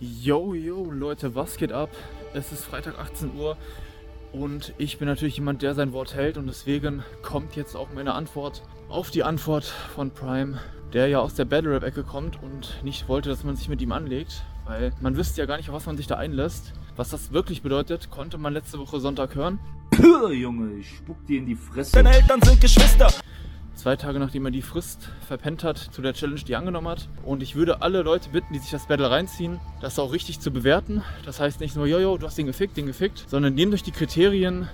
[0.00, 1.90] Yo, yo, Leute, was geht ab?
[2.32, 3.56] Es ist Freitag 18 Uhr
[4.32, 8.14] und ich bin natürlich jemand, der sein Wort hält und deswegen kommt jetzt auch meine
[8.14, 10.60] Antwort auf die Antwort von Prime,
[10.92, 13.82] der ja aus der Battle Rap Ecke kommt und nicht wollte, dass man sich mit
[13.82, 16.74] ihm anlegt, weil man wüsste ja gar nicht, auf was man sich da einlässt.
[16.94, 19.58] Was das wirklich bedeutet, konnte man letzte Woche Sonntag hören.
[19.90, 21.90] Puh, Junge, ich spuck dir in die Fresse.
[21.94, 23.12] Deine Eltern sind Geschwister.
[23.78, 27.06] Zwei Tage nachdem er die Frist verpennt hat zu der Challenge, die er angenommen hat.
[27.22, 30.50] Und ich würde alle Leute bitten, die sich das Battle reinziehen, das auch richtig zu
[30.50, 31.04] bewerten.
[31.24, 33.92] Das heißt nicht nur, jojo, du hast den gefickt, den gefickt, sondern nehmt euch die
[33.92, 34.68] Kriterien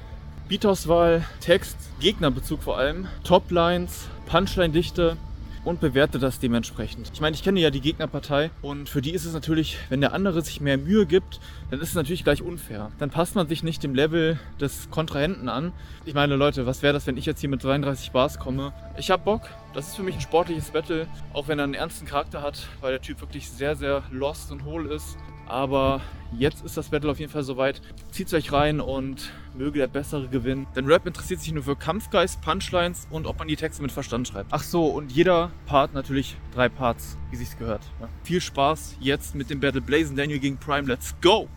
[0.49, 5.19] Beatauswahl, Text, Gegnerbezug vor allem, Toplines, Punchline-Dichte
[5.65, 7.11] und bewerte das dementsprechend.
[7.13, 10.13] Ich meine, ich kenne ja die Gegnerpartei und für die ist es natürlich, wenn der
[10.13, 12.91] andere sich mehr Mühe gibt, dann ist es natürlich gleich unfair.
[12.99, 15.73] Dann passt man sich nicht dem Level des Kontrahenten an.
[16.05, 18.73] Ich meine, Leute, was wäre das, wenn ich jetzt hier mit 32 Bars komme?
[18.99, 19.43] Ich hab Bock.
[19.73, 22.93] Das ist für mich ein sportliches Battle, auch wenn er einen ernsten Charakter hat, weil
[22.93, 25.17] der Typ wirklich sehr, sehr lost und hohl ist.
[25.47, 26.01] Aber
[26.39, 27.81] jetzt ist das Battle auf jeden Fall soweit.
[28.11, 30.67] Zieht euch rein und möge der Bessere gewinnen.
[30.75, 34.27] Denn Rap interessiert sich nur für Kampfgeist, Punchlines und ob man die Texte mit Verstand
[34.29, 34.51] schreibt.
[34.53, 37.83] Ach so, und jeder Part natürlich drei Parts, wie sich's gehört.
[38.01, 38.09] Ja.
[38.25, 40.89] Viel Spaß jetzt mit dem Battle Blazing Daniel gegen Prime.
[40.89, 41.49] Let's go!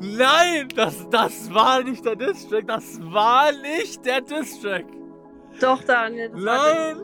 [0.00, 2.66] Nein, das, das war nicht der Distrack.
[2.66, 4.84] Das war nicht der Distrack.
[5.60, 6.30] Doch, Daniel.
[6.30, 6.96] das war Nein!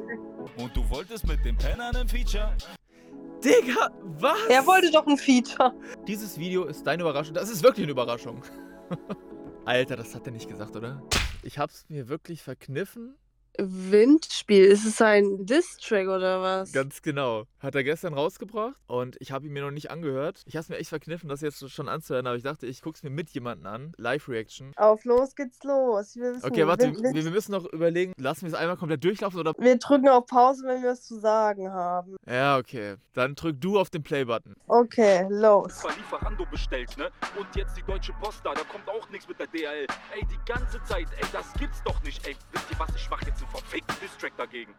[0.56, 2.52] der- Und du wolltest mit dem Penner einen Feature.
[3.44, 4.38] Digga, was?
[4.48, 5.72] Er wollte doch ein Feature.
[6.06, 7.34] Dieses Video ist deine Überraschung.
[7.34, 8.42] Das ist wirklich eine Überraschung.
[9.64, 11.00] Alter, das hat er nicht gesagt, oder?
[11.42, 13.14] Ich hab's mir wirklich verkniffen.
[13.58, 16.72] Windspiel, ist es ein Diss-Track oder was?
[16.72, 17.44] Ganz genau.
[17.58, 20.42] Hat er gestern rausgebracht und ich habe ihn mir noch nicht angehört.
[20.46, 23.10] Ich hab's mir echt verkniffen, das jetzt schon anzuhören, aber ich dachte, ich guck's mir
[23.10, 23.92] mit jemandem an.
[23.96, 24.72] Live-Reaction.
[24.76, 26.14] Auf los geht's los.
[26.14, 29.02] Wir wissen, Okay, warte, wir, wir, wir müssen noch überlegen, lassen wir es einmal komplett
[29.02, 29.52] durchlaufen oder.
[29.58, 32.16] wir drücken auf Pause, wenn wir was zu sagen haben.
[32.28, 32.94] Ja, okay.
[33.14, 34.54] Dann drück du auf den Play-Button.
[34.68, 35.80] Okay, los.
[35.82, 37.10] Bei Lieferando bestellt, ne?
[37.36, 39.86] Und jetzt die Deutsche Post da, da kommt auch nichts mit der DHL.
[40.14, 42.36] Ey, die ganze Zeit, ey, das gibt's doch nicht, ey.
[42.52, 44.74] Wisst ihr was, ich mach jetzt verfickten Distrack dagegen.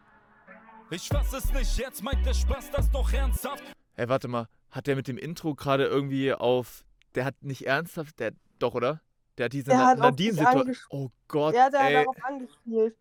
[0.90, 3.62] Ich fass es nicht, jetzt meint der Spaß das doch ernsthaft.
[3.94, 4.48] Hey, warte mal.
[4.70, 6.84] Hat der mit dem Intro gerade irgendwie auf.
[7.14, 8.18] Der hat nicht ernsthaft.
[8.20, 8.32] Der.
[8.58, 9.00] Doch, oder?
[9.38, 10.76] Der hat diese Na hat Nadine-Situation.
[10.90, 11.94] Oh Gott, Ja, der hat ey.
[11.94, 12.96] darauf angespielt.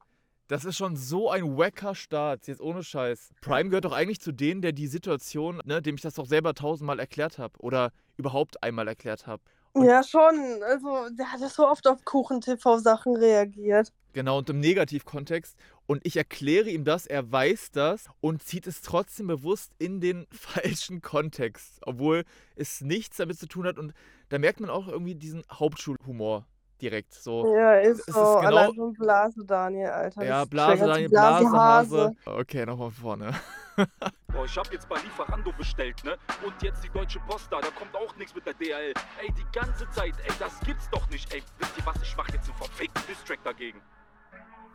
[0.48, 3.30] Das ist schon so ein wacker Start, jetzt ohne Scheiß.
[3.40, 6.56] Prime gehört doch eigentlich zu denen, der die Situation, ne, dem ich das doch selber
[6.56, 9.44] tausendmal erklärt habe oder überhaupt einmal erklärt habe.
[9.76, 10.64] Ja, schon.
[10.64, 13.94] Also, der hat ja so oft auf Kuchen-TV-Sachen reagiert.
[14.14, 15.56] Genau, und im Negativkontext.
[15.86, 20.28] Und ich erkläre ihm das, er weiß das und zieht es trotzdem bewusst in den
[20.32, 22.24] falschen Kontext, obwohl
[22.56, 23.78] es nichts damit zu tun hat.
[23.78, 23.94] Und
[24.30, 26.46] da merkt man auch irgendwie diesen Hauptschulhumor
[26.82, 27.14] direkt.
[27.14, 28.22] So, Ja, ist es ist so.
[28.22, 30.24] genau- Allein schon Blase, Daniel, Alter.
[30.26, 32.12] ja, Blase, Daniel, Blase, Hase.
[32.26, 33.34] Okay, nochmal vorne.
[34.28, 36.18] Boah, ich hab jetzt bei Lieferando bestellt, ne?
[36.46, 38.94] Und jetzt die Deutsche Post da, da kommt auch nichts mit der DHL.
[39.22, 41.42] Ey, die ganze Zeit, ey, das gibt's doch nicht, ey.
[41.58, 43.80] Wisst ihr was, ich mach jetzt einen verfickten Distrack dagegen.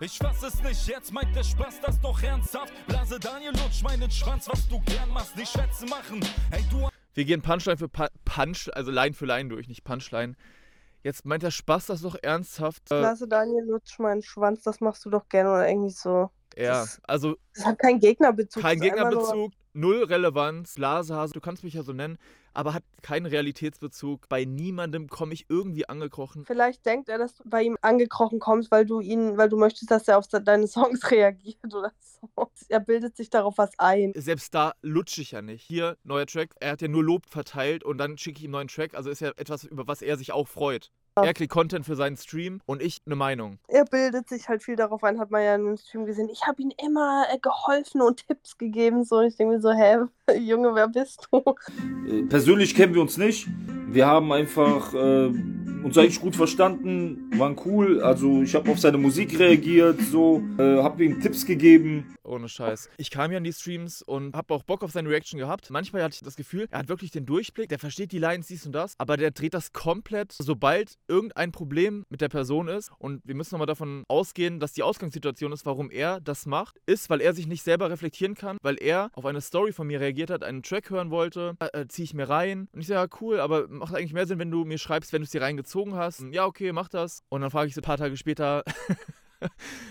[0.00, 2.72] Ich fass es nicht, jetzt meint der Spaß das doch ernsthaft.
[2.86, 6.20] Blase Daniel lutsch meinen Schwanz, was du gern machst, nicht Schwätze machen.
[6.50, 10.34] Ey, du Wir gehen Punchline für Pu- Punch, also Line für Line durch, nicht Punchline.
[11.02, 12.82] Jetzt meint der Spaß das doch ernsthaft.
[12.90, 16.30] Äh, Klasse, Daniel, lutsch meinen Schwanz, das machst du doch gerne oder irgendwie so.
[16.56, 18.62] ja, das- also Das hat keinen Gegnerbezug.
[18.62, 22.18] kein Gegnerbezug, null Relevanz, Lasehase, du kannst mich ja so nennen,
[22.54, 24.28] aber hat keinen Realitätsbezug.
[24.28, 26.44] Bei niemandem komme ich irgendwie angekrochen.
[26.46, 29.90] Vielleicht denkt er, dass du bei ihm angekrochen kommst, weil du ihn, weil du möchtest,
[29.90, 32.50] dass er auf deine Songs reagiert oder so.
[32.68, 34.12] Er bildet sich darauf was ein.
[34.14, 35.62] Selbst da lutsche ich ja nicht.
[35.62, 38.68] Hier, neuer Track, er hat ja nur Lob verteilt und dann schicke ich ihm neuen
[38.68, 40.90] Track, also ist ja etwas, über was er sich auch freut.
[41.16, 43.58] Er kriegt Content für seinen Stream und ich eine Meinung.
[43.68, 46.28] Er bildet sich halt viel darauf ein, hat man ja in dem Stream gesehen.
[46.28, 49.04] Ich habe ihm immer äh, geholfen und Tipps gegeben.
[49.04, 49.98] So, ich denke mir so, hä,
[50.40, 51.54] Junge, wer bist du?
[52.08, 53.46] Äh, Persönlich kennen wir uns nicht.
[53.86, 55.26] Wir haben einfach äh,
[55.84, 58.02] uns eigentlich gut verstanden, waren cool.
[58.02, 62.16] Also ich habe auf seine Musik reagiert, so, äh, habe ihm Tipps gegeben.
[62.24, 62.88] Ohne Scheiß.
[62.96, 65.70] Ich kam ja an die Streams und habe auch Bock auf seine Reaction gehabt.
[65.70, 68.64] Manchmal hatte ich das Gefühl, er hat wirklich den Durchblick, der versteht die Lines, dies
[68.64, 72.90] und das, aber der dreht das komplett, sobald irgendein Problem mit der Person ist.
[72.98, 77.10] Und wir müssen nochmal davon ausgehen, dass die Ausgangssituation ist, warum er das macht, ist,
[77.10, 80.30] weil er sich nicht selber reflektieren kann, weil er auf eine Story von mir reagiert
[80.30, 82.68] hat, einen Track hören wollte, äh, äh, ziehe ich mir rein.
[82.72, 85.22] Und ich sage, ja, cool, aber macht eigentlich mehr Sinn, wenn du mir schreibst, wenn
[85.22, 86.24] du es dir reingezogen hast.
[86.30, 87.22] Ja, okay, mach das.
[87.28, 88.62] Und dann frage ich so ein paar Tage später,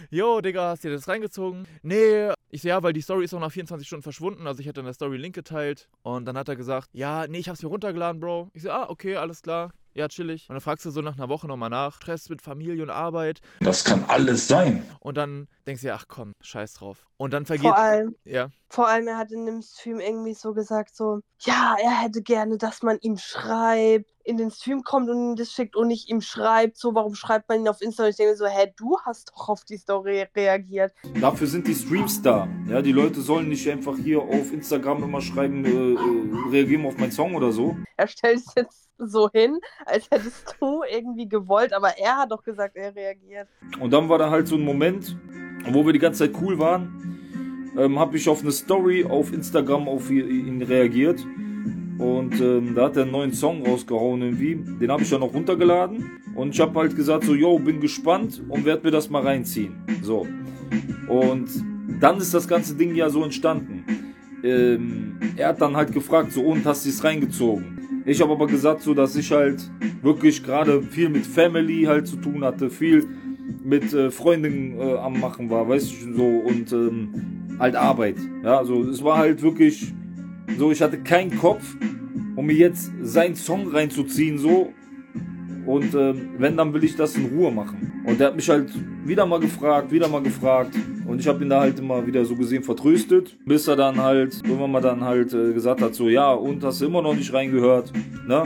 [0.09, 1.67] Jo, Digga, hast du dir das reingezogen?
[1.81, 2.31] Nee.
[2.49, 4.47] Ich so, ja, weil die Story ist auch nach 24 Stunden verschwunden.
[4.47, 5.89] Also ich hatte in der Story Link geteilt.
[6.03, 8.49] Und dann hat er gesagt, ja, nee, ich hab's mir runtergeladen, Bro.
[8.53, 9.71] Ich so, ah, okay, alles klar.
[9.95, 10.49] Ja, chillig.
[10.49, 11.95] Und dann fragst du so nach einer Woche nochmal nach.
[11.97, 13.41] Stress mit Familie und Arbeit.
[13.59, 14.83] Das kann alles sein.
[14.99, 17.05] Und dann denkst du ja, ach komm, scheiß drauf.
[17.17, 17.67] Und dann vergeht.
[17.67, 18.49] Vor allem, Ja.
[18.73, 22.57] Vor allem, er hat in dem Stream irgendwie so gesagt, so, ja, er hätte gerne,
[22.57, 26.21] dass man ihm schreibt, in den Stream kommt und ihm das schickt und nicht ihm
[26.21, 28.05] schreibt, so, warum schreibt man ihn auf Insta?
[28.05, 30.91] Und ich denke so, hä, du hast doch auf die Story reagiert.
[31.21, 32.47] Dafür sind die Streams da.
[32.67, 36.97] Ja, die Leute sollen nicht einfach hier auf Instagram immer schreiben, äh, äh, reagieren auf
[36.97, 37.77] meinen Song oder so.
[37.97, 42.41] Er stellt es jetzt so hin, als hättest du irgendwie gewollt, aber er hat doch
[42.41, 43.47] gesagt, er reagiert.
[43.79, 45.15] Und dann war da halt so ein Moment,
[45.69, 47.19] wo wir die ganze Zeit cool waren,
[47.77, 51.25] ähm, habe ich auf eine Story auf Instagram auf ihn reagiert.
[51.97, 54.55] Und ähm, da hat er einen neuen Song rausgehauen irgendwie.
[54.55, 56.19] Den habe ich dann noch runtergeladen.
[56.35, 59.75] Und ich habe halt gesagt so, yo, bin gespannt und werde mir das mal reinziehen.
[60.01, 60.27] So.
[61.07, 61.49] Und
[61.99, 63.85] dann ist das ganze Ding ja so entstanden.
[64.43, 68.01] Ähm, er hat dann halt gefragt, so, und hast du es reingezogen?
[68.05, 69.69] Ich habe aber gesagt, so, dass ich halt
[70.01, 73.07] wirklich gerade viel mit Family halt zu tun hatte, viel
[73.63, 78.17] mit äh, Freundinnen äh, am Machen war, weißt du, so, und ähm, halt Arbeit.
[78.43, 79.93] Ja, also es war halt wirklich
[80.57, 81.75] so, ich hatte keinen Kopf,
[82.35, 84.73] um mir jetzt seinen Song reinzuziehen, so.
[85.65, 88.03] Und ähm, wenn, dann will ich das in Ruhe machen.
[88.05, 88.69] Und der hat mich halt
[89.05, 90.75] wieder mal gefragt, wieder mal gefragt.
[91.07, 94.41] Und ich habe ihn da halt immer wieder so gesehen vertröstet, bis er dann halt
[94.43, 97.33] irgendwann mal dann halt äh, gesagt hat, so, ja, und hast du immer noch nicht
[97.33, 97.93] reingehört,
[98.27, 98.43] ne?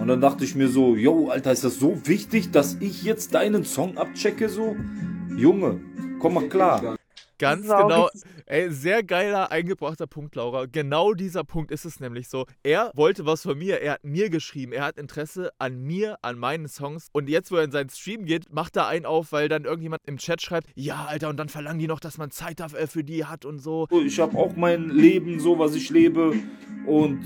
[0.00, 3.34] Und dann dachte ich mir so, yo, Alter, ist das so wichtig, dass ich jetzt
[3.34, 4.76] deinen Song abchecke, so?
[5.36, 5.80] Junge,
[6.18, 6.96] komm mal klar.
[7.38, 8.10] Ganz Sau genau.
[8.46, 10.66] Ey, sehr geiler eingebrachter Punkt, Laura.
[10.66, 12.46] Genau dieser Punkt ist es nämlich so.
[12.62, 16.38] Er wollte was von mir, er hat mir geschrieben, er hat Interesse an mir, an
[16.38, 17.08] meinen Songs.
[17.12, 20.02] Und jetzt, wo er in seinen Stream geht, macht er einen auf, weil dann irgendjemand
[20.06, 23.02] im Chat schreibt, ja, Alter, und dann verlangen die noch, dass man Zeit dafür für
[23.04, 23.88] die hat und so.
[24.04, 26.34] Ich habe auch mein Leben, so was ich lebe.
[26.86, 27.20] Und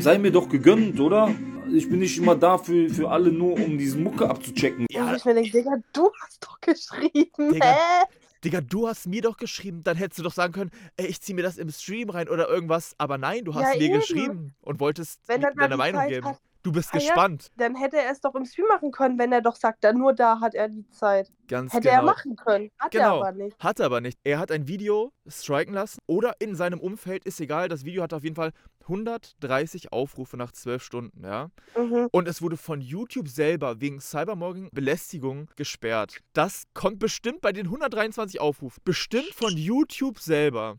[0.00, 1.30] sei mir doch gegönnt, oder?
[1.72, 4.80] Ich bin nicht immer da für, für alle nur, um diese Mucke abzuchecken.
[4.86, 7.66] Und Ja, ich mir denke, Digga, du hast doch geschrieben, Digga.
[7.66, 8.04] hä?
[8.44, 11.32] Digga, du hast mir doch geschrieben, dann hättest du doch sagen können, ey, ich zieh
[11.34, 12.94] mir das im Stream rein oder irgendwas.
[12.98, 14.00] Aber nein, du hast Ja, mir eben.
[14.00, 16.26] geschrieben und wolltest deine Meinung Zeit geben.
[16.26, 16.40] hat.
[16.62, 17.00] Du bist Ah ja.
[17.00, 17.50] gespannt.
[17.56, 20.12] Dann hätte er es doch im Stream machen können, wenn er doch sagt, dann nur
[20.14, 21.30] da hat er die Zeit.
[21.48, 21.94] Ganz Hätte genau.
[22.00, 22.70] er machen können.
[22.78, 23.20] Hat Genau.
[23.20, 23.58] er aber nicht.
[23.58, 24.18] Hat er aber nicht.
[24.22, 27.68] Er hat ein Video striken lassen oder in seinem Umfeld, ist egal.
[27.68, 31.50] Das Video hat auf jeden Fall 130 Aufrufe nach 12 Stunden, ja.
[31.76, 32.08] Mhm.
[32.12, 36.20] Und es wurde von YouTube selber wegen Cybermobbing-Belästigung gesperrt.
[36.32, 38.80] Das kommt bestimmt bei den 123 Aufrufen.
[38.84, 40.78] Bestimmt von YouTube selber.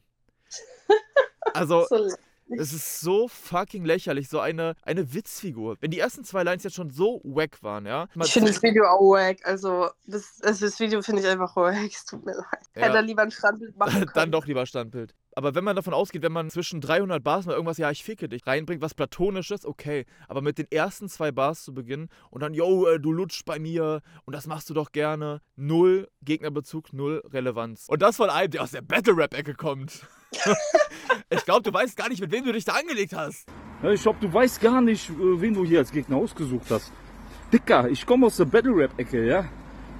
[1.53, 2.07] Also, So,
[2.57, 5.77] es ist so fucking lächerlich, so eine, eine Witzfigur.
[5.79, 8.07] Wenn die ersten zwei Lines jetzt schon so wack waren, ja.
[8.23, 9.38] Ich finde das Video auch wack.
[9.44, 11.75] Also, das, also das Video finde ich einfach wack.
[11.91, 12.45] Es tut mir leid.
[12.75, 12.83] Ja.
[12.83, 14.11] Hätte er lieber ein Standbild machen können.
[14.13, 15.13] Dann doch lieber Standbild.
[15.35, 18.29] Aber wenn man davon ausgeht, wenn man zwischen 300 Bars mal irgendwas, ja, ich ficke
[18.29, 20.05] dich, reinbringt, was Platonisches, okay.
[20.27, 23.59] Aber mit den ersten zwei Bars zu beginnen und dann, yo, äh, du lutschst bei
[23.59, 25.41] mir und das machst du doch gerne.
[25.55, 27.85] Null Gegnerbezug, null Relevanz.
[27.88, 30.05] Und das von einem, der aus der Battle-Rap-Ecke kommt.
[31.33, 33.47] ich glaube, du weißt gar nicht, mit wem du dich da angelegt hast.
[33.91, 36.91] Ich glaube, du weißt gar nicht, äh, wen du hier als Gegner ausgesucht hast.
[37.51, 39.45] Dicker, ich komme aus der Battle-Rap-Ecke, ja?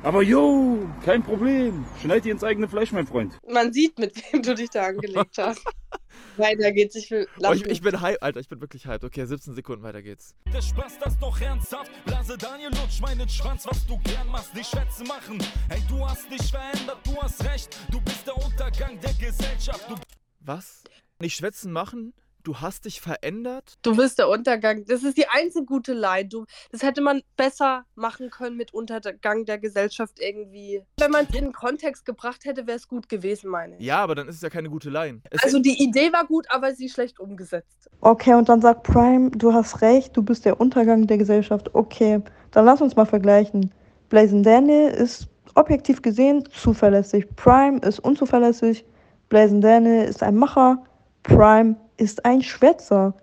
[0.04, 1.86] Aber yo, kein Problem.
[2.02, 3.38] Schneid dir ins eigene Fleisch, mein Freund.
[3.48, 5.62] Man sieht, mit wem du dich da angelegt hast.
[6.38, 6.96] Weiter geht's.
[6.96, 9.04] Ich will Oh, ich, ich bin hyped, Alter, ich bin wirklich hyped.
[9.04, 10.36] Okay, 17 Sekunden, weiter geht's.
[10.52, 11.92] Der Spaß, das doch ernsthaft.
[12.06, 15.38] Blase Daniel lutsch meinen Schwanz, was du gern machst, nicht Schwätze machen.
[15.70, 17.78] Hey, du hast dich verändert, du hast recht.
[17.92, 19.90] Du bist der Untergang der Gesellschaft.
[19.90, 19.96] Du
[20.42, 20.84] Was?
[21.20, 22.14] Nicht schwätzen machen?
[22.44, 23.76] Du hast dich verändert?
[23.84, 24.84] Du bist der Untergang.
[24.86, 26.28] Das ist die einzige gute Line.
[26.28, 30.84] Du, das hätte man besser machen können mit Untergang der Gesellschaft irgendwie.
[31.00, 33.86] Wenn man es in den Kontext gebracht hätte, wäre es gut gewesen, meine ich.
[33.86, 35.22] Ja, aber dann ist es ja keine gute Line.
[35.30, 37.90] Es Also die Idee war gut, aber sie ist schlecht umgesetzt.
[38.02, 41.74] Okay, und dann sagt Prime, du hast recht, du bist der Untergang der Gesellschaft.
[41.74, 43.74] Okay, dann lass uns mal vergleichen.
[44.10, 47.26] Blazing Daniel ist objektiv gesehen zuverlässig.
[47.38, 48.84] Prime ist unzuverlässig.
[49.30, 50.84] Blazing Daniel ist ein Macher.
[51.24, 53.14] Prime ist ein Schwätzer.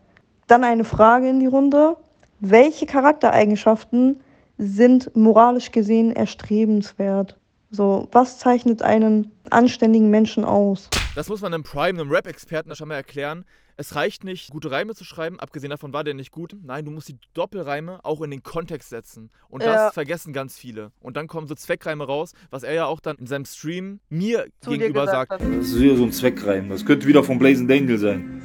[0.46, 1.96] Dann eine Frage in die Runde.
[2.40, 4.20] Welche Charaktereigenschaften
[4.58, 7.36] sind moralisch gesehen erstrebenswert?
[7.70, 10.88] So, was zeichnet einen anständigen Menschen aus?
[11.14, 13.44] Das muss man einem Prime, einem Rap-Experten schon mal erklären.
[13.80, 16.54] Es reicht nicht, gute Reime zu schreiben, abgesehen davon war der nicht gut.
[16.62, 19.30] Nein, du musst die Doppelreime auch in den Kontext setzen.
[19.48, 19.90] Und das Ja.
[19.90, 20.92] vergessen ganz viele.
[21.00, 24.48] Und dann kommen so Zweckreime raus, was er ja auch dann in seinem Stream mir
[24.60, 25.32] Zu gegenüber sagt.
[25.32, 25.40] hat.
[25.40, 26.68] Das ist wieder so ein Zweckreim.
[26.68, 28.42] Das könnte wieder von Blazing Daniel sein.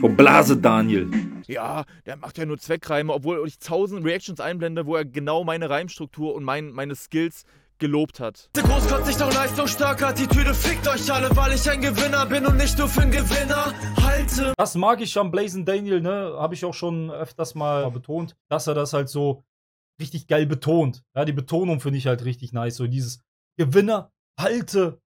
[0.00, 1.08] Von Blase Daniel.
[1.46, 5.70] Ja, der macht ja nur Zweckreime, obwohl ich tausend Reactions einblende, wo er genau meine
[5.70, 7.44] Reimstruktur und mein, meine Skills
[7.82, 8.48] gelobt hat.
[8.54, 12.86] Großkotzig doch leistungsstark, Attitüde fickt euch alle, weil ich ein Gewinner bin und nicht nur
[12.86, 14.54] für einen Gewinner halte.
[14.56, 16.36] Das mag ich am Blazing Daniel, ne?
[16.38, 19.42] Habe ich auch schon öfters mal betont, dass er das halt so
[20.00, 21.02] richtig geil betont.
[21.16, 22.76] Ja, die Betonung finde ich halt richtig nice.
[22.76, 23.20] So dieses
[23.58, 25.00] Gewinner, halte.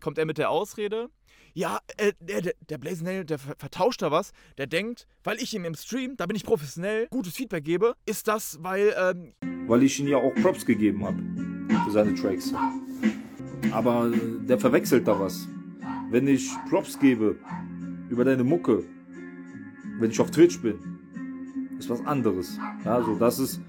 [0.00, 1.10] kommt er mit der Ausrede,
[1.58, 4.30] ja, äh, der, der, Nail, der ver- vertauscht da was.
[4.58, 8.28] Der denkt, weil ich ihm im Stream, da bin ich professionell, gutes Feedback gebe, ist
[8.28, 9.32] das, weil, ähm,
[9.66, 11.20] weil ich ihm ja auch Props gegeben habe
[11.84, 12.54] für seine Tracks.
[13.72, 15.48] Aber äh, der verwechselt da was.
[16.10, 17.34] Wenn ich Props gebe
[18.08, 18.84] über deine Mucke,
[19.98, 20.78] wenn ich auf Twitch bin,
[21.76, 22.56] ist was anderes.
[22.84, 23.60] Ja, so das ist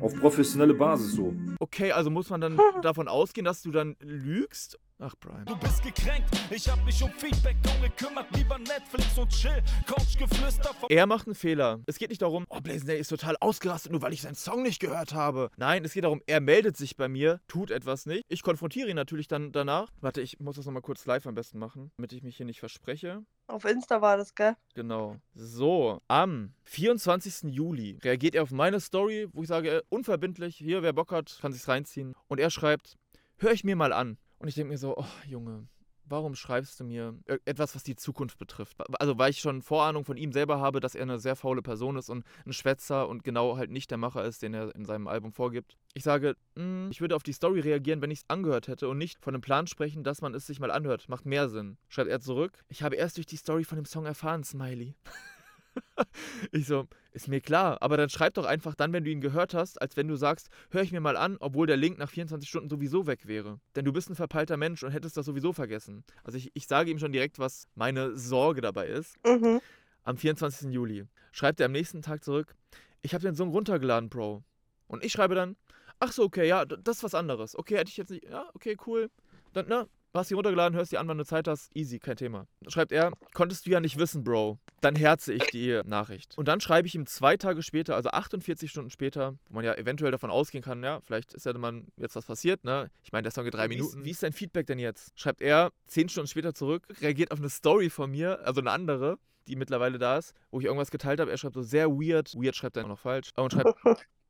[0.00, 1.34] auf professionelle Basis so.
[1.58, 4.78] okay, also muss man dann davon ausgehen, dass du dann lügst?
[5.00, 5.44] Ach, Brian.
[5.44, 10.88] Du bist gekränkt, ich hab mich um Feedback gekümmert, lieber Netflix und Chill, Couchgeflüster von
[10.88, 11.80] Er macht einen Fehler.
[11.86, 14.62] Es geht nicht darum, oh, Blazing Day ist total ausgerastet, nur weil ich seinen Song
[14.62, 15.50] nicht gehört habe.
[15.56, 18.22] Nein, es geht darum, er meldet sich bei mir, tut etwas nicht.
[18.28, 19.90] Ich konfrontiere ihn natürlich dann danach.
[20.00, 22.60] Warte, ich muss das nochmal kurz live am besten machen, damit ich mich hier nicht
[22.60, 23.24] verspreche.
[23.48, 24.54] Auf Insta war das, gell?
[24.74, 25.16] Genau.
[25.34, 27.52] So, am 24.
[27.52, 31.38] Juli reagiert er auf meine Story, wo ich sage, äh, unverbindlich, hier, wer Bock hat,
[31.40, 32.14] kann sich's reinziehen.
[32.28, 32.96] Und er schreibt,
[33.38, 34.18] hör ich mir mal an.
[34.38, 35.66] Und ich denke mir so, oh Junge,
[36.06, 38.76] warum schreibst du mir ir- etwas, was die Zukunft betrifft?
[39.00, 41.96] Also, weil ich schon Vorahnung von ihm selber habe, dass er eine sehr faule Person
[41.96, 45.06] ist und ein Schwätzer und genau halt nicht der Macher ist, den er in seinem
[45.08, 45.78] Album vorgibt.
[45.94, 48.98] Ich sage, "Mm, ich würde auf die Story reagieren, wenn ich es angehört hätte und
[48.98, 51.08] nicht von einem Plan sprechen, dass man es sich mal anhört.
[51.08, 51.78] Macht mehr Sinn.
[51.88, 52.64] Schreibt er zurück.
[52.68, 54.94] Ich habe erst durch die Story von dem Song erfahren, Smiley.
[56.52, 59.54] ich so, ist mir klar, aber dann schreib doch einfach dann, wenn du ihn gehört
[59.54, 62.48] hast, als wenn du sagst, hör ich mir mal an, obwohl der Link nach 24
[62.48, 63.60] Stunden sowieso weg wäre.
[63.76, 66.04] Denn du bist ein verpeilter Mensch und hättest das sowieso vergessen.
[66.22, 69.16] Also ich, ich sage ihm schon direkt, was meine Sorge dabei ist.
[69.24, 69.60] Mhm.
[70.02, 70.70] Am 24.
[70.70, 72.54] Juli schreibt er am nächsten Tag zurück,
[73.02, 74.42] ich habe den Song runtergeladen, Bro.
[74.86, 75.56] Und ich schreibe dann,
[76.00, 77.56] ach so, okay, ja, das ist was anderes.
[77.56, 79.10] Okay, hätte ich jetzt nicht, ja, okay, cool.
[79.52, 79.88] Dann, ne,
[80.20, 82.46] hast die runtergeladen, hörst die an, wann du Zeit hast, easy, kein Thema.
[82.68, 84.58] Schreibt er, konntest du ja nicht wissen, Bro.
[84.80, 86.36] Dann herze ich die Nachricht.
[86.38, 89.74] Und dann schreibe ich ihm zwei Tage später, also 48 Stunden später, wo man ja
[89.74, 92.90] eventuell davon ausgehen kann, ja, vielleicht ist ja dann jetzt was passiert, ne?
[93.02, 94.04] Ich meine, der Song geht drei Wie ist- Minuten.
[94.04, 95.12] Wie ist dein Feedback denn jetzt?
[95.18, 99.18] Schreibt er zehn Stunden später zurück, reagiert auf eine Story von mir, also eine andere,
[99.48, 101.30] die mittlerweile da ist, wo ich irgendwas geteilt habe.
[101.30, 102.32] Er schreibt so sehr weird.
[102.34, 103.30] Weird schreibt er noch falsch.
[103.36, 103.74] Und schreibt,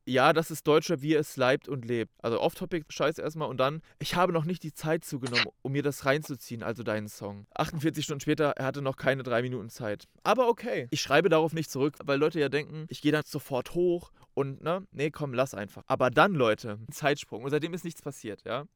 [0.06, 2.12] ja, das ist Deutschrap, wie es leibt und lebt.
[2.23, 6.04] Also Off-Topic-Scheiß erstmal und dann, ich habe noch nicht die Zeit zugenommen, um mir das
[6.04, 7.46] reinzuziehen, also deinen Song.
[7.54, 10.04] 48 Stunden später, er hatte noch keine drei Minuten Zeit.
[10.23, 10.88] Aber okay.
[10.90, 14.62] Ich schreibe darauf nicht zurück, weil Leute ja denken, ich gehe dann sofort hoch und,
[14.62, 15.82] ne, nee, komm, lass einfach.
[15.87, 17.44] Aber dann, Leute, Zeitsprung.
[17.44, 18.66] Und seitdem ist nichts passiert, ja.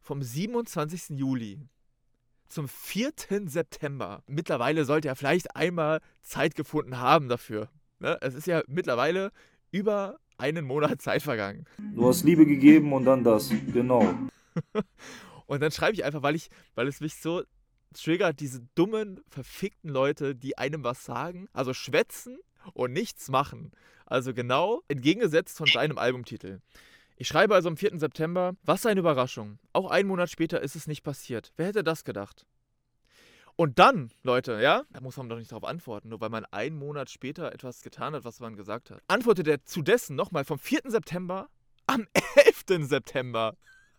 [0.00, 1.18] Vom 27.
[1.18, 1.60] Juli
[2.48, 3.12] zum 4.
[3.46, 4.22] September.
[4.26, 7.70] Mittlerweile sollte er vielleicht einmal Zeit gefunden haben dafür.
[7.98, 8.18] Ne?
[8.20, 9.32] Es ist ja mittlerweile
[9.70, 11.64] über einen Monat Zeit vergangen.
[11.94, 13.50] Du hast Liebe gegeben und dann das.
[13.72, 14.14] Genau.
[15.46, 17.44] Und dann schreibe ich einfach, weil ich, weil es mich so
[17.94, 22.38] triggert, diese dummen, verfickten Leute, die einem was sagen, also schwätzen
[22.74, 23.72] und nichts machen.
[24.04, 26.60] Also genau entgegengesetzt von seinem Albumtitel.
[27.16, 27.98] Ich schreibe also am 4.
[27.98, 29.58] September, was eine Überraschung.
[29.72, 31.52] Auch einen Monat später ist es nicht passiert.
[31.56, 32.44] Wer hätte das gedacht?
[33.56, 36.78] Und dann, Leute, ja, da muss man doch nicht darauf antworten, nur weil man einen
[36.78, 39.02] Monat später etwas getan hat, was man gesagt hat.
[39.08, 40.80] Antwortet er zu dessen nochmal vom 4.
[40.84, 41.48] September
[41.86, 42.06] am
[42.68, 42.86] 11.
[42.86, 43.56] September.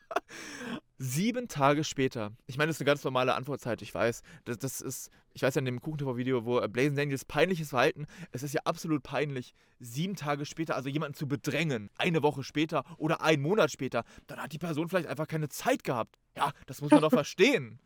[1.00, 2.32] Sieben Tage später.
[2.46, 4.22] Ich meine, das ist eine ganz normale Antwortzeit, ich weiß.
[4.46, 8.06] Das, das ist, ich weiß ja in dem Kuchentv-Video, wo äh, Blazing Daniels peinliches Verhalten,
[8.32, 12.84] es ist ja absolut peinlich, sieben Tage später, also jemanden zu bedrängen, eine Woche später
[12.98, 16.18] oder einen Monat später, dann hat die Person vielleicht einfach keine Zeit gehabt.
[16.36, 17.80] Ja, das muss man doch verstehen.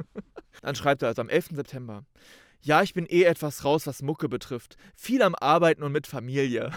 [0.62, 1.50] Dann schreibt er also am 11.
[1.52, 2.04] September.
[2.60, 4.76] Ja, ich bin eh etwas raus, was Mucke betrifft.
[4.96, 6.72] Viel am Arbeiten und mit Familie.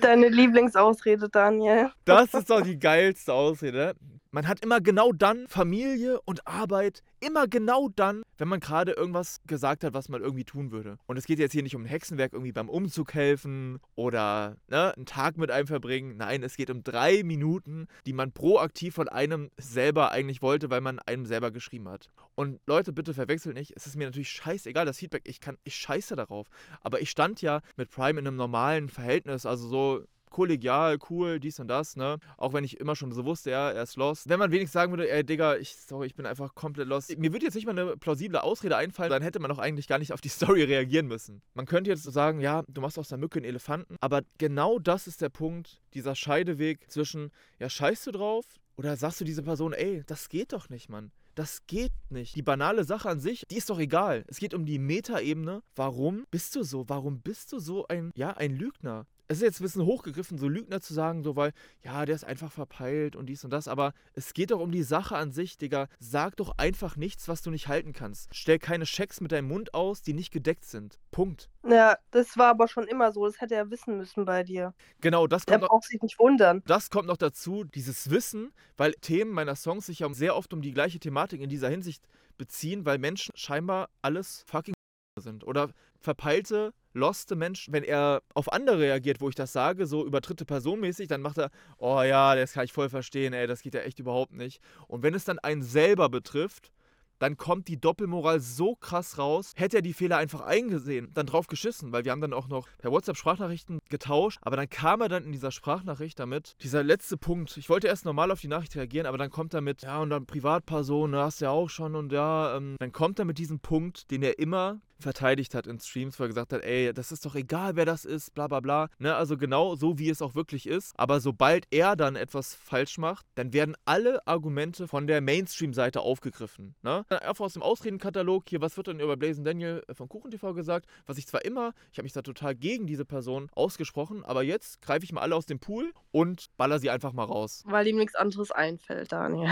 [0.00, 1.90] Deine Lieblingsausrede, Daniel.
[2.04, 3.94] Das ist doch die geilste Ausrede.
[4.32, 9.40] Man hat immer genau dann Familie und Arbeit, immer genau dann, wenn man gerade irgendwas
[9.48, 10.98] gesagt hat, was man irgendwie tun würde.
[11.06, 14.94] Und es geht jetzt hier nicht um ein Hexenwerk, irgendwie beim Umzug helfen oder ne,
[14.94, 16.16] einen Tag mit einem verbringen.
[16.16, 20.80] Nein, es geht um drei Minuten, die man proaktiv von einem selber eigentlich wollte, weil
[20.80, 22.08] man einem selber geschrieben hat.
[22.36, 23.72] Und Leute, bitte verwechselt nicht.
[23.74, 25.22] Es ist mir natürlich scheißegal, das Feedback.
[25.24, 26.46] Ich kann, ich scheiße darauf.
[26.82, 31.60] Aber ich stand ja mit Prime in einem normalen Verhältnis, also so kollegial, cool, dies
[31.60, 32.18] und das, ne?
[32.36, 34.28] Auch wenn ich immer schon so wusste, ja, er ist lost.
[34.28, 37.16] Wenn man wenigstens sagen würde, ey, Digga, ich, sorry, ich bin einfach komplett lost.
[37.18, 39.98] Mir würde jetzt nicht mal eine plausible Ausrede einfallen, dann hätte man auch eigentlich gar
[39.98, 41.42] nicht auf die Story reagieren müssen.
[41.54, 45.06] Man könnte jetzt sagen, ja, du machst aus der Mücke einen Elefanten, aber genau das
[45.06, 48.46] ist der Punkt, dieser Scheideweg zwischen, ja, scheißt du drauf
[48.76, 51.12] oder sagst du dieser Person, ey, das geht doch nicht, Mann.
[51.34, 52.34] Das geht nicht.
[52.34, 54.24] Die banale Sache an sich, die ist doch egal.
[54.26, 55.62] Es geht um die Metaebene.
[55.76, 56.88] Warum bist du so?
[56.88, 59.06] Warum bist du so ein, ja, ein Lügner?
[59.30, 61.52] Es ist jetzt ein bisschen hochgegriffen, so Lügner zu sagen, so weil,
[61.84, 64.82] ja, der ist einfach verpeilt und dies und das, aber es geht doch um die
[64.82, 65.86] Sache an sich, Digga.
[66.00, 68.28] Sag doch einfach nichts, was du nicht halten kannst.
[68.34, 70.98] Stell keine Schecks mit deinem Mund aus, die nicht gedeckt sind.
[71.12, 71.48] Punkt.
[71.64, 73.24] Ja, das war aber schon immer so.
[73.24, 74.74] Das hätte er wissen müssen bei dir.
[75.00, 76.64] Genau, das Er kommt, noch, braucht sich nicht wundern.
[76.66, 80.60] das kommt noch dazu, dieses Wissen, weil Themen meiner Songs sich ja sehr oft um
[80.60, 82.02] die gleiche Thematik in dieser Hinsicht
[82.36, 84.74] beziehen, weil Menschen scheinbar alles fucking
[85.20, 85.44] sind.
[85.46, 90.20] Oder verpeilte, loste Menschen, wenn er auf andere reagiert, wo ich das sage, so über
[90.20, 93.62] dritte Person mäßig, dann macht er, oh ja, das kann ich voll verstehen, ey, das
[93.62, 94.60] geht ja echt überhaupt nicht.
[94.88, 96.72] Und wenn es dann einen selber betrifft,
[97.20, 99.52] dann kommt die Doppelmoral so krass raus.
[99.54, 102.66] Hätte er die Fehler einfach eingesehen, dann drauf geschissen, weil wir haben dann auch noch
[102.78, 107.16] per WhatsApp Sprachnachrichten getauscht, aber dann kam er dann in dieser Sprachnachricht damit, dieser letzte
[107.16, 110.00] Punkt, ich wollte erst normal auf die Nachricht reagieren, aber dann kommt er mit, ja,
[110.00, 113.38] und dann Privatperson, hast du ja auch schon und ja, ähm, dann kommt er mit
[113.38, 117.12] diesem Punkt, den er immer verteidigt hat in Streams, wo er gesagt hat, ey, das
[117.12, 118.88] ist doch egal, wer das ist, bla bla bla.
[118.98, 120.92] Ne, also genau so, wie es auch wirklich ist.
[120.96, 126.74] Aber sobald er dann etwas falsch macht, dann werden alle Argumente von der Mainstream-Seite aufgegriffen.
[126.82, 127.04] Ne?
[127.08, 130.86] Einfach aus dem Ausredenkatalog, hier, was wird denn über Blazen Daniel von KuchenTV gesagt?
[131.06, 134.80] Was ich zwar immer, ich habe mich da total gegen diese Person ausgesprochen, aber jetzt
[134.82, 137.62] greife ich mal alle aus dem Pool und baller sie einfach mal raus.
[137.66, 139.48] Weil ihm nichts anderes einfällt, Daniel.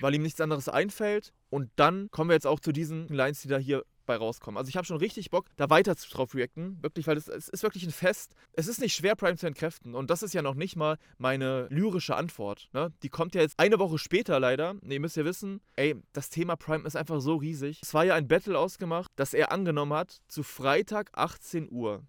[0.00, 1.32] weil ihm nichts anderes einfällt.
[1.50, 4.58] Und dann kommen wir jetzt auch zu diesen Lines, die da hier bei rauskommen.
[4.58, 6.82] Also ich habe schon richtig Bock, da weiter zu- drauf reacten.
[6.82, 8.34] Wirklich, weil es, es ist wirklich ein Fest.
[8.52, 9.94] Es ist nicht schwer, Prime zu entkräften.
[9.94, 12.68] Und das ist ja noch nicht mal meine lyrische Antwort.
[12.72, 12.92] Ne?
[13.02, 14.74] Die kommt ja jetzt eine Woche später leider.
[14.82, 17.80] Ne, ihr müsst ja wissen, ey, das Thema Prime ist einfach so riesig.
[17.82, 22.02] Es war ja ein Battle ausgemacht, das er angenommen hat zu Freitag 18 Uhr.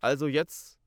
[0.00, 0.78] Also jetzt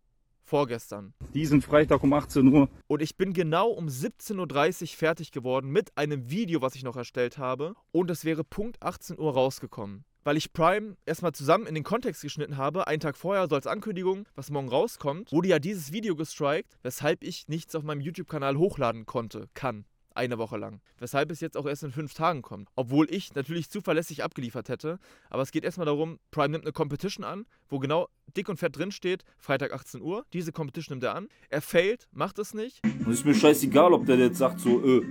[0.44, 1.14] vorgestern.
[1.34, 2.70] Diesen Freitag um 18 Uhr.
[2.88, 6.96] Und ich bin genau um 17.30 Uhr fertig geworden mit einem Video, was ich noch
[6.96, 7.76] erstellt habe.
[7.92, 10.06] Und es wäre Punkt 18 Uhr rausgekommen.
[10.24, 13.68] Weil ich Prime erstmal zusammen in den Kontext geschnitten habe, einen Tag vorher, so als
[13.68, 18.58] Ankündigung, was morgen rauskommt, wurde ja dieses Video gestrikt, weshalb ich nichts auf meinem YouTube-Kanal
[18.58, 19.86] hochladen konnte, kann.
[20.16, 20.82] Eine Woche lang.
[20.98, 22.68] Weshalb es jetzt auch erst in fünf Tagen kommt.
[22.76, 25.00] Obwohl ich natürlich zuverlässig abgeliefert hätte.
[25.30, 28.78] Aber es geht erstmal darum, Prime nimmt eine Competition an, wo genau dick und fett
[28.78, 30.26] drin steht, Freitag 18 Uhr.
[30.34, 31.30] Diese Competition nimmt er an.
[31.50, 32.82] Er failt, macht es nicht.
[32.84, 35.06] Und ist mir scheißegal, ob der jetzt sagt so, äh,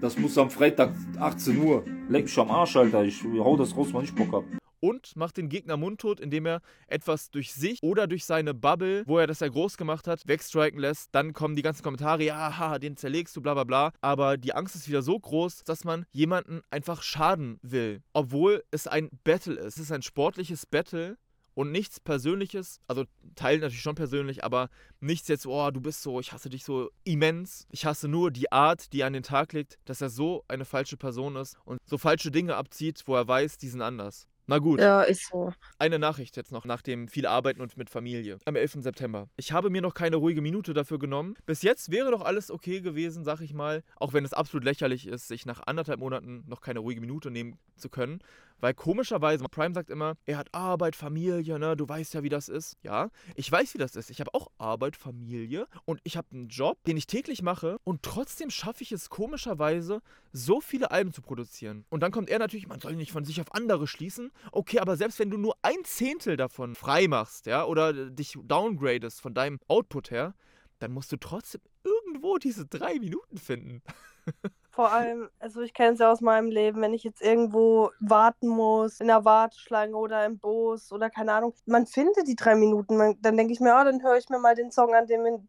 [0.00, 1.84] das muss am Freitag 18 Uhr.
[2.08, 3.04] Leck mich am Arsch, Alter.
[3.04, 4.44] Ich hau das raus, wann ich Bock hab.
[4.80, 9.18] und macht den Gegner mundtot, indem er etwas durch sich oder durch seine Bubble, wo
[9.18, 11.08] er das ja groß gemacht hat, wegstriken lässt.
[11.12, 13.92] Dann kommen die ganzen Kommentare, ja, haha, den zerlegst du, bla bla bla.
[14.00, 18.02] Aber die Angst ist wieder so groß, dass man jemanden einfach schaden will.
[18.12, 19.76] Obwohl es ein Battle ist.
[19.76, 21.16] Es ist ein sportliches Battle.
[21.56, 24.68] Und nichts Persönliches, also Teil natürlich schon persönlich, aber
[25.00, 27.66] nichts jetzt, oh, du bist so, ich hasse dich so immens.
[27.70, 30.66] Ich hasse nur die Art, die er an den Tag legt, dass er so eine
[30.66, 34.28] falsche Person ist und so falsche Dinge abzieht, wo er weiß, die sind anders.
[34.48, 34.80] Na gut.
[34.80, 35.52] Ja, ist so.
[35.78, 38.38] Eine Nachricht jetzt noch nach dem viel Arbeiten und mit Familie.
[38.44, 38.82] Am 11.
[38.82, 39.28] September.
[39.36, 41.34] Ich habe mir noch keine ruhige Minute dafür genommen.
[41.46, 43.82] Bis jetzt wäre doch alles okay gewesen, sag ich mal.
[43.96, 47.58] Auch wenn es absolut lächerlich ist, sich nach anderthalb Monaten noch keine ruhige Minute nehmen
[47.76, 48.20] zu können.
[48.60, 51.76] Weil komischerweise, Prime sagt immer, er hat Arbeit, Familie, ne?
[51.76, 52.76] Du weißt ja, wie das ist.
[52.82, 54.10] Ja, ich weiß, wie das ist.
[54.10, 58.02] Ich habe auch Arbeit, Familie und ich habe einen Job, den ich täglich mache und
[58.02, 60.00] trotzdem schaffe ich es komischerweise,
[60.32, 61.84] so viele Alben zu produzieren.
[61.88, 64.30] Und dann kommt er natürlich, man soll nicht von sich auf andere schließen.
[64.52, 69.20] Okay, aber selbst wenn du nur ein Zehntel davon frei machst, ja, oder dich downgradest
[69.20, 70.34] von deinem Output her,
[70.78, 73.82] dann musst du trotzdem irgendwo diese drei Minuten finden.
[74.76, 78.46] Vor allem, also ich kenne es ja aus meinem Leben, wenn ich jetzt irgendwo warten
[78.46, 82.98] muss, in der Warteschlange oder im Bus oder keine Ahnung, man findet die drei Minuten.
[82.98, 85.24] Man, dann denke ich mir, oh, dann höre ich mir mal den Song an, den,
[85.24, 85.48] den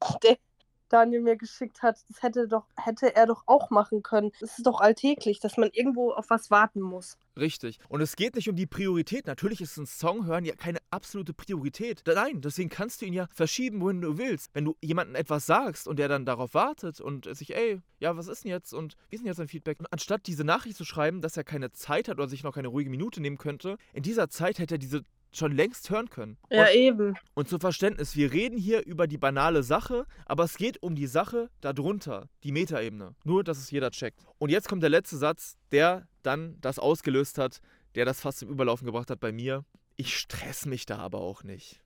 [0.89, 1.97] Daniel mir geschickt hat.
[2.09, 4.31] Das hätte, doch, hätte er doch auch machen können.
[4.41, 7.17] Es ist doch alltäglich, dass man irgendwo auf was warten muss.
[7.37, 7.79] Richtig.
[7.87, 9.27] Und es geht nicht um die Priorität.
[9.27, 12.03] Natürlich ist ein Song hören ja keine absolute Priorität.
[12.07, 14.49] Nein, deswegen kannst du ihn ja verschieben, wohin du willst.
[14.53, 18.27] Wenn du jemandem etwas sagst und der dann darauf wartet und sich, ey, ja, was
[18.27, 19.79] ist denn jetzt und wie ist denn jetzt dein Feedback?
[19.79, 22.69] Und anstatt diese Nachricht zu schreiben, dass er keine Zeit hat oder sich noch keine
[22.69, 26.37] ruhige Minute nehmen könnte, in dieser Zeit hätte er diese schon längst hören können.
[26.49, 27.15] Ja, und, eben.
[27.33, 31.07] und zum Verständnis, wir reden hier über die banale Sache, aber es geht um die
[31.07, 33.15] Sache darunter, die Metaebene.
[33.23, 34.25] Nur, dass es jeder checkt.
[34.37, 37.61] Und jetzt kommt der letzte Satz, der dann das ausgelöst hat,
[37.95, 39.65] der das fast zum Überlaufen gebracht hat bei mir.
[39.95, 41.83] Ich stress mich da aber auch nicht.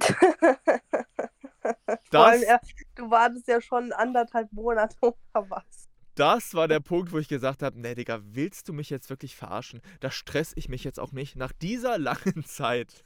[2.10, 2.60] Allem, Das, er,
[2.94, 5.83] du wartest ja schon anderthalb Monate oder was.
[6.14, 9.36] Das war der Punkt, wo ich gesagt habe, nee, Digga, willst du mich jetzt wirklich
[9.36, 9.80] verarschen?
[10.00, 13.04] Da stress ich mich jetzt auch nicht nach dieser langen Zeit.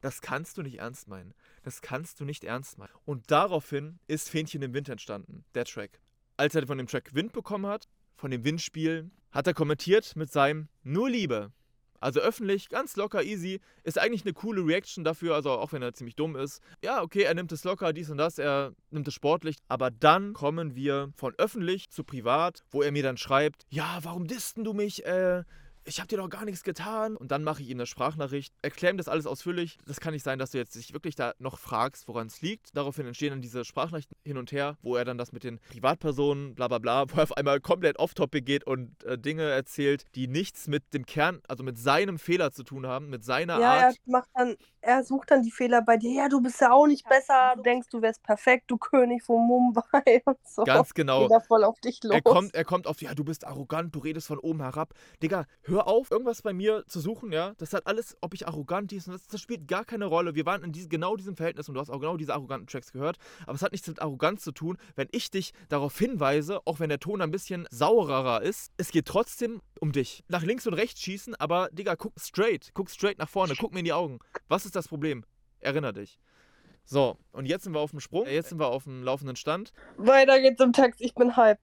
[0.00, 1.34] Das kannst du nicht ernst meinen.
[1.62, 2.90] Das kannst du nicht ernst meinen.
[3.04, 6.00] Und daraufhin ist Fähnchen im Wind entstanden, der Track.
[6.36, 10.32] Als er von dem Track Wind bekommen hat, von dem Windspiel, hat er kommentiert mit
[10.32, 11.52] seinem Nur Liebe.
[12.00, 13.60] Also öffentlich, ganz locker, easy.
[13.84, 16.62] Ist eigentlich eine coole Reaction dafür, also auch wenn er ziemlich dumm ist.
[16.82, 19.56] Ja, okay, er nimmt es locker, dies und das, er nimmt es sportlich.
[19.68, 24.26] Aber dann kommen wir von öffentlich zu privat, wo er mir dann schreibt, ja, warum
[24.26, 25.04] dissten du mich?
[25.04, 25.44] Äh,
[25.84, 27.16] ich habe dir doch gar nichts getan.
[27.16, 29.78] Und dann mache ich ihm eine Sprachnachricht, erkläre ihm das alles ausführlich.
[29.86, 32.76] Das kann nicht sein, dass du jetzt dich wirklich da noch fragst, woran es liegt.
[32.76, 36.54] Daraufhin entstehen dann diese Sprachnachrichten hin und her, wo er dann das mit den Privatpersonen,
[36.54, 40.28] bla bla bla, wo er auf einmal komplett off-topic geht und äh, Dinge erzählt, die
[40.28, 43.86] nichts mit dem Kern, also mit seinem Fehler zu tun haben, mit seiner Ja, er
[43.88, 43.96] Art.
[44.06, 46.12] macht dann, er sucht dann die Fehler bei dir.
[46.12, 47.54] Ja, du bist ja auch nicht besser.
[47.56, 50.64] Du denkst, du wärst perfekt, du König von Mumbai und so.
[50.64, 51.22] Ganz genau.
[51.22, 52.12] Geht er voll auf dich los.
[52.14, 54.94] Er kommt, er kommt auf, ja, du bist arrogant, du redest von oben herab.
[55.22, 57.54] Digga, hör auf, irgendwas bei mir zu suchen, ja.
[57.58, 60.34] Das hat alles, ob ich arrogant und das, das spielt gar keine Rolle.
[60.34, 62.92] Wir waren in diesem, genau diesem Verhältnis und du hast auch genau diese arroganten Tracks
[62.92, 63.18] gehört.
[63.46, 66.88] Aber es hat nichts mit Arroganz zu tun, wenn ich dich darauf hinweise, auch wenn
[66.88, 70.24] der Ton ein bisschen saurerer ist, es geht trotzdem um dich.
[70.28, 73.80] Nach links und rechts schießen, aber Digga, guck straight, guck straight nach vorne, guck mir
[73.80, 74.18] in die Augen.
[74.48, 75.24] Was ist das Problem?
[75.60, 76.18] Erinner dich.
[76.84, 79.72] So, und jetzt sind wir auf dem Sprung, jetzt sind wir auf dem laufenden Stand.
[79.96, 81.00] Weiter geht's im Text.
[81.00, 81.60] Ich bin hype.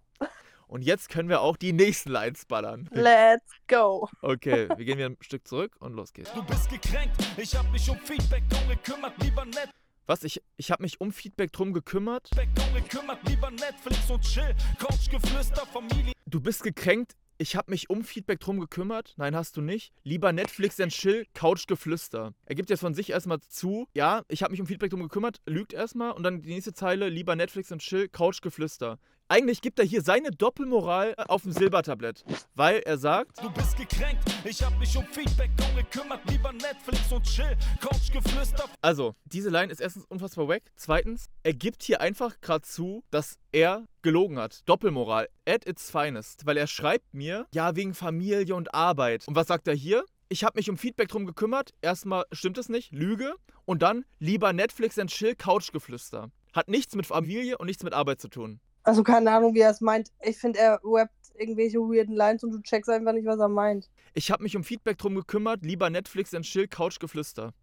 [0.67, 2.89] Und jetzt können wir auch die nächsten Lines ballern.
[2.91, 4.09] Let's go.
[4.21, 6.31] Okay, wir gehen wieder ein Stück zurück und los geht's.
[6.33, 9.73] Du bist gekränkt, ich hab mich um Feedback drum gekümmert, lieber Netflix
[10.07, 10.23] Was?
[10.23, 12.29] Ich, ich habe mich um Feedback drum gekümmert.
[12.31, 16.13] drum gekümmert, lieber Netflix und Chill, Couchgeflüster, Familie.
[16.25, 17.13] Du bist gekränkt.
[17.39, 19.13] Ich habe mich um Feedback drum gekümmert.
[19.15, 19.93] Nein, hast du nicht.
[20.03, 22.33] Lieber Netflix and Chill, Couchgeflüster.
[22.45, 25.37] Er gibt jetzt von sich erstmal zu, ja, ich habe mich um Feedback drum gekümmert,
[25.45, 28.97] lügt erstmal und dann die nächste Zeile, lieber Netflix and Chill, Couchgeflüster.
[29.29, 32.23] Eigentlich gibt er hier seine Doppelmoral auf dem Silbertablett,
[32.55, 37.11] weil er sagt, Du bist gekränkt, ich hab mich um Feedback drum gekümmert, lieber Netflix
[37.11, 38.63] und Chill, Couchgeflüster.
[38.81, 40.63] Also, diese Line ist erstens unfassbar wack.
[40.77, 44.61] Zweitens, er gibt hier einfach gerade zu, dass er gelogen hat.
[44.65, 45.27] Doppelmoral.
[45.45, 46.45] At its finest.
[46.45, 49.27] Weil er schreibt mir, ja, wegen Familie und Arbeit.
[49.27, 50.05] Und was sagt er hier?
[50.29, 51.73] Ich habe mich um Feedback drum gekümmert.
[51.81, 53.35] Erstmal stimmt es nicht, Lüge.
[53.65, 56.31] Und dann lieber Netflix and Chill Couchgeflüster.
[56.53, 58.61] Hat nichts mit Familie und nichts mit Arbeit zu tun.
[58.87, 60.13] Also keine Ahnung, wie er es meint.
[60.21, 63.89] Ich finde, er rappt irgendwelche weirden Lines und du checkst einfach nicht, was er meint.
[64.13, 65.65] Ich habe mich um Feedback drum gekümmert.
[65.65, 67.53] Lieber Netflix and Chill Couchgeflüster.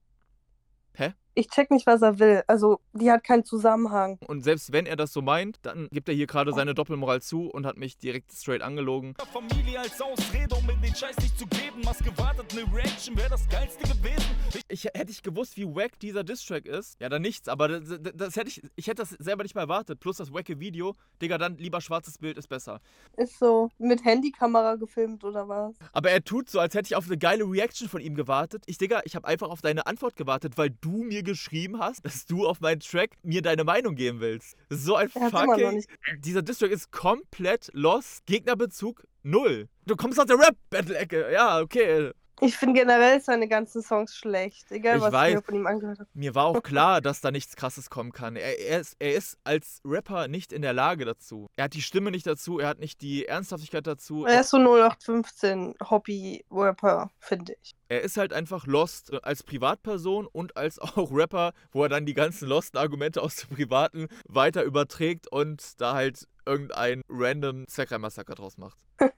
[1.37, 2.43] Ich check nicht, was er will.
[2.47, 4.19] Also, die hat keinen Zusammenhang.
[4.29, 7.49] Und selbst wenn er das so meint, dann gibt er hier gerade seine Doppelmoral zu
[7.49, 9.15] und hat mich direkt straight angelogen.
[9.33, 11.83] Familie als Ausrede, um mir den Scheiß nicht zu geben.
[11.83, 14.25] Was gewartet, ne Reaction wäre das geilste gewesen.
[14.69, 18.13] Ich, hätte ich gewusst, wie wack dieser Distrack ist, ja dann nichts, aber das, das,
[18.15, 19.99] das hätte ich, ich hätte das selber nicht mal erwartet.
[19.99, 22.81] Plus das wacke Video, Digga, dann lieber schwarzes Bild ist besser.
[23.17, 25.75] Ist so mit Handykamera gefilmt oder was?
[25.93, 28.63] Aber er tut so, als hätte ich auf eine geile Reaction von ihm gewartet.
[28.67, 32.27] Ich, Digga, ich habe einfach auf deine Antwort gewartet, weil du mir geschrieben hast, dass
[32.27, 34.57] du auf meinen Track mir deine Meinung geben willst.
[34.71, 35.85] So ein hat's fucking...
[36.19, 38.27] Dieser Distrack ist komplett lost.
[38.27, 39.69] Gegnerbezug null.
[39.87, 41.33] Du kommst aus der Rap-Battle-Ecke.
[41.33, 42.13] Ja, okay.
[42.41, 44.71] Ich finde generell seine ganzen Songs schlecht.
[44.73, 45.31] Egal, Ich was weiß.
[45.31, 46.09] ich mir von ihm angehört habe.
[46.15, 48.37] Mir war auch klar, dass da nichts Krasses kommen kann.
[48.37, 51.49] Er, er, ist, er ist als Rapper nicht in der Lage dazu.
[51.57, 54.25] Er hat die Stimme nicht dazu, er hat nicht die Ernsthaftigkeit dazu.
[54.27, 57.73] Er ist so 0815 Hobby-Rapper, finde ich.
[57.89, 62.15] Er ist halt einfach lost als Privatperson und als auch Rapper, wo er dann die
[62.15, 68.59] ganzen losten Argumente aus dem Privaten weiter überträgt und da halt irgendein random Sackrai-Massaker draus
[68.59, 68.79] macht.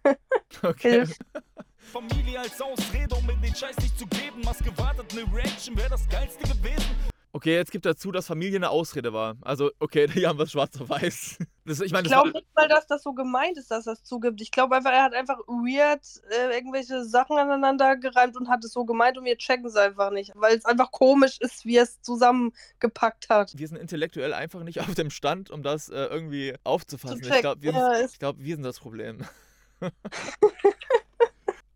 [0.62, 1.06] Okay.
[1.86, 4.42] Familie als Ausrede, um mir den Scheiß nicht zu geben.
[4.44, 6.94] Was gewartet, ne Reaction wäre das geilste gewesen.
[7.32, 9.36] Okay, jetzt gibt er zu, dass Familie eine Ausrede war.
[9.42, 11.38] Also, okay, hier haben wir es schwarz auf weiß.
[11.66, 13.92] Das, ich meine, Ich das glaube nicht mal, dass das so gemeint ist, dass er
[13.92, 14.40] es zugibt.
[14.40, 18.72] Ich glaube einfach, er hat einfach weird äh, irgendwelche Sachen aneinander gereimt und hat es
[18.72, 20.32] so gemeint und wir checken es einfach nicht.
[20.34, 23.52] Weil es einfach komisch ist, wie er es zusammengepackt hat.
[23.54, 27.20] wir sind intellektuell einfach nicht auf dem Stand, um das äh, irgendwie aufzufassen.
[27.20, 29.26] Ich glaube, wir, ja, glaub, wir sind das Problem.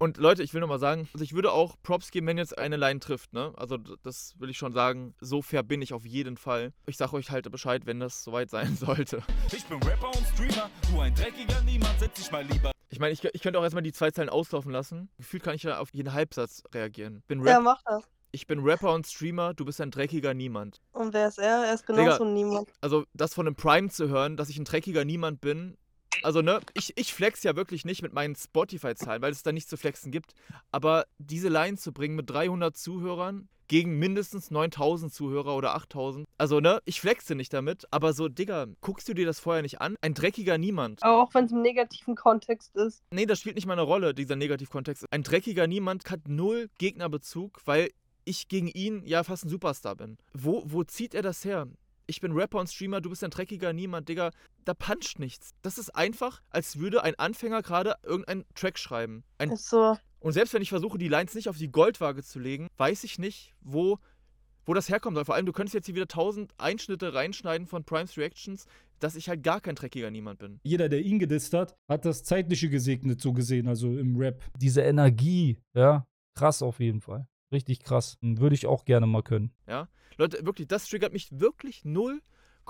[0.03, 2.79] Und Leute, ich will nochmal sagen, also ich würde auch Props geben, wenn jetzt eine
[2.79, 3.53] Line trifft, ne?
[3.59, 6.73] Also das will ich schon sagen, so fair bin ich auf jeden Fall.
[6.87, 9.23] Ich sag euch halt Bescheid, wenn das soweit sein sollte.
[9.55, 12.73] Ich bin Rapper und Streamer, du ein dreckiger Niemand, setz dich mal lieber.
[12.89, 15.11] Ich meine, ich, ich könnte auch erstmal die zwei Zeilen auslaufen lassen.
[15.19, 17.23] Gefühlt kann ich ja auf jeden Halbsatz reagieren.
[17.29, 18.03] Bin Ja, Rap, mach das.
[18.33, 20.81] ich bin Rapper und Streamer, du bist ein dreckiger Niemand.
[20.93, 21.67] Und wer ist er?
[21.67, 22.05] Er ist Digga.
[22.05, 22.71] genauso niemand.
[22.81, 25.77] also das von einem Prime zu hören, dass ich ein dreckiger Niemand bin.
[26.23, 29.71] Also, ne, ich, ich flex ja wirklich nicht mit meinen Spotify-Zahlen, weil es da nichts
[29.71, 30.35] zu flexen gibt.
[30.71, 36.27] Aber diese Line zu bringen mit 300 Zuhörern gegen mindestens 9000 Zuhörer oder 8000.
[36.39, 37.87] Also, ne, ich flexe nicht damit.
[37.93, 39.95] Aber so, Digga, guckst du dir das vorher nicht an?
[40.01, 41.03] Ein dreckiger Niemand.
[41.05, 43.03] Aber auch wenn es im negativen Kontext ist.
[43.13, 45.07] Nee, das spielt nicht mal eine Rolle, dieser Negativkontext.
[45.13, 47.91] Ein dreckiger Niemand hat null Gegnerbezug, weil
[48.25, 50.19] ich gegen ihn ja fast ein Superstar bin.
[50.33, 51.69] Wo, wo zieht er das her?
[52.11, 54.33] Ich bin Rapper und Streamer, du bist ein dreckiger Niemand, Digga.
[54.65, 55.53] Da puncht nichts.
[55.63, 59.23] Das ist einfach, als würde ein Anfänger gerade irgendeinen Track schreiben.
[59.39, 59.97] Ein, Ist so.
[60.19, 63.19] und selbst wenn ich versuche, die Lines nicht auf die Goldwaage zu legen, weiß ich
[63.19, 63.99] nicht, wo,
[64.67, 65.25] wo das herkommt soll.
[65.25, 68.67] Vor allem, du könntest jetzt hier wieder tausend Einschnitte reinschneiden von Primes Reactions,
[68.99, 70.59] dass ich halt gar kein dreckiger Niemand bin.
[70.65, 74.43] Jeder, der ihn gedisst hat, hat das Zeitliche gesegnet, so gesehen, also im Rap.
[74.59, 77.29] Diese Energie, ja, krass auf jeden Fall.
[77.53, 78.19] Richtig krass.
[78.21, 79.53] Würde ich auch gerne mal können.
[79.67, 79.89] Ja?
[80.17, 81.85] Leute, wirklich, das triggert mich wirklich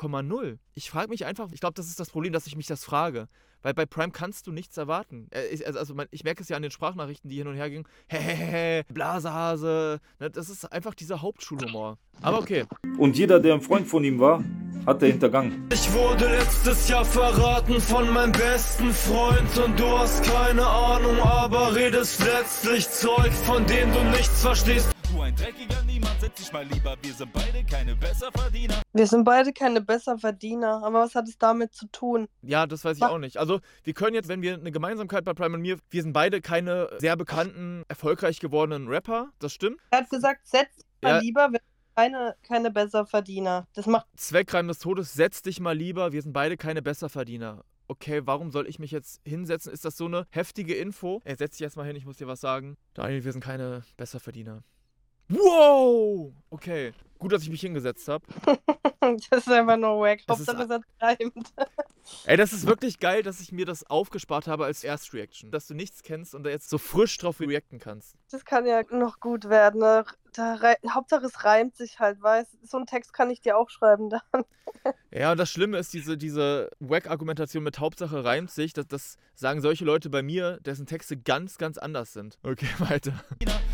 [0.08, 0.58] 0,0.
[0.74, 3.28] Ich frage mich einfach, ich glaube, das ist das Problem, dass ich mich das frage.
[3.62, 5.28] Weil bei Prime kannst du nichts erwarten.
[5.32, 7.68] Äh, ich- Also, also ich merke es ja an den Sprachnachrichten, die hin und her
[7.68, 7.84] gingen.
[8.08, 10.00] Hehehe, Blasehase.
[10.18, 11.98] Ne, Das ist einfach dieser Hauptschulhumor.
[12.22, 12.64] Aber okay.
[12.98, 14.42] Und jeder, der ein Freund von ihm war,
[14.86, 15.68] hat er hintergangen.
[15.72, 21.74] Ich wurde letztes Jahr verraten von meinem besten Freund und du hast keine Ahnung, aber
[21.74, 24.90] redest letztlich Zeug, von dem du nichts verstehst.
[25.10, 28.82] Du ein dreckiger Niemand, setz dich mal lieber, wir sind beide keine Besserverdiener.
[28.92, 32.28] Wir sind beide keine Besserverdiener, aber was hat es damit zu tun?
[32.42, 33.10] Ja, das weiß ich Was?
[33.10, 33.36] auch nicht.
[33.38, 36.40] Also, wir können jetzt, wenn wir eine Gemeinsamkeit bei Prime und mir, wir sind beide
[36.40, 39.30] keine sehr bekannten, erfolgreich gewordenen Rapper.
[39.40, 39.80] Das stimmt.
[39.90, 41.20] Er hat gesagt, setz dich mal Ja.
[41.20, 43.66] lieber, wir sind keine, keine Besserverdiener.
[43.74, 47.64] Das macht Zweckreim des Todes, setz dich mal lieber, wir sind beide keine Besserverdiener.
[47.88, 49.72] Okay, warum soll ich mich jetzt hinsetzen?
[49.72, 51.20] Ist das so eine heftige Info?
[51.24, 52.76] Ey, setz dich jetzt mal hin, ich muss dir was sagen.
[52.94, 54.62] Daniel, wir sind keine Besserverdiener.
[55.30, 56.32] Wow!
[56.50, 58.24] Okay, gut, dass ich mich hingesetzt habe.
[59.00, 60.20] das ist einfach nur wack.
[60.26, 61.52] Das Hauptsache es hat reimt.
[62.24, 65.52] Ey, das ist wirklich geil, dass ich mir das aufgespart habe als Erstreaction.
[65.52, 68.16] Dass du nichts kennst und da jetzt so frisch drauf reacten kannst.
[68.32, 69.80] Das kann ja noch gut werden.
[69.80, 70.04] Ne?
[70.32, 73.70] Da rei Hauptsache es reimt sich halt, weißt So einen Text kann ich dir auch
[73.70, 74.20] schreiben dann.
[75.12, 79.60] Ja, und das Schlimme ist, diese, diese Wack-Argumentation mit Hauptsache reimt sich, das, das sagen
[79.60, 82.38] solche Leute bei mir, dessen Texte ganz, ganz anders sind.
[82.44, 83.12] Okay, weiter.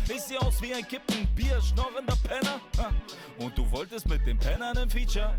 [0.09, 2.59] Ich seh aus wie ein Kippen, Bier, schnorrender Penner.
[3.39, 5.37] Und du wolltest mit dem Penner nen Feature.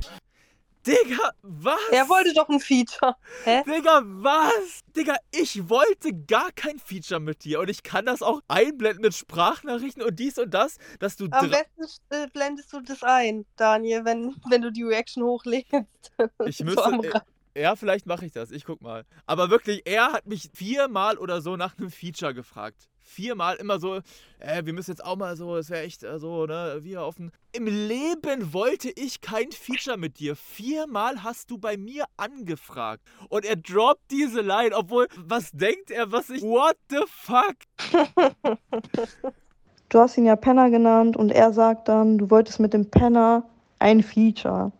[0.88, 1.78] Digga, was?
[1.92, 3.14] Er wollte doch ein Feature.
[3.44, 3.62] Hä?
[3.64, 4.80] Digga, was?
[4.96, 9.14] Digga, ich wollte gar kein Feature mit dir und ich kann das auch einblenden mit
[9.14, 14.04] Sprachnachrichten und dies und das, dass du Am besten äh, blendest du das ein, Daniel,
[14.04, 15.76] wenn, wenn du die Reaction hochlädst.
[16.46, 17.22] Ich müsste.
[17.54, 18.50] äh, ja, vielleicht mache ich das.
[18.50, 19.04] Ich guck mal.
[19.26, 22.88] Aber wirklich, er hat mich viermal oder so nach einem Feature gefragt.
[23.08, 24.00] Viermal immer so,
[24.38, 27.32] äh, wir müssen jetzt auch mal so, es wäre echt äh, so, ne, wir offen.
[27.52, 30.36] Im Leben wollte ich kein Feature mit dir.
[30.36, 33.02] Viermal hast du bei mir angefragt.
[33.28, 36.42] Und er droppt diese Line, obwohl, was denkt er, was ich.
[36.42, 37.56] What the fuck?
[39.88, 43.48] Du hast ihn ja Penner genannt und er sagt dann, du wolltest mit dem Penner
[43.78, 44.70] ein Feature.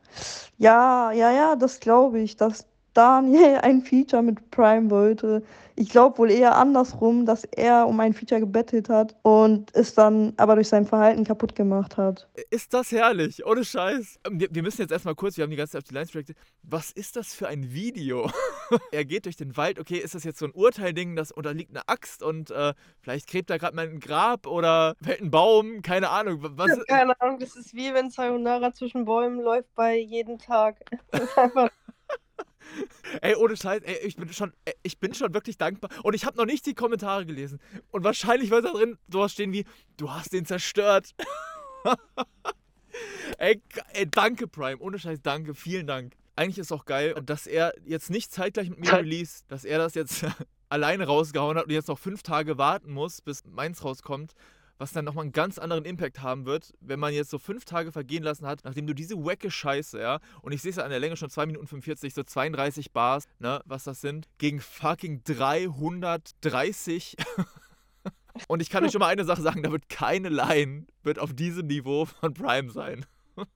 [0.58, 5.42] Ja, ja, ja, das glaube ich, dass Daniel ein Feature mit Prime wollte.
[5.76, 10.32] Ich glaube wohl eher andersrum, dass er um ein Feature gebettelt hat und es dann
[10.36, 12.28] aber durch sein Verhalten kaputt gemacht hat.
[12.50, 14.18] Ist das herrlich, ohne Scheiß.
[14.26, 16.14] Ähm, Wir, wir müssen jetzt erstmal kurz, wir haben die ganze Zeit auf die Lines
[16.14, 16.36] reacted.
[16.62, 18.28] Was ist das für ein Video?
[18.92, 21.50] er geht durch den Wald, okay, ist das jetzt so ein Urteilding, das und da
[21.52, 25.30] liegt eine Axt und äh, vielleicht gräbt da gerade mal ein Grab oder fällt ein
[25.30, 26.42] Baum, keine Ahnung.
[26.42, 30.76] wa- Was, Keine Ahnung, das ist wie wenn Sayonara zwischen Bäumen läuft bei jeden Tag.
[31.10, 31.70] Das ist einfach
[33.22, 35.90] ey, ohne Scheiß, ey, ich bin schon, ey, ich bin schon wirklich dankbar.
[36.02, 37.60] Und ich habe noch nicht die Kommentare gelesen.
[37.90, 39.64] Und wahrscheinlich wird da drin sowas stehen wie,
[39.96, 41.14] du hast den zerstört.
[43.38, 43.60] ey,
[43.92, 46.14] ey, danke Prime, ohne Scheiß, danke, vielen Dank.
[46.36, 49.94] Eigentlich ist auch geil, dass er jetzt nicht zeitgleich mit mir release, dass er das
[49.94, 50.24] jetzt
[50.68, 54.34] alleine rausgehauen hat und jetzt noch fünf Tage warten muss, bis meins rauskommt,
[54.78, 57.92] was dann nochmal einen ganz anderen Impact haben wird, wenn man jetzt so fünf Tage
[57.92, 60.90] vergehen lassen hat, nachdem du diese wacke Scheiße, ja, und ich sehe es ja an
[60.90, 65.22] der Länge schon 2 Minuten 45, so 32 Bars, ne, was das sind, gegen fucking
[65.24, 67.16] 330.
[68.48, 71.34] und ich kann euch schon mal eine Sache sagen, da wird keine Line, wird auf
[71.34, 73.04] diesem Niveau von Prime sein.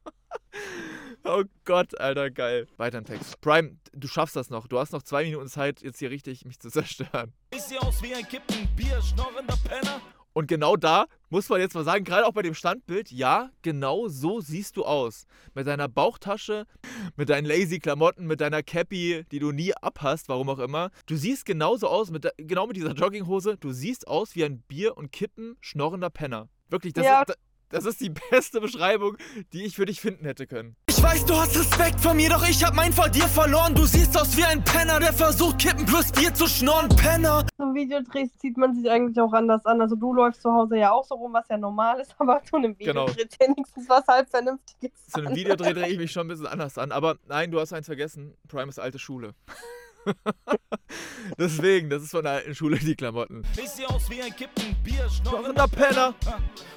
[1.24, 2.66] Oh Gott, Alter, geil.
[2.78, 3.40] Weiter im Text.
[3.40, 4.66] Prime, du schaffst das noch.
[4.66, 7.32] Du hast noch zwei Minuten Zeit, jetzt hier richtig mich zu zerstören.
[7.54, 10.00] Ich seh aus wie ein Kippen, Bier, schnorrender Penner.
[10.34, 14.08] Und genau da muss man jetzt mal sagen, gerade auch bei dem Standbild, ja, genau
[14.08, 15.26] so siehst du aus.
[15.54, 16.66] Mit deiner Bauchtasche,
[17.16, 20.90] mit deinen lazy Klamotten, mit deiner Cappy, die du nie abhast, warum auch immer.
[21.06, 24.96] Du siehst genauso aus, mit genau mit dieser Jogginghose, du siehst aus wie ein Bier-
[24.96, 26.48] und Kippen schnorrender Penner.
[26.68, 27.22] Wirklich, das, Ja.
[27.22, 27.36] ist,
[27.72, 29.16] das ist die beste Beschreibung,
[29.52, 30.76] die ich für dich finden hätte können.
[30.88, 33.74] Ich weiß, du hast Respekt vor mir, doch ich hab mein vor dir verloren.
[33.74, 36.88] Du siehst aus wie ein Penner, der versucht, Kippen plus Bier zu schnorren.
[36.90, 37.44] Penner!
[37.56, 39.80] so ein Video drehst, sieht man sich eigentlich auch anders an.
[39.80, 42.56] Also du läufst zu Hause ja auch so rum, was ja normal ist, aber zu
[42.56, 43.06] einem Video Genau.
[43.06, 45.34] dreht wenigstens was halb Vernünftiges Zu einem.
[45.34, 46.92] Videodreh drehe ich mich schon ein bisschen anders an.
[46.92, 48.36] Aber nein, du hast eins vergessen.
[48.48, 49.34] Prime ist alte Schule.
[51.38, 53.42] Deswegen, das ist von der alten Schule, die Klamotten.
[53.56, 56.14] Ich seh aus wie ein Kippen, Bier, Schnorrender Penner.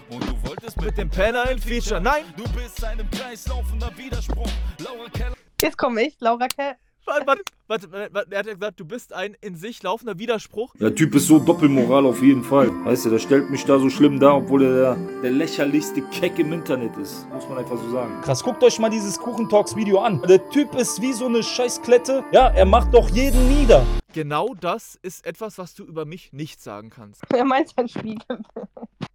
[0.09, 1.99] Und du wolltest Mit dem Penner ein Feature.
[1.99, 2.23] Nein!
[2.37, 4.49] Du bist ein im Kreis laufender Widerspruch.
[4.79, 5.35] Laura Keller.
[5.61, 6.75] Jetzt komme ich, Laura Kell.
[7.07, 7.43] Warte, warte,
[7.91, 10.73] warte, warte, er hat ja gesagt, du bist ein in sich laufender Widerspruch.
[10.79, 12.71] Der Typ ist so Doppelmoral auf jeden Fall.
[12.83, 16.39] Weißt du, der stellt mich da so schlimm dar, obwohl er der, der lächerlichste Keck
[16.39, 17.29] im Internet ist.
[17.29, 18.21] Muss man einfach so sagen.
[18.23, 20.19] Krass, guckt euch mal dieses Kuchentalks-Video an.
[20.27, 22.23] Der Typ ist wie so eine Scheißklette.
[22.31, 23.85] Ja, er macht doch jeden nieder.
[24.13, 27.21] Genau das ist etwas, was du über mich nicht sagen kannst.
[27.31, 28.39] Er meint sein Spiegel.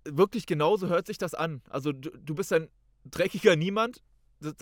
[0.05, 1.63] Wirklich genauso hört sich das an.
[1.69, 2.69] Also du, du bist ein
[3.05, 4.01] dreckiger Niemand.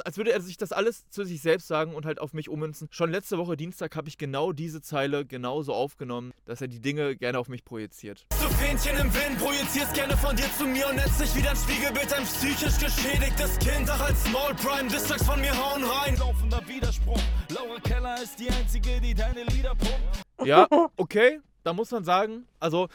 [0.05, 2.88] Als würde er sich das alles zu sich selbst sagen und halt auf mich ummünzen.
[2.91, 7.17] Schon letzte Woche Dienstag habe ich genau diese Zeile genauso aufgenommen, dass er die Dinge
[7.17, 8.27] gerne auf mich projiziert.
[8.31, 11.57] Du Fähnchen im Wind, projizierst gerne von dir zu mir und nennst dich wieder ein
[11.57, 13.88] Spiegelbild, ein psychisch geschädigtes Kind.
[13.88, 16.17] Ach, als Small Prime, Distracks von mir hauen rein.
[16.17, 17.21] Laufender Widerspruch.
[17.51, 20.25] Laura Keller ist die einzige, die deine Lieder pumpt.
[20.45, 22.88] Ja, okay, da muss man sagen, also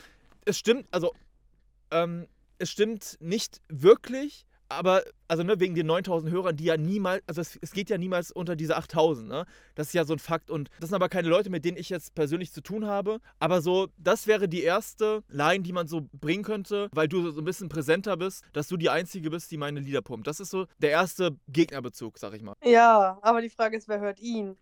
[0.46, 1.13] es stimmt, also
[1.91, 7.23] ähm, es stimmt nicht wirklich, aber also ne, wegen den 9000 Hörern, die ja niemals,
[7.28, 9.45] also es, es geht ja niemals unter diese 8000, ne?
[9.76, 11.89] Das ist ja so ein Fakt und das sind aber keine Leute, mit denen ich
[11.89, 16.08] jetzt persönlich zu tun habe, aber so, das wäre die erste Line, die man so
[16.13, 19.58] bringen könnte, weil du so ein bisschen präsenter bist, dass du die Einzige bist, die
[19.58, 20.28] meine Lieder pumpt.
[20.28, 22.56] Das ist so der erste Gegnerbezug, sag ich mal.
[22.63, 24.58] Ja, aber die Frage ist, wer hört ihn?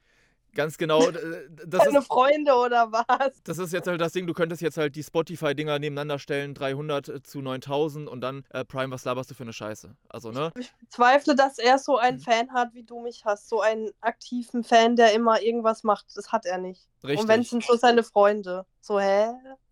[0.54, 2.08] Ganz genau, äh, das Seine ist...
[2.08, 3.42] Freunde oder was?
[3.44, 7.26] Das ist jetzt halt das Ding, du könntest jetzt halt die Spotify-Dinger nebeneinander stellen, 300
[7.26, 9.96] zu 9000 und dann, äh, Prime, was laberst du für eine Scheiße?
[10.10, 10.52] Also, ne?
[10.60, 12.00] Ich bezweifle, dass er so Mhm.
[12.00, 13.48] einen Fan hat, wie du mich hast.
[13.48, 16.08] So einen aktiven Fan, der immer irgendwas macht.
[16.16, 16.91] Das hat er nicht.
[17.04, 18.66] Und wenn es Richtig, sind so seine Freunde.
[18.82, 19.32] So, hä?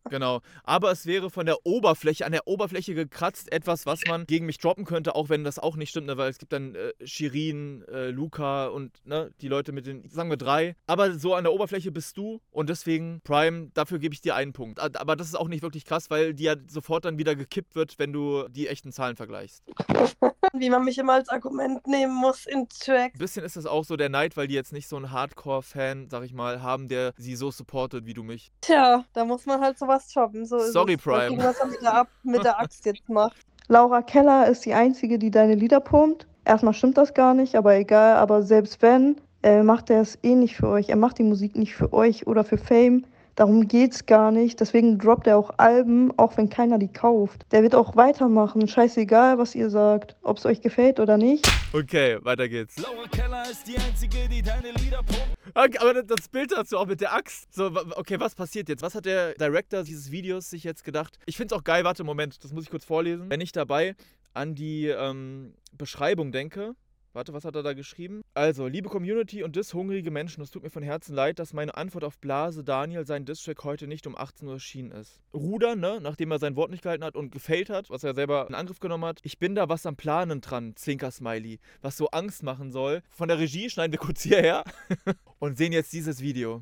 [0.10, 0.42] genau.
[0.64, 4.58] Aber es wäre von der Oberfläche, an der Oberfläche gekratzt, etwas, was man gegen mich
[4.58, 6.18] droppen könnte, auch wenn das auch nicht stimmt, ne?
[6.18, 10.30] weil es gibt dann äh, Shirin, äh, Luca und ne, die Leute mit den, sagen
[10.30, 10.76] wir drei.
[10.88, 14.54] Aber so an der Oberfläche bist du und deswegen, Prime, dafür gebe ich dir einen
[14.54, 14.80] Punkt.
[14.80, 18.00] Aber das ist auch nicht wirklich krass, weil die ja sofort dann wieder gekippt wird,
[18.00, 19.64] wenn du die echten Zahlen vergleichst.
[20.54, 23.14] Wie man mich immer als Argument nehmen muss in Tracks.
[23.16, 26.10] Ein bisschen ist das auch so der Neid, weil die jetzt nicht so einen Hardcore-Fan,
[26.10, 28.52] sag ich mal, haben, der sie so supportet wie du mich.
[28.62, 30.46] Tja, da muss man halt sowas choppen.
[30.46, 31.02] So Sorry, es.
[31.02, 31.38] Prime.
[31.38, 33.38] was er mit der, mit der Axt jetzt macht.
[33.68, 36.26] Laura Keller ist die Einzige, die deine Lieder pumpt.
[36.46, 38.16] Erstmal stimmt das gar nicht, aber egal.
[38.16, 40.90] Aber selbst wenn, äh, macht er es eh nicht für euch.
[40.90, 43.06] Er macht die Musik nicht für euch oder für Fame.
[43.40, 44.60] Darum geht's gar nicht.
[44.60, 47.46] Deswegen droppt er auch Alben, auch wenn keiner die kauft.
[47.54, 48.68] Der wird auch weitermachen.
[48.68, 50.18] Scheißegal, was ihr sagt.
[50.24, 51.50] Ob es euch gefällt oder nicht.
[51.72, 52.76] Okay, weiter geht's.
[52.78, 55.38] Laura Keller ist die einzige, die deine Lieder pumpt.
[55.56, 57.54] Okay, aber das Bild dazu auch mit der Axt.
[57.54, 58.82] So, okay, was passiert jetzt?
[58.82, 61.18] Was hat der Director dieses Videos sich jetzt gedacht?
[61.26, 63.30] Ich find's auch geil, warte, Moment, das muss ich kurz vorlesen.
[63.30, 63.96] Wenn ich dabei
[64.34, 66.76] an die ähm, Beschreibung denke.
[67.12, 68.22] Warte, was hat er da geschrieben?
[68.36, 72.04] Also, liebe Community und dishungrige Menschen, es tut mir von Herzen leid, dass meine Antwort
[72.04, 75.20] auf Blase Daniel sein Distrack heute nicht um 18 Uhr erschienen ist.
[75.34, 78.46] Ruder, ne, nachdem er sein Wort nicht gehalten hat und gefailt hat, was er selber
[78.48, 79.22] in Angriff genommen hat.
[79.24, 83.02] Ich bin da was am Planen dran, Zwinker-Smiley, was so Angst machen soll.
[83.10, 84.64] Von der Regie schneiden wir kurz hierher
[85.40, 86.62] und sehen jetzt dieses Video.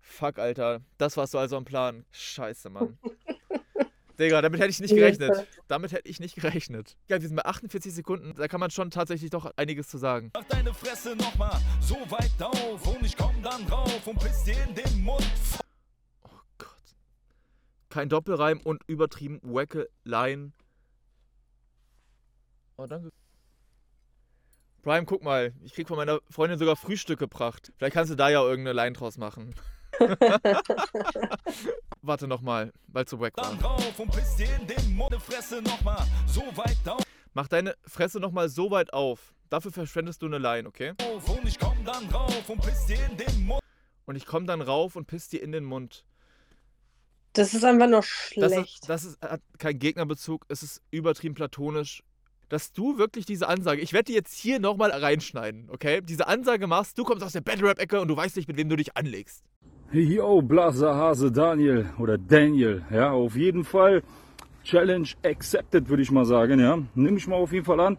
[0.00, 0.82] Fuck, Alter.
[0.98, 2.04] Das warst du also am Plan.
[2.12, 2.98] Scheiße, Mann.
[4.18, 5.46] Digga, damit hätte ich nicht gerechnet.
[5.68, 6.96] Damit hätte ich nicht gerechnet.
[7.08, 8.34] Ja, wir sind bei 48 Sekunden.
[8.34, 10.30] Da kann man schon tatsächlich doch einiges zu sagen.
[10.34, 14.56] Mach deine Fresse nochmal so weit auf und ich komm dann drauf und piss dir
[14.66, 15.26] in den Mund.
[16.22, 16.68] Oh Gott.
[17.90, 20.52] Kein Doppelreim und übertrieben wacke Line.
[22.78, 23.10] Oh, danke.
[24.82, 25.52] Prime, guck mal.
[25.64, 27.72] Ich krieg von meiner Freundin sogar Frühstück gebracht.
[27.76, 29.54] Vielleicht kannst du da ja irgendeine Line draus machen.
[32.06, 33.44] Warte nochmal, weil es so wack war.
[33.44, 35.12] Dann drauf und piss dir in den Mund.
[35.12, 37.02] Deine Fresse nochmal so weit auf
[37.34, 39.34] Mach deine Fresse nochmal so weit auf.
[39.50, 40.94] Dafür verschwendest du eine Line, okay?
[41.26, 43.60] und ich komm dann drauf und piss dir in den Mund.
[44.06, 46.06] Und ich komme dann rauf und piss dir in den Mund.
[47.34, 48.80] Das ist einfach nur Das schlecht.
[48.82, 52.02] ist, das ist, hat kein Gegnerbezug, es ist übertrieben platonisch.
[52.48, 56.00] Dass du wirklich diese Ansage, ich werde die jetzt hier nochmal reinschneiden, okay?
[56.00, 58.68] Diese Ansage machst, du kommst aus der Battle Rap-Ecke und du weißt nicht, mit wem
[58.68, 59.42] du dich anlegst.
[59.92, 64.02] Yo, Blaser Hase Daniel oder Daniel, ja, auf jeden Fall
[64.64, 66.76] Challenge accepted, würde ich mal sagen, ja.
[66.96, 67.96] Nimm ich mal auf jeden Fall an.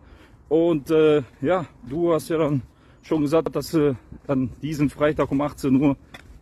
[0.50, 2.62] Und äh, ja, du hast ja dann
[3.04, 3.95] schon gesagt, dass du
[4.28, 5.95] dann diesen Freitag um 18 Uhr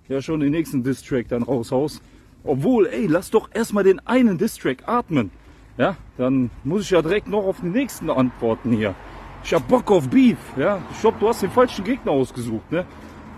[0.08, 2.02] ja schon den nächsten Distrack dann raushaust.
[2.44, 5.30] Obwohl, ey, lass doch erstmal den einen Distrack atmen.
[5.78, 8.96] Ja, dann muss ich ja direkt noch auf den nächsten antworten hier.
[9.44, 10.82] Ich hab Bock auf Beef, ja.
[10.92, 12.84] Ich glaub, du hast den falschen Gegner ausgesucht, ne?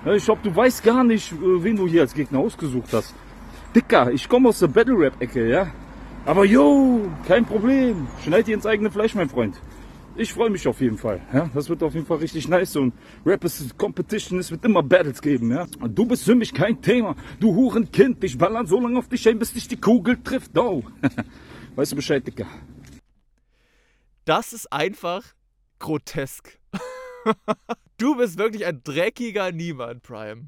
[0.05, 3.13] Ich glaube, du weißt gar nicht, äh, wen du hier als Gegner ausgesucht hast.
[3.75, 5.67] Dicker, ich komme aus der Battle Rap Ecke, ja.
[6.25, 8.07] Aber yo, kein Problem.
[8.23, 9.62] Schneid dir ins eigene Fleisch, mein Freund.
[10.15, 11.21] ich freue mich auf jeden Fall.
[11.31, 11.49] Ja?
[11.53, 12.93] Das wird auf jeden Fall richtig nice und
[13.25, 15.52] Rap ist Competition, es wird immer Battles geben.
[15.52, 15.67] Ja?
[15.79, 18.23] Und du bist für mich kein Thema, du Hurenkind.
[18.23, 20.58] Ich baller so lange auf dich ein, bis dich die Kugel trifft.
[20.58, 20.83] Oh.
[21.75, 22.48] weißt du Bescheid, Dicker?
[24.25, 25.23] Das ist einfach
[25.79, 26.60] grotesk.
[27.98, 30.48] du bist wirklich ein dreckiger Niemand, Prime.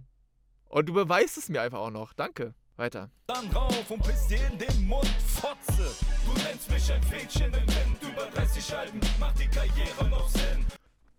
[0.69, 2.13] Und du beweist es mir einfach auch noch.
[2.13, 2.53] Danke.
[2.77, 3.11] Weiter.
[3.27, 6.05] Dann rauf und piss dir in den Mund, Fotze.
[6.25, 8.01] Du nennst mich ein Fädchen im Wind.
[8.01, 10.65] Über 30 Alben macht die Karriere noch Sinn.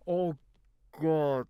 [0.07, 0.35] Oh
[0.93, 1.49] Gott.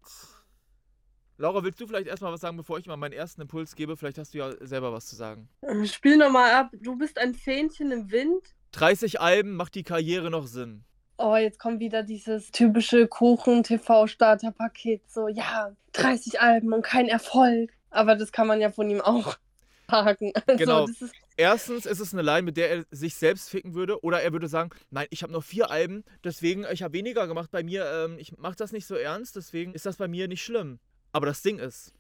[1.39, 3.97] Laura, willst du vielleicht erstmal was sagen, bevor ich mal meinen ersten Impuls gebe?
[3.97, 5.49] Vielleicht hast du ja selber was zu sagen.
[5.85, 6.71] Spiel nochmal ab.
[6.81, 8.55] Du bist ein Fähnchen im Wind.
[8.73, 10.85] 30 Alben macht die Karriere noch Sinn.
[11.23, 15.03] Oh, jetzt kommt wieder dieses typische Kuchen-TV-Starter-Paket.
[15.11, 17.71] So, ja, 30 Alben und kein Erfolg.
[17.91, 19.37] Aber das kann man ja von ihm auch
[19.91, 20.33] sagen.
[20.47, 20.87] Also, Genau.
[20.87, 24.03] Ist, Erstens ist es eine Line, mit der er sich selbst ficken würde.
[24.03, 27.51] Oder er würde sagen, nein, ich habe noch vier Alben, deswegen, ich habe weniger gemacht
[27.51, 27.87] bei mir.
[27.87, 30.79] Ähm, ich mache das nicht so ernst, deswegen ist das bei mir nicht schlimm.
[31.13, 31.93] Aber das Ding ist,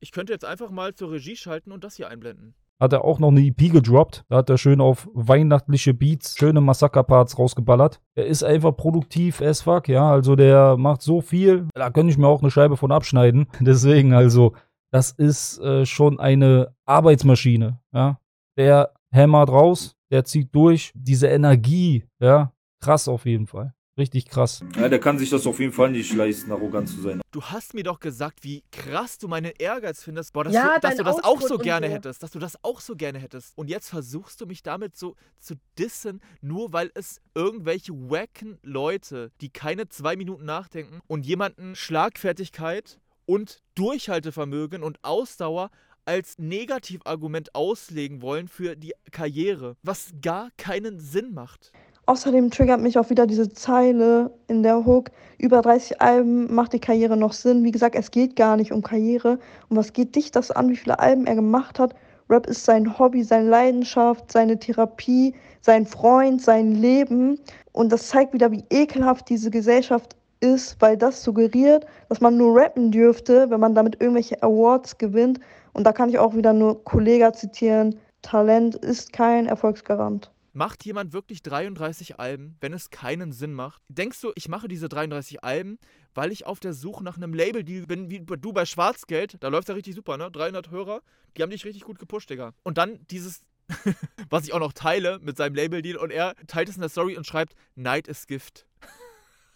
[0.00, 2.54] ich könnte jetzt einfach mal zur Regie schalten und das hier einblenden.
[2.80, 4.24] Hat er auch noch eine EP gedroppt.
[4.28, 8.00] Da hat er schön auf weihnachtliche Beats, schöne Massaker-Parts rausgeballert.
[8.14, 10.08] Er ist einfach produktiv as fuck, ja.
[10.10, 11.66] Also der macht so viel.
[11.74, 13.48] Da könnte ich mir auch eine Scheibe von abschneiden.
[13.60, 14.54] Deswegen, also,
[14.92, 18.20] das ist äh, schon eine Arbeitsmaschine, ja.
[18.56, 20.92] Der hämmert raus, der zieht durch.
[20.94, 22.52] Diese Energie, ja.
[22.80, 23.74] Krass auf jeden Fall.
[23.98, 24.62] Richtig krass.
[24.76, 27.20] Ja, der kann sich das auf jeden Fall nicht leisten, arrogant zu sein.
[27.32, 30.32] Du hast mir doch gesagt, wie krass du meinen Ehrgeiz findest.
[30.32, 31.94] Boah, dass, Ja, du, dass du das auch so gerne so.
[31.94, 32.22] hättest.
[32.22, 33.58] Dass du das auch so gerne hättest.
[33.58, 39.32] Und jetzt versuchst du mich damit so zu dissen, nur weil es irgendwelche wacken Leute,
[39.40, 45.70] die keine zwei Minuten nachdenken und jemanden Schlagfertigkeit und Durchhaltevermögen und Ausdauer
[46.04, 51.72] als Negativargument auslegen wollen für die Karriere, was gar keinen Sinn macht.
[52.08, 55.10] Außerdem triggert mich auch wieder diese Zeile in der Hook.
[55.36, 57.64] Über 30 Alben macht die Karriere noch Sinn.
[57.64, 59.38] Wie gesagt, es geht gar nicht um Karriere.
[59.68, 61.94] Und was geht dich das an, wie viele Alben er gemacht hat?
[62.30, 67.38] Rap ist sein Hobby, seine Leidenschaft, seine Therapie, sein Freund, sein Leben.
[67.72, 72.58] Und das zeigt wieder, wie ekelhaft diese Gesellschaft ist, weil das suggeriert, dass man nur
[72.58, 75.40] rappen dürfte, wenn man damit irgendwelche Awards gewinnt.
[75.74, 78.00] Und da kann ich auch wieder nur Kollega zitieren.
[78.22, 80.30] Talent ist kein Erfolgsgarant.
[80.58, 83.80] Macht jemand wirklich 33 Alben, wenn es keinen Sinn macht?
[83.86, 85.78] Denkst du, ich mache diese 33 Alben,
[86.14, 89.36] weil ich auf der Suche nach einem Label-Deal bin, wie du bei Schwarzgeld?
[89.38, 90.32] Da läuft ja richtig super, ne?
[90.32, 91.00] 300 Hörer,
[91.36, 92.54] die haben dich richtig gut gepusht, Digga.
[92.64, 93.42] Und dann dieses,
[94.30, 97.16] was ich auch noch teile mit seinem Label-Deal und er teilt es in der Story
[97.16, 98.66] und schreibt, Neid ist Gift.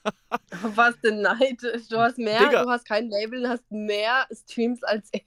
[0.63, 1.61] was denn Neid?
[1.91, 2.63] Du hast mehr, Digga.
[2.63, 5.23] du hast kein Label und hast mehr Streams als er.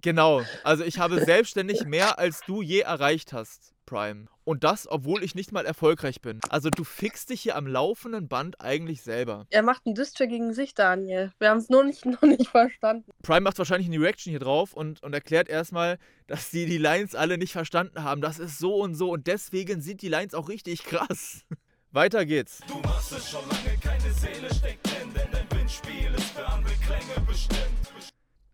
[0.00, 4.26] Genau, also ich habe selbstständig mehr als du je erreicht hast, Prime.
[4.44, 6.40] Und das, obwohl ich nicht mal erfolgreich bin.
[6.50, 9.46] Also du fixst dich hier am laufenden Band eigentlich selber.
[9.48, 11.32] Er macht einen Distrack gegen sich, Daniel.
[11.38, 13.10] Wir haben es nur nicht, noch nicht verstanden.
[13.22, 17.14] Prime macht wahrscheinlich eine Reaction hier drauf und, und erklärt erstmal, dass die die Lines
[17.14, 18.20] alle nicht verstanden haben.
[18.20, 21.46] Das ist so und so und deswegen sind die Lines auch richtig krass.
[21.90, 22.60] Weiter geht's.
[22.68, 26.74] Du machst es schon lange, keine Seele steckt drin, denn dein Windspiel ist für andere
[26.74, 27.62] Klänge bestimmt.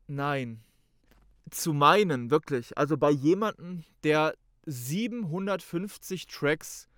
[0.06, 0.60] Nein.
[1.50, 2.78] Zu meinen, wirklich.
[2.78, 4.34] Also bei jemandem, der
[4.66, 6.88] 750 Tracks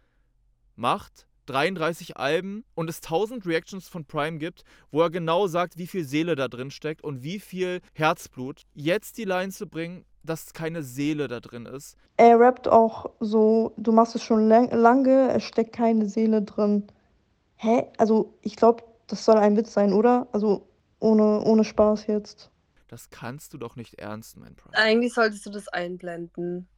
[0.74, 5.86] macht, 33 Alben und es 1000 Reactions von Prime gibt, wo er genau sagt, wie
[5.86, 8.62] viel Seele da drin steckt und wie viel Herzblut.
[8.74, 11.96] Jetzt die Line zu bringen, dass keine Seele da drin ist.
[12.16, 16.86] Er rappt auch so, du machst es schon lang, lange, es steckt keine Seele drin.
[17.56, 17.86] Hä?
[17.96, 20.26] Also, ich glaube, das soll ein Witz sein, oder?
[20.32, 22.50] Also, ohne, ohne Spaß jetzt.
[22.88, 24.76] Das kannst du doch nicht ernst meinen, Prime.
[24.76, 26.68] Eigentlich solltest du das einblenden.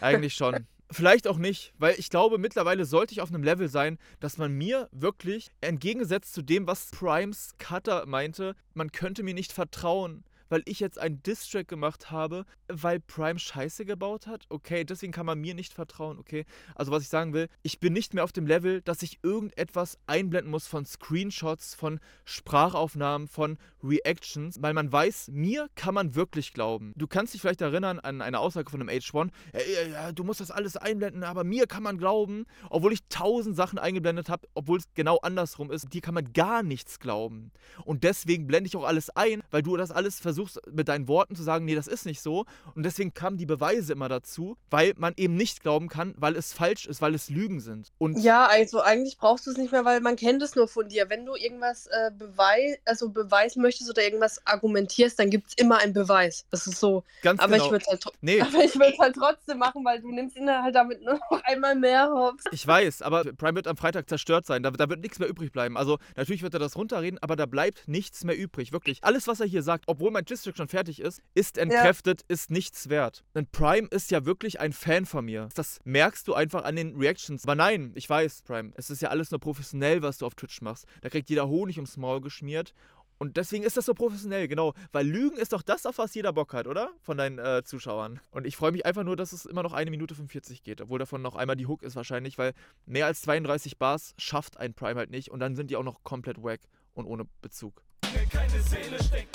[0.00, 0.66] Eigentlich schon.
[0.90, 4.52] Vielleicht auch nicht, weil ich glaube, mittlerweile sollte ich auf einem Level sein, dass man
[4.52, 10.62] mir wirklich, entgegengesetzt zu dem, was Primes Cutter meinte, man könnte mir nicht vertrauen, weil
[10.66, 14.44] ich jetzt einen Distrack gemacht habe, weil Prime Scheiße gebaut hat.
[14.50, 16.44] Okay, deswegen kann man mir nicht vertrauen, okay?
[16.74, 19.96] Also was ich sagen will, ich bin nicht mehr auf dem Level, dass ich irgendetwas
[20.06, 26.52] einblenden muss von Screenshots, von Sprachaufnahmen, von Reactions, weil man weiß, mir kann man wirklich
[26.52, 26.92] glauben.
[26.96, 30.40] Du kannst dich vielleicht erinnern an eine Aussage von einem H1, "Ey, ja, du musst
[30.40, 34.80] das alles einblenden, aber mir kann man glauben, obwohl ich tausend Sachen eingeblendet habe, obwohl
[34.80, 35.94] es genau andersrum ist.
[35.94, 37.52] Dir kann man gar nichts glauben.
[37.86, 41.08] Und deswegen blende ich auch alles ein, weil du das alles versuchst versuchst mit deinen
[41.08, 42.44] Worten zu sagen, nee, das ist nicht so.
[42.74, 46.52] Und deswegen kamen die Beweise immer dazu, weil man eben nicht glauben kann, weil es
[46.52, 47.92] falsch ist, weil es Lügen sind.
[47.98, 50.88] Und Ja, also eigentlich brauchst du es nicht mehr, weil man kennt es nur von
[50.88, 51.08] dir.
[51.10, 55.78] Wenn du irgendwas äh, beweis also beweisen möchtest oder irgendwas argumentierst, dann gibt es immer
[55.78, 56.44] einen Beweis.
[56.50, 57.04] Das ist so.
[57.22, 57.64] ganz Aber genau.
[57.66, 60.50] ich würde es halt, nee, aber ich würd's halt trotzdem machen, weil du nimmst ihn
[60.50, 62.44] halt damit nur noch einmal mehr hops.
[62.50, 64.62] Ich weiß, aber Prime wird am Freitag zerstört sein.
[64.62, 65.76] Da, da wird nichts mehr übrig bleiben.
[65.76, 68.72] Also natürlich wird er das runterreden, aber da bleibt nichts mehr übrig.
[68.72, 69.02] Wirklich.
[69.02, 72.88] Alles, was er hier sagt, obwohl mein District schon fertig ist, ist entkräftet, ist nichts
[72.88, 73.24] wert.
[73.34, 75.48] Denn Prime ist ja wirklich ein Fan von mir.
[75.54, 77.42] Das merkst du einfach an den Reactions.
[77.42, 80.62] Aber nein, ich weiß, Prime, es ist ja alles nur professionell, was du auf Twitch
[80.62, 80.86] machst.
[81.00, 82.72] Da kriegt jeder Honig ums Maul geschmiert.
[83.18, 84.74] Und deswegen ist das so professionell, genau.
[84.92, 86.90] Weil Lügen ist doch das, auf was jeder Bock hat, oder?
[87.00, 88.20] Von deinen äh, Zuschauern.
[88.30, 90.80] Und ich freue mich einfach nur, dass es immer noch eine Minute 45 geht.
[90.80, 92.52] Obwohl davon noch einmal die Hook ist wahrscheinlich, weil
[92.86, 95.30] mehr als 32 Bars schafft ein Prime halt nicht.
[95.30, 96.60] Und dann sind die auch noch komplett wack
[96.94, 97.82] und ohne Bezug.
[98.30, 99.32] Keine Seele steckt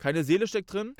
[0.00, 0.96] drin.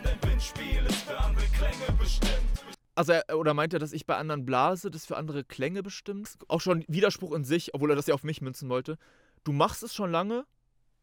[2.94, 6.36] Also, er, oder meint er, dass ich bei anderen blase, das für andere Klänge bestimmt?
[6.48, 8.98] Auch schon Widerspruch in sich, obwohl er das ja auf mich münzen wollte.
[9.44, 10.44] Du machst es schon lange,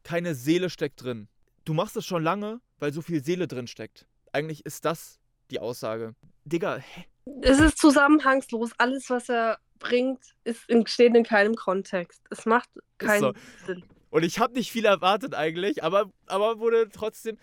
[0.04, 1.28] keine Seele steckt drin.
[1.66, 4.08] Du machst es schon lange, weil so viel Seele drin steckt.
[4.32, 5.20] Eigentlich ist das
[5.50, 6.16] die Aussage.
[6.46, 7.06] Digga, hä?
[7.42, 8.72] Es ist zusammenhangslos.
[8.78, 12.22] Alles, was er bringt, ist in, steht in keinem Kontext.
[12.30, 13.34] Es macht keinen so.
[13.66, 13.84] Sinn.
[14.10, 17.38] Und ich habe nicht viel erwartet eigentlich, aber, aber wurde trotzdem.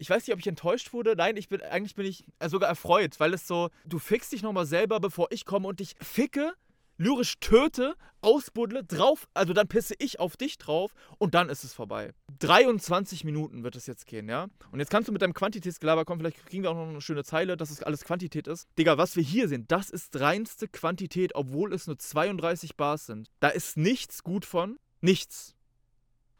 [0.00, 1.14] Ich weiß nicht, ob ich enttäuscht wurde.
[1.14, 4.42] Nein, ich bin eigentlich bin ich äh, sogar erfreut, weil es so, du fickst dich
[4.42, 6.54] nochmal selber, bevor ich komme und dich ficke,
[6.96, 11.74] lyrisch töte, ausbuddle, drauf, also dann pisse ich auf dich drauf und dann ist es
[11.74, 12.14] vorbei.
[12.38, 14.48] 23 Minuten wird es jetzt gehen, ja?
[14.72, 17.22] Und jetzt kannst du mit deinem Quantitätsgelaber kommen, vielleicht kriegen wir auch noch eine schöne
[17.24, 18.68] Zeile, dass es alles Quantität ist.
[18.78, 23.28] Digga, was wir hier sehen, das ist reinste Quantität, obwohl es nur 32 Bars sind.
[23.40, 25.56] Da ist nichts gut von, nichts.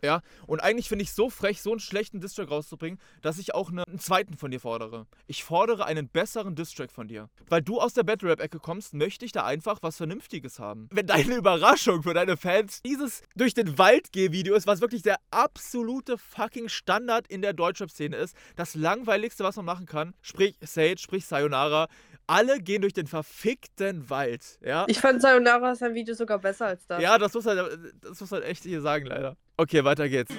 [0.02, 3.70] Ja, und eigentlich finde ich so frech, so einen schlechten Distrack rauszubringen, dass ich auch
[3.70, 5.06] ne, einen zweiten von dir fordere.
[5.26, 7.28] Ich fordere einen besseren Distrack von dir.
[7.48, 10.88] Weil du aus der Battle Rap-Ecke kommst, möchte ich da einfach was Vernünftiges haben.
[10.90, 15.02] Wenn deine Überraschung für deine Fans dieses durch den Wald geh Video ist, was wirklich
[15.02, 20.56] der absolute fucking Standard in der Deutschrap-Szene ist, das langweiligste, was man machen kann, sprich
[20.62, 21.88] Sage, sprich Sayonara,
[22.30, 24.84] alle gehen durch den verfickten Wald, ja?
[24.86, 27.02] Ich fand Sayonara sein Video sogar besser als das.
[27.02, 29.36] Ja, das muss halt, das muss halt echt hier sagen, leider.
[29.56, 30.32] Okay, weiter geht's.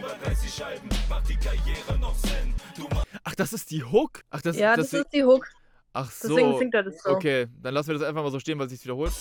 [3.24, 4.22] Ach, das ist die Hook?
[4.30, 5.50] Ach, das, ja, das, das, ist die Hook.
[5.92, 6.30] Ach so.
[6.30, 7.10] Deswegen singt er das so.
[7.10, 9.12] Okay, dann lassen wir das einfach mal so stehen, weil sich's wiederholt.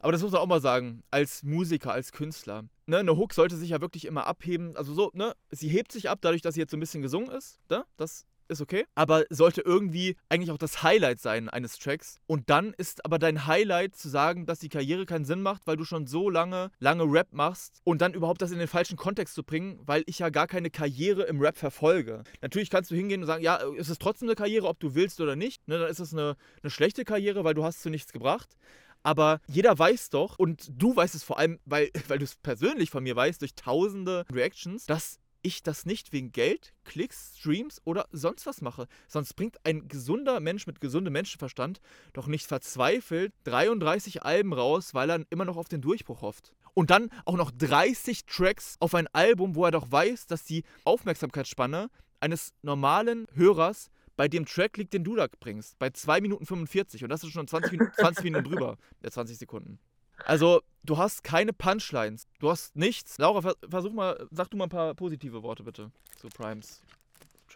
[0.00, 2.64] Aber das muss man auch mal sagen, als Musiker, als Künstler.
[2.86, 4.76] Ne, eine Hook sollte sich ja wirklich immer abheben.
[4.76, 7.30] Also so, ne, sie hebt sich ab, dadurch, dass sie jetzt so ein bisschen gesungen
[7.30, 7.60] ist.
[7.70, 7.84] Ne?
[7.96, 8.84] Das ist okay.
[8.94, 12.20] Aber sollte irgendwie eigentlich auch das Highlight sein eines Tracks.
[12.26, 15.76] Und dann ist aber dein Highlight zu sagen, dass die Karriere keinen Sinn macht, weil
[15.76, 19.34] du schon so lange, lange Rap machst und dann überhaupt das in den falschen Kontext
[19.34, 22.22] zu bringen, weil ich ja gar keine Karriere im Rap verfolge.
[22.40, 25.20] Natürlich kannst du hingehen und sagen, ja, es ist trotzdem eine Karriere, ob du willst
[25.20, 25.66] oder nicht.
[25.68, 28.56] Ne, dann ist es eine, eine schlechte Karriere, weil du hast zu nichts gebracht.
[29.02, 32.90] Aber jeder weiß doch, und du weißt es vor allem, weil, weil du es persönlich
[32.90, 38.06] von mir weißt, durch tausende Reactions, dass ich das nicht wegen Geld, Klicks, Streams oder
[38.12, 38.86] sonst was mache.
[39.08, 41.80] Sonst bringt ein gesunder Mensch mit gesundem Menschenverstand
[42.12, 46.52] doch nicht verzweifelt 33 Alben raus, weil er immer noch auf den Durchbruch hofft.
[46.74, 50.64] Und dann auch noch 30 Tracks auf ein Album, wo er doch weiß, dass die
[50.84, 51.90] Aufmerksamkeitsspanne
[52.20, 55.78] eines normalen Hörers bei dem Track liegt, den du da bringst.
[55.78, 57.02] Bei 2 Minuten 45.
[57.02, 58.76] Und das ist schon 20 Minuten, 20 Minuten drüber.
[59.02, 59.78] Ja, 20 Sekunden.
[60.24, 62.26] Also, du hast keine Punchlines.
[62.38, 63.18] Du hast nichts.
[63.18, 65.90] Laura, ver versuch mal, sag du mal ein paar positive Worte bitte
[66.20, 66.80] zu Primes.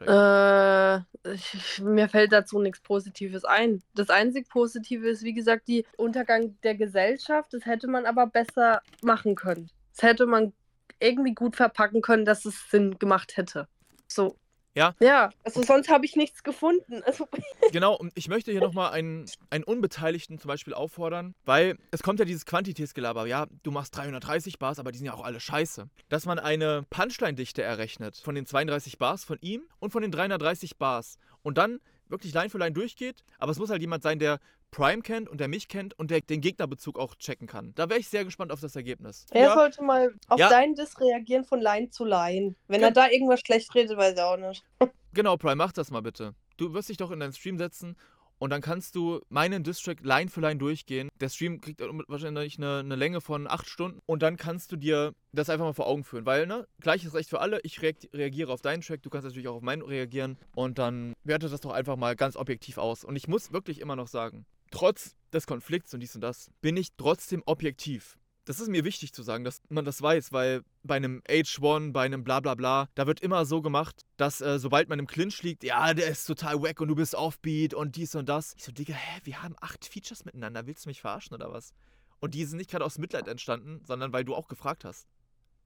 [0.00, 0.98] Äh,
[1.32, 3.82] ich, mir fällt dazu nichts Positives ein.
[3.94, 7.52] Das einzig Positive ist, wie gesagt, die Untergang der Gesellschaft.
[7.54, 9.70] Das hätte man aber besser machen können.
[9.94, 10.52] Das hätte man
[11.00, 13.68] irgendwie gut verpacken können, dass es Sinn gemacht hätte.
[14.06, 14.36] So.
[14.76, 14.94] Ja.
[15.00, 17.02] Ja, also sonst habe ich nichts gefunden.
[17.06, 17.26] Also,
[17.72, 22.18] Genau, und ich möchte hier nochmal einen, einen Unbeteiligten zum Beispiel auffordern, weil es kommt
[22.18, 23.26] ja dieses Quantitätsgelaber.
[23.26, 25.88] Ja, du machst 330 Bars, aber die sind ja auch alle scheiße.
[26.10, 30.76] Dass man eine Punchline-Dichte errechnet von den 32 Bars von ihm und von den 330
[30.76, 34.38] Bars und dann wirklich Line für Line durchgeht, aber es muss halt jemand sein, der
[34.70, 37.72] Prime kennt und der mich kennt und der den Gegnerbezug auch checken kann.
[37.76, 39.26] Da wäre ich sehr gespannt auf das Ergebnis.
[39.30, 40.48] er sollte mal auf Ja.
[40.48, 42.54] deinen Diss reagieren von Line zu Line.
[42.68, 42.88] Wenn Ja.
[42.88, 44.64] er da irgendwas schlecht redet, weiß er auch nicht.
[45.12, 46.34] Genau, Prime, mach das mal bitte.
[46.58, 47.96] Du wirst dich doch in deinen Stream setzen
[48.38, 51.08] und dann kannst du meinen Distrack Line für Line durchgehen.
[51.20, 55.14] Der Stream kriegt wahrscheinlich eine, eine Länge von acht Stunden und dann kannst du dir
[55.32, 57.60] das einfach mal vor Augen führen, weil, ne, gleiches Recht für alle.
[57.62, 61.14] Ich reag- reagiere auf deinen Track, du kannst natürlich auch auf meinen reagieren und dann
[61.24, 63.04] wertet das doch einfach mal ganz objektiv aus.
[63.04, 66.76] Und ich muss wirklich immer noch sagen, trotz des Konflikts und dies und das, bin
[66.76, 68.18] ich trotzdem objektiv.
[68.46, 72.04] Das ist mir wichtig zu sagen, dass man das weiß, weil bei einem H1, bei
[72.04, 75.42] einem bla bla bla, da wird immer so gemacht, dass äh, sobald man im Clinch
[75.42, 78.54] liegt, ja, der ist total wack und du bist offbeat und dies und das.
[78.56, 81.74] Ich so, Digga, hä, wir haben acht Features miteinander, willst du mich verarschen oder was?
[82.20, 85.08] Und die sind nicht gerade aus Mitleid entstanden, sondern weil du auch gefragt hast.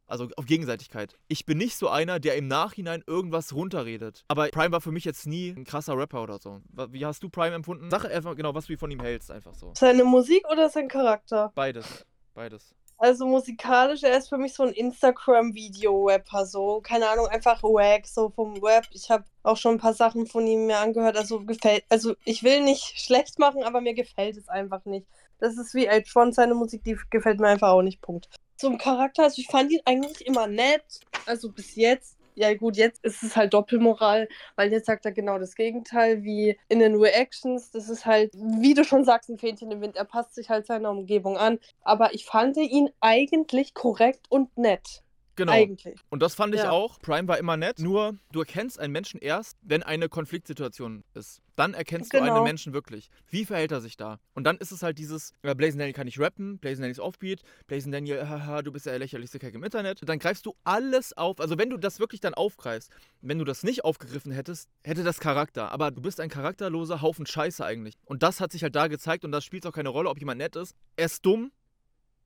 [0.07, 1.18] Also auf Gegenseitigkeit.
[1.28, 4.24] Ich bin nicht so einer, der im Nachhinein irgendwas runterredet.
[4.26, 6.62] Aber Prime war für mich jetzt nie ein krasser Rapper oder so.
[6.91, 7.91] Wie hast du Prime empfunden?
[7.91, 9.72] Sag einfach genau, was du von ihm hältst, einfach so.
[9.76, 11.53] Seine Musik oder sein Charakter?
[11.55, 12.07] Beides.
[12.35, 12.74] Beides.
[12.99, 18.28] Also musikalisch, er ist für mich so ein Instagram-Video-Rapper, so, keine Ahnung, einfach wack, so
[18.28, 18.89] vom Rap.
[18.93, 22.43] Ich habe auch schon ein paar Sachen von ihm mir angehört, also gefällt, also ich
[22.43, 25.07] will nicht schlecht machen, aber mir gefällt es einfach nicht.
[25.39, 28.28] Das ist wie Eltron, seine Musik, die gefällt mir einfach auch nicht, Punkt.
[28.59, 32.18] Zum Charakter, also ich fand ihn eigentlich immer nett, also bis jetzt.
[32.35, 36.59] Ja gut, jetzt ist es halt Doppelmoral, weil jetzt sagt er genau das Gegenteil wie
[36.68, 37.70] in den Reactions.
[37.70, 39.97] Das ist halt, wie du schon sagst, ein Fähnchen im Wind.
[39.97, 41.59] Er passt sich halt seiner Umgebung an.
[41.83, 45.03] Aber ich fand ihn eigentlich korrekt und nett.
[45.37, 45.53] Genau.
[45.53, 45.97] Eigentlich.
[46.11, 46.70] Und das fand ich Ja.
[46.70, 46.99] auch.
[47.01, 47.78] Prime war immer nett.
[47.78, 51.41] Nur du erkennst einen Menschen erst, wenn eine Konfliktsituation ist.
[51.57, 52.43] Dann erkennst du einen Genau.
[52.45, 53.11] Menschen wirklich.
[53.28, 54.18] Wie verhält er sich da?
[54.35, 57.01] Und dann ist es halt dieses, äh, Blazing Daniel kann nicht rappen, Blazing Daniel ist
[57.01, 60.01] Offbeat, Blazing Daniel, haha, du bist ja der lächerlichste Kack im Internet.
[60.07, 61.41] Dann greifst du alles auf.
[61.41, 65.20] Also wenn du das wirklich dann aufgreifst, wenn du das nicht aufgegriffen hättest, hätte das
[65.20, 65.70] Charakter.
[65.72, 67.95] Aber du bist ein charakterloser Haufen Scheiße eigentlich.
[68.05, 70.39] Und das hat sich halt da gezeigt und das spielt auch keine Rolle, ob jemand
[70.39, 70.74] nett ist.
[70.97, 71.53] Er ist dumm.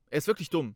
[0.09, 0.75] Er ist wirklich dumm.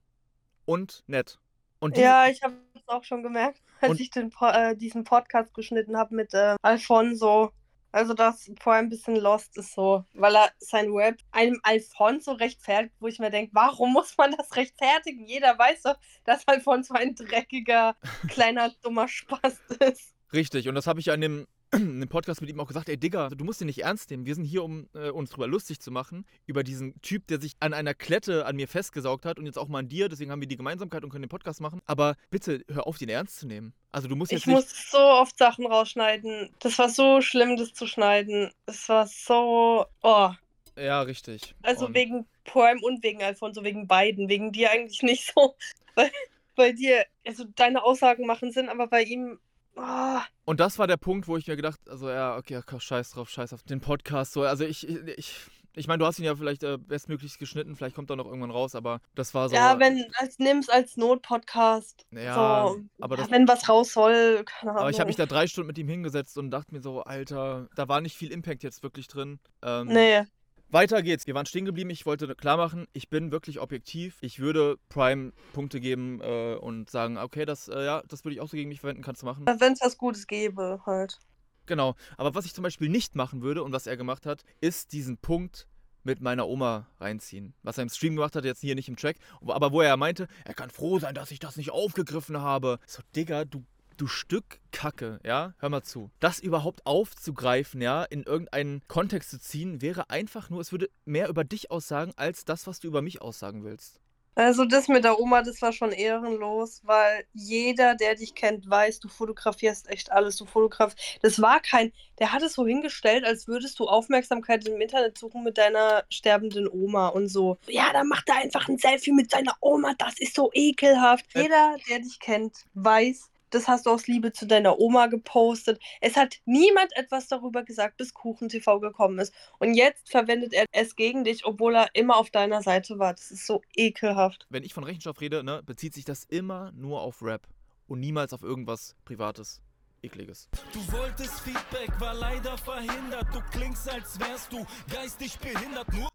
[0.66, 1.40] Und nett.
[1.80, 5.04] Und diese- Ja, ich habe es auch schon gemerkt, als Und- ich den, äh, diesen
[5.04, 7.52] Podcast geschnitten habe mit äh, Alfonso.
[7.92, 12.94] Also, das vor ein bisschen lost ist so, weil er sein Rap einem Alfonso rechtfertigt,
[13.00, 15.26] wo ich mir denke, warum muss man das rechtfertigen?
[15.26, 17.96] Jeder weiß doch, dass Alfonso ein dreckiger,
[18.30, 20.14] kleiner, dummer Spaß ist.
[20.32, 22.98] Richtig, und das habe ich ja in dem, dem Podcast mit ihm auch gesagt, ey
[22.98, 24.26] Digga, du musst ihn nicht ernst nehmen.
[24.26, 27.54] Wir sind hier, um äh, uns drüber lustig zu machen, über diesen Typ, der sich
[27.60, 30.42] an einer Klette an mir festgesaugt hat und jetzt auch mal an dir, deswegen haben
[30.42, 31.82] wir die Gemeinsamkeit und können den Podcast machen.
[31.86, 33.74] Aber bitte, hör auf, den ernst zu nehmen.
[33.92, 34.56] Also du musst jetzt Ich nicht...
[34.56, 36.50] muss so oft Sachen rausschneiden.
[36.60, 38.52] Das war so schlimm, das zu schneiden.
[38.66, 39.86] Es war so.
[40.02, 40.30] Oh.
[40.78, 41.56] Ja, richtig.
[41.62, 44.28] Also Und- wegen Prime und wegen Alfonso, wegen beiden.
[44.30, 45.56] Wegen dir eigentlich nicht so.
[45.96, 46.12] Weil
[46.56, 49.40] bei dir, also deine Aussagen machen Sinn, aber bei ihm.
[49.76, 53.30] Oh, Und das war der Punkt, wo ich mir gedacht, also ja, okay, scheiß drauf,
[53.30, 54.34] scheiß auf den Podcast.
[54.34, 55.34] So, also ich, ich,
[55.76, 58.52] ich, meine, du hast ihn ja vielleicht äh, bestmöglichst geschnitten, vielleicht kommt er noch irgendwann
[58.52, 59.56] raus, aber das war so.
[59.56, 62.06] ja, wenn, als nimm's als Not-Podcast.
[62.12, 64.82] Ja, so, aber das- wenn was raus soll, keine Ahnung.
[64.82, 67.68] Aber ich habe mich da drei Stunden mit ihm hingesetzt und dachte mir so, Alter,
[67.76, 69.40] da war nicht viel Impact jetzt wirklich drin.
[69.62, 70.24] Ähm, Nee.
[70.72, 71.26] Weiter geht's.
[71.26, 71.90] Wir waren stehen geblieben.
[71.90, 74.18] Ich wollte klar machen, ich bin wirklich objektiv.
[74.22, 78.42] Ich würde Prime Punkte geben äh, und sagen, okay, das, äh, ja, das würde ich
[78.42, 79.46] auch so gegen mich verwenden, kannst du machen.
[79.48, 81.18] Wenn es was Gutes gäbe, halt.
[81.66, 81.96] Genau.
[82.18, 85.18] Aber was ich zum Beispiel nicht machen würde und was er gemacht hat, ist diesen
[85.18, 85.68] Punkt
[86.04, 87.56] mit meiner Oma reinziehen.
[87.64, 89.18] Was er im Stream gemacht hat, jetzt hier nicht im Track.
[89.46, 92.80] Aber wo er meinte, er kann froh sein, dass ich das nicht aufgegriffen habe.
[92.86, 93.64] So, Digga, du,
[94.00, 95.54] du Stück Kacke, ja?
[95.60, 96.10] Hör mal zu.
[96.20, 101.28] Das überhaupt aufzugreifen, ja, in irgendeinen Kontext zu ziehen, wäre einfach nur, es würde mehr
[101.30, 104.00] über dich aussagen, als das, was du über mich aussagen willst.
[104.36, 109.02] Also das mit der Oma, das war schon ehrenlos, weil jeder, der dich kennt, weiß,
[109.02, 110.38] du fotografierst echt alles.
[110.38, 111.20] Du fotografierst.
[111.22, 111.92] Das war kein.
[112.20, 116.70] Der hat es so hingestellt, als würdest du Aufmerksamkeit im Internet suchen mit deiner sterbenden
[116.70, 117.58] Oma und so.
[117.68, 119.94] Ja, dann macht er einfach ein Selfie mit seiner Oma.
[119.98, 121.26] Das ist so ekelhaft.
[121.36, 123.30] Ä- Jeder, der dich kennt, weiß.
[123.50, 125.82] Das hast du aus Liebe zu deiner Oma gepostet.
[126.02, 129.34] Es hat niemand etwas darüber gesagt, bis Kuchen TV gekommen ist.
[129.60, 133.14] Und jetzt verwendet er es gegen dich, obwohl er immer auf deiner Seite war.
[133.14, 134.46] Das ist so ekelhaft.
[134.50, 137.48] Wenn ich von Rechenschaft rede, ne, bezieht sich das immer nur auf Rap
[137.88, 139.62] und niemals auf irgendwas Privates,
[140.02, 140.48] Ekliges.
[140.72, 143.28] Du wolltest Feedback, war leider verhindert.
[143.34, 145.92] Du klingst, als wärst du geistig behindert.
[145.94, 146.10] Nur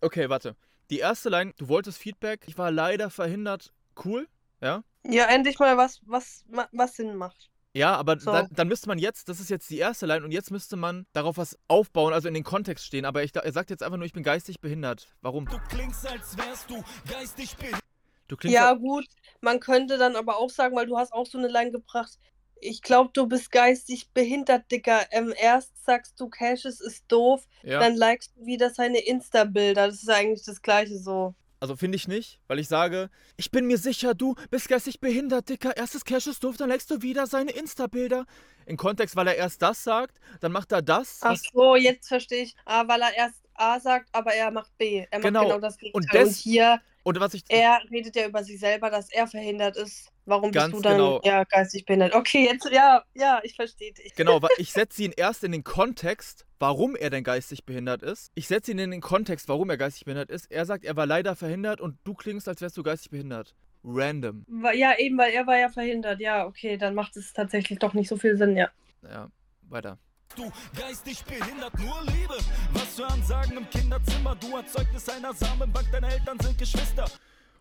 [0.00, 0.56] Okay, warte.
[0.90, 3.72] Die erste Line, du wolltest Feedback, ich war leider verhindert.
[4.04, 4.28] Cool,
[4.60, 4.84] ja?
[5.08, 7.50] Ja, endlich mal was, was, was Sinn macht.
[7.76, 8.32] Ja, aber So.
[8.32, 11.06] dann, dann müsste man jetzt, das ist jetzt die erste Line und jetzt müsste man
[11.12, 13.04] darauf was aufbauen, also in den Kontext stehen.
[13.04, 15.08] Aber ich, er sagt jetzt einfach nur, ich bin geistig behindert.
[15.20, 15.44] Warum?
[15.44, 17.82] du klingst, als wärst du geistig behindert.
[18.28, 19.04] Du klingst Ja, gut.
[19.42, 22.18] Man könnte dann aber auch sagen, weil du hast auch so eine Line gebracht.
[22.62, 25.02] Ich glaube, du bist geistig behindert, Dicker.
[25.10, 27.78] Ähm, erst sagst du, Cassius ist doof, ja.
[27.78, 29.88] dann likest du wieder seine Insta-Bilder.
[29.88, 31.34] Das ist eigentlich das Gleiche so.
[31.58, 35.48] Also finde ich nicht, weil ich sage, ich bin mir sicher, du bist geistig behindert,
[35.48, 35.74] Dicker.
[35.76, 38.26] Erstes Cash ist doof, dann legst du wieder seine Insta-Bilder.
[38.66, 41.20] In Kontext, weil er erst das sagt, dann macht er das.
[41.22, 42.56] Ach so, jetzt verstehe ich.
[42.66, 45.06] Ah, weil er erst A sagt, aber er macht B.
[45.10, 45.44] Er macht Genau.
[45.44, 46.20] genau, das Und Gegenteil.
[46.22, 47.44] Und, des- hier Und was ich.
[47.48, 50.10] Er redet ja über sich selber, dass er verhindert ist.
[50.24, 51.20] Warum bist du dann genau.
[51.22, 52.16] ja, geistig behindert?
[52.16, 54.12] Okay, jetzt, ja, ja, ich verstehe dich.
[54.16, 58.32] Genau, ich setze ihn erst in den Kontext, warum er denn geistig behindert ist.
[58.34, 60.50] Ich setze ihn in den Kontext, warum er geistig behindert ist.
[60.50, 63.54] Er sagt, er war leider verhindert und du klingst, als wärst du geistig behindert.
[63.84, 64.44] Random.
[64.74, 66.18] Ja, eben, weil er war ja verhindert.
[66.18, 68.68] Ja, okay, dann macht es tatsächlich doch nicht so viel Sinn, ja.
[69.08, 69.30] Ja,
[69.62, 69.96] weiter.
[70.34, 72.36] Du geistig behindert, nur Liebe.
[72.72, 74.34] Was für Ansagen im Kinderzimmer.
[74.36, 77.10] Du Erzeugnis einer Samenbank, deine Eltern sind Geschwister.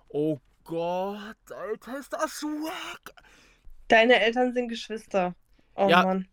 [0.10, 3.14] Oh Gott, Alter, ist das wack.
[3.88, 5.36] Deine Eltern sind Geschwister.
[5.76, 6.04] Oh Ja.
[6.04, 6.28] Mann.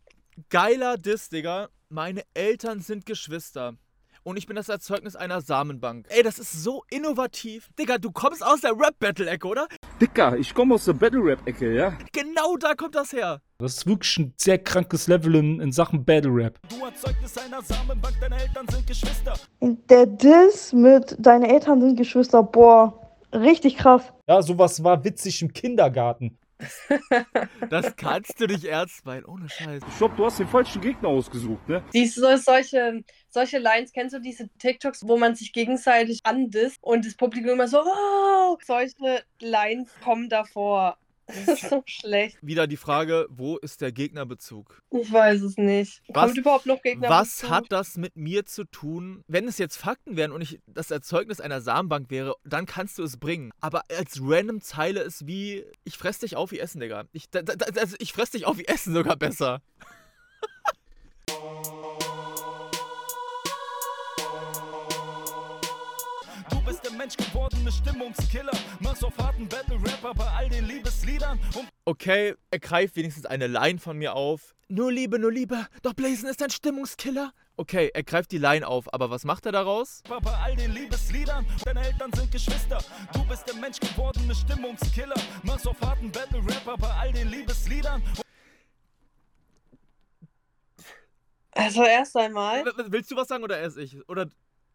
[0.48, 1.68] Geiler Diss, Digga.
[1.88, 3.76] Meine Eltern sind Geschwister.
[4.24, 6.06] Und ich bin das Erzeugnis einer Samenbank.
[6.08, 7.70] Ey, das ist so innovativ.
[7.76, 9.66] Digga, du kommst aus der Rap-Battle-Ecke, oder?
[10.00, 11.98] Dicker, ich komme aus der Battle-Rap-Ecke, ja?
[12.12, 13.40] Genau da kommt das her.
[13.58, 16.60] Das ist wirklich ein sehr krankes Level in, in Sachen Battle Rap.
[16.68, 19.34] Du Erzeugnis einer Samenbank, deine Eltern sind Geschwister.
[19.60, 24.02] Der Diss mit Deine Eltern sind Geschwister, boah, richtig krass.
[24.28, 26.38] Ja, sowas war witzig im Kindergarten.
[27.70, 29.82] Das kannst du nicht ernst meinen, ohne Scheiß.
[29.88, 31.82] Ich glaube, du hast den falschen Gegner ausgesucht, ne?
[31.92, 37.14] Diese, solche, solche Lines, kennst du diese TikToks, wo man sich gegenseitig andisst und das
[37.14, 40.98] Publikum immer so, wow, solche Lines kommen davor.
[41.34, 42.36] Das ist so schlecht.
[42.42, 44.82] Wieder die Frage, wo ist der Gegnerbezug?
[44.90, 46.02] Ich weiß es nicht.
[46.08, 49.22] Was- Kommt überhaupt noch Gegner Was hat das mit mir zu tun?
[49.28, 53.02] Wenn es jetzt Fakten wären und ich das Erzeugnis einer Samenbank wäre, dann kannst du
[53.02, 53.50] es bringen.
[53.60, 57.04] Aber als random Zeile ist wie, ich fress dich auf wie Essen, Digga.
[57.12, 59.62] Ich, da, da, also ich fress dich auf wie Essen sogar besser.
[67.78, 68.52] Stimmungskiller.
[68.80, 71.38] Machst auf harten Battle-Rapper bei all den Liebesliedern.
[71.54, 74.54] Und Okay, er greift wenigstens eine Line von mir auf.
[74.68, 77.32] Nur Liebe, nur Liebe, doch Blazen ist ein Stimmungskiller.
[77.56, 80.02] Okay, er greift die Line auf, aber was macht er daraus?
[80.08, 81.44] bei all den Liebesliedern.
[81.64, 82.78] Deine Eltern sind Geschwister.
[83.12, 85.16] Du bist der Mensch gewordene Stimmungskiller.
[85.42, 88.02] Machst auf harten Battle-Rapper bei all den Liebesliedern.
[91.54, 94.08] Also erst einmal, Willst du was sagen oder erst ich?
[94.08, 94.26] Oder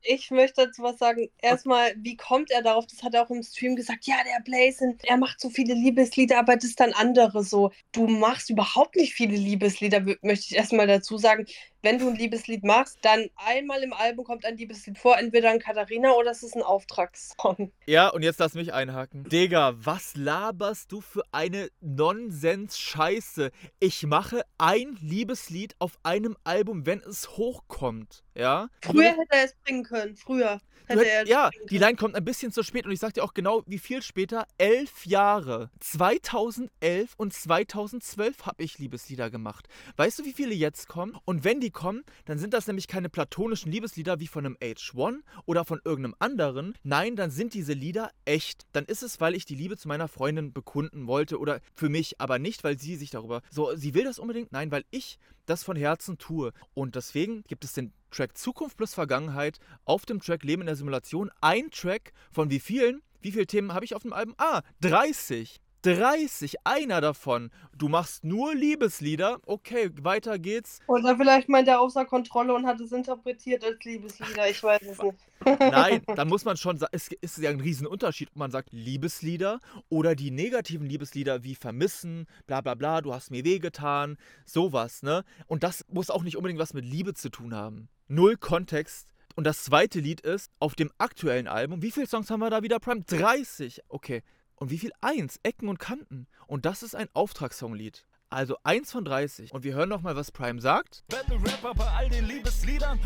[0.02, 1.30] ich möchte dazu was sagen.
[1.42, 2.86] Erstmal, wie kommt er darauf?
[2.88, 4.06] Das hat er auch im Stream gesagt.
[4.08, 7.72] Ja, der Blazin, er macht so viele Liebeslieder, aber das ist dann andere so.
[7.92, 11.46] Du machst überhaupt nicht viele Liebeslieder, möchte ich erstmal dazu sagen.
[11.84, 15.60] Wenn du ein Liebeslied machst, dann einmal im Album kommt ein Liebeslied vor, entweder ein
[15.60, 17.72] Katharina oder es ist ein Auftragssong.
[17.86, 19.24] Ja, und jetzt lass mich einhaken.
[19.30, 23.52] Digga, was laberst du für eine Nonsens-Scheiße?
[23.80, 28.24] Ich mache ein Liebeslied auf einem Album, wenn es hochkommt.
[28.36, 28.70] Ja?
[28.82, 30.16] Früher hätte er es bringen können.
[30.16, 31.78] Früher hätte hätt- er es ja, die.
[31.78, 34.46] Line kommt ein bisschen zu spät und ich sag dir auch genau, wie viel später.
[34.58, 35.70] Elf Jahre.
[35.80, 39.68] 2011 und 2012 habe ich Liebeslieder gemacht.
[39.96, 41.18] Weißt du, wie viele jetzt kommen?
[41.26, 45.22] Und wenn die kommen, dann sind das nämlich keine platonischen Liebeslieder wie von einem H1
[45.46, 46.74] oder von irgendeinem anderen.
[46.84, 48.68] Nein, dann sind diese Lieder echt.
[48.74, 52.20] Dann ist es, weil ich die Liebe zu meiner Freundin bekunden wollte oder für mich,
[52.20, 53.42] aber nicht, weil sie sich darüber.
[53.50, 54.52] So, sie will das unbedingt?
[54.52, 56.54] Nein, weil ich das von Herzen tue.
[56.74, 60.76] Und deswegen gibt es den Track Zukunft plus Vergangenheit auf dem Track Leben in der
[60.76, 61.32] Simulation.
[61.42, 63.02] Ein Track von wie vielen?
[63.22, 64.36] Wie viele Themen habe ich auf dem Album?
[64.38, 65.60] Ah, 30.
[65.88, 67.50] 30, einer davon.
[67.78, 69.40] Du machst nur Liebeslieder.
[69.46, 70.80] Okay, weiter geht's.
[70.88, 74.50] Oder vielleicht meint er außer Kontrolle und hat es interpretiert als Liebeslieder.
[74.50, 75.18] Ich weiß es nicht.
[75.60, 79.62] Nein, da muss man schon sagen, es ist ja ein Riesenunterschied, ob man sagt Liebeslieder
[79.88, 85.24] oder die negativen Liebeslieder wie Vermissen, bla bla bla, du hast mir wehgetan, sowas, ne?
[85.46, 87.88] Und das muss auch nicht unbedingt was mit Liebe zu tun haben.
[88.10, 89.08] Null Kontext.
[89.36, 91.82] Und das zweite Lied ist auf dem aktuellen Album.
[91.82, 93.04] Wie viele Songs haben wir da wieder, Prime?
[93.04, 93.84] 30.
[93.88, 94.24] Okay.
[94.58, 94.92] Und wie viel?
[95.02, 95.40] Eins.
[95.44, 96.28] Ecken und Kanten.
[96.48, 98.06] Und das ist ein Auftragssonglied.
[98.30, 99.54] Also eins von 30.
[99.54, 101.04] Und wir hören nochmal, was Prime sagt.
[101.08, 103.00] Battle-Rapper bei all den Liebesliedern.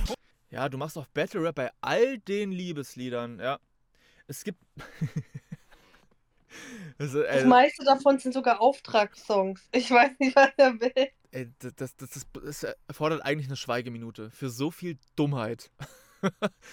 [0.51, 3.59] Ja, du machst auch Battle Rap bei all den Liebesliedern, ja.
[4.27, 4.59] Es gibt.
[6.97, 9.67] also, Das meiste davon sind sogar Auftragssongs.
[9.71, 11.09] Ich weiß nicht, was er will.
[11.31, 15.71] ey, das, das, das, das erfordert eigentlich eine Schweigeminute für so viel Dummheit.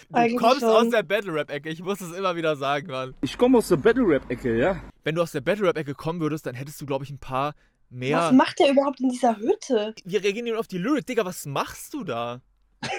[0.08, 0.68] Du Eigentlich kommst schon.
[0.68, 3.14] aus der Battle Rap-Ecke, ich muss es immer wieder sagen, Mann.
[3.22, 4.80] Ich komme aus der Battle-Rap-Ecke, ja?
[5.04, 7.54] Wenn du aus der Battle Rap-Ecke kommen würdest, dann hättest du, glaube ich, ein paar
[7.90, 8.18] mehr.
[8.18, 9.94] Was macht er überhaupt in dieser Hütte?
[10.04, 11.06] Wir reagieren nur auf die Lyric.
[11.06, 12.40] Digga, was machst du da?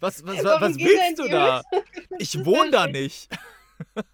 [0.00, 1.62] Was, was, was, was willst du da?
[1.70, 1.84] Hütte?
[2.18, 3.30] Ich wohne da nicht.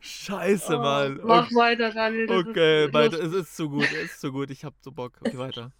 [0.00, 1.18] Scheiße, Mann.
[1.20, 2.30] Oh, mach weiter, Daniel.
[2.30, 3.18] Okay, weiter.
[3.22, 4.50] Es ist zu gut, es ist zu gut.
[4.50, 5.14] Ich hab so Bock.
[5.20, 5.72] Okay, weiter.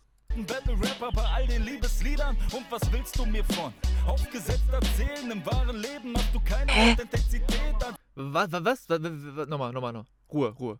[0.44, 2.36] Battle-Rapper bei all den Liebesliedern.
[2.52, 3.72] Und was willst du mir von?
[4.06, 8.52] Aufgesetzt erzählen, im wahren Leben hast du keine Authentizität an Was?
[8.52, 8.64] Was?
[8.64, 10.06] was, was, nochmal, nochmal, noch.
[10.32, 10.78] Ruhe, Ruhe.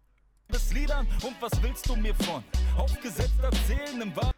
[0.48, 1.06] Liebesliedern.
[1.22, 2.42] Und was willst du mir von?
[2.76, 4.32] Aufgesetzt erzählen, im wahren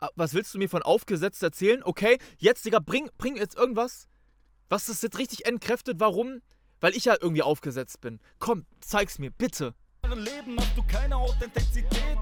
[0.00, 1.82] Ah, Was willst du mir von aufgesetzt erzählen?
[1.84, 4.08] Okay, jetzt, Digga, bring, bring jetzt irgendwas,
[4.68, 6.40] was das jetzt richtig entkräftet, warum,
[6.80, 8.18] Weil ich ja irgendwie aufgesetzt bin.
[8.40, 9.74] Komm, zeig's mir, bitte.
[10.12, 12.18] Leben hast du keine Authentizität.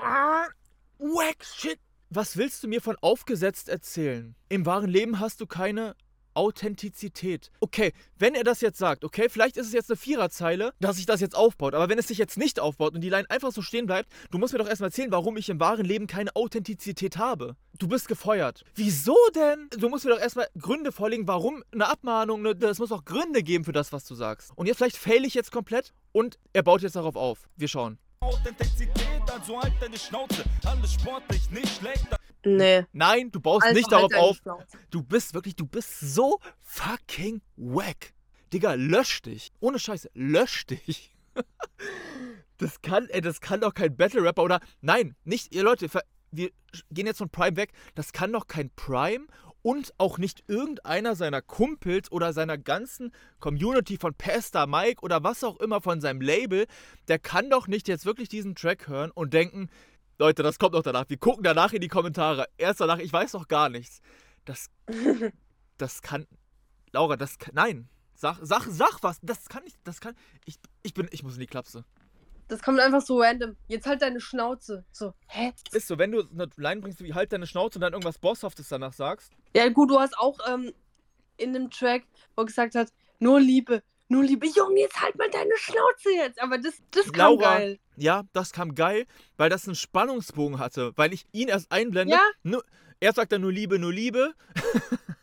[0.00, 1.78] Wack shit.
[2.10, 4.34] Was willst du mir von aufgesetzt erzählen?
[4.48, 5.94] Im wahren Leben hast du keine
[6.34, 7.50] Authentizität.
[7.60, 11.06] Okay, wenn er das jetzt sagt, okay, vielleicht ist es jetzt eine Viererzeile, dass sich
[11.06, 13.62] das jetzt aufbaut, aber wenn es sich jetzt nicht aufbaut und die Line einfach so
[13.62, 17.16] stehen bleibt, du musst mir doch erstmal erzählen, warum ich im wahren Leben keine Authentizität
[17.16, 17.56] habe.
[17.78, 18.64] Du bist gefeuert.
[18.74, 19.68] Wieso denn?
[19.78, 23.42] Du musst mir doch erstmal Gründe vorlegen, warum eine Abmahnung, eine, das muss auch Gründe
[23.42, 24.52] geben für das, was du sagst.
[24.56, 27.48] Und jetzt vielleicht fail ich jetzt komplett und er baut jetzt darauf auf.
[27.56, 27.98] Wir schauen.
[28.20, 30.44] Authentizität, also halt deine Schnauze.
[30.64, 32.06] Alles sportlich, nicht schlecht.
[32.44, 32.84] Nee.
[32.92, 34.36] Nein, du baust Also nicht halt darauf auf.
[34.38, 34.78] Schnauze.
[34.90, 38.12] Du bist wirklich, du bist so fucking wack.
[38.52, 39.52] Digga, lösch dich.
[39.60, 41.14] Ohne Scheiße, lösch dich.
[42.58, 44.60] Das kann, ey, das kann doch kein Battle-Rapper oder.
[44.82, 45.88] Nein, nicht, ihr Leute,
[46.30, 46.50] wir
[46.90, 47.72] gehen jetzt von Prime weg.
[47.94, 49.26] Das kann doch kein Prime
[49.62, 55.44] und auch nicht irgendeiner seiner Kumpels oder seiner ganzen Community von Pasta Mike oder was
[55.44, 56.66] auch immer von seinem Label,
[57.08, 59.68] der kann doch nicht jetzt wirklich diesen Track hören und denken,
[60.18, 61.08] Leute, das kommt noch danach.
[61.08, 62.46] Wir gucken danach in die Kommentare.
[62.58, 64.00] Erst danach, ich weiß doch gar nichts.
[64.44, 64.70] Das,
[65.78, 66.26] das kann,
[66.92, 67.88] Laura, das kann, nein.
[68.14, 69.18] Sag, sag, sag was.
[69.22, 71.84] Das kann ich, das kann, ich, ich bin, ich muss in die Klapse.
[72.50, 73.56] Das kommt einfach so random.
[73.68, 74.84] Jetzt halt deine Schnauze.
[74.90, 75.52] So, hä?
[75.70, 78.68] Ist so, wenn du eine Line bringst, wie halt deine Schnauze und dann irgendwas Bosshaftes
[78.68, 79.32] danach sagst.
[79.54, 80.72] Ja, gut, du hast auch ähm,
[81.36, 82.02] in dem Track,
[82.34, 82.88] wo er gesagt hat,
[83.20, 84.48] nur Liebe, nur Liebe.
[84.48, 86.42] Junge, jetzt halt mal deine Schnauze jetzt.
[86.42, 87.78] Aber das, das kam Laura, geil.
[87.96, 92.14] ja, das kam geil, weil das einen Spannungsbogen hatte, weil ich ihn erst einblende.
[92.14, 92.22] Ja.
[92.42, 92.64] Nur,
[92.98, 94.34] erst sagt er nur Liebe, nur Liebe.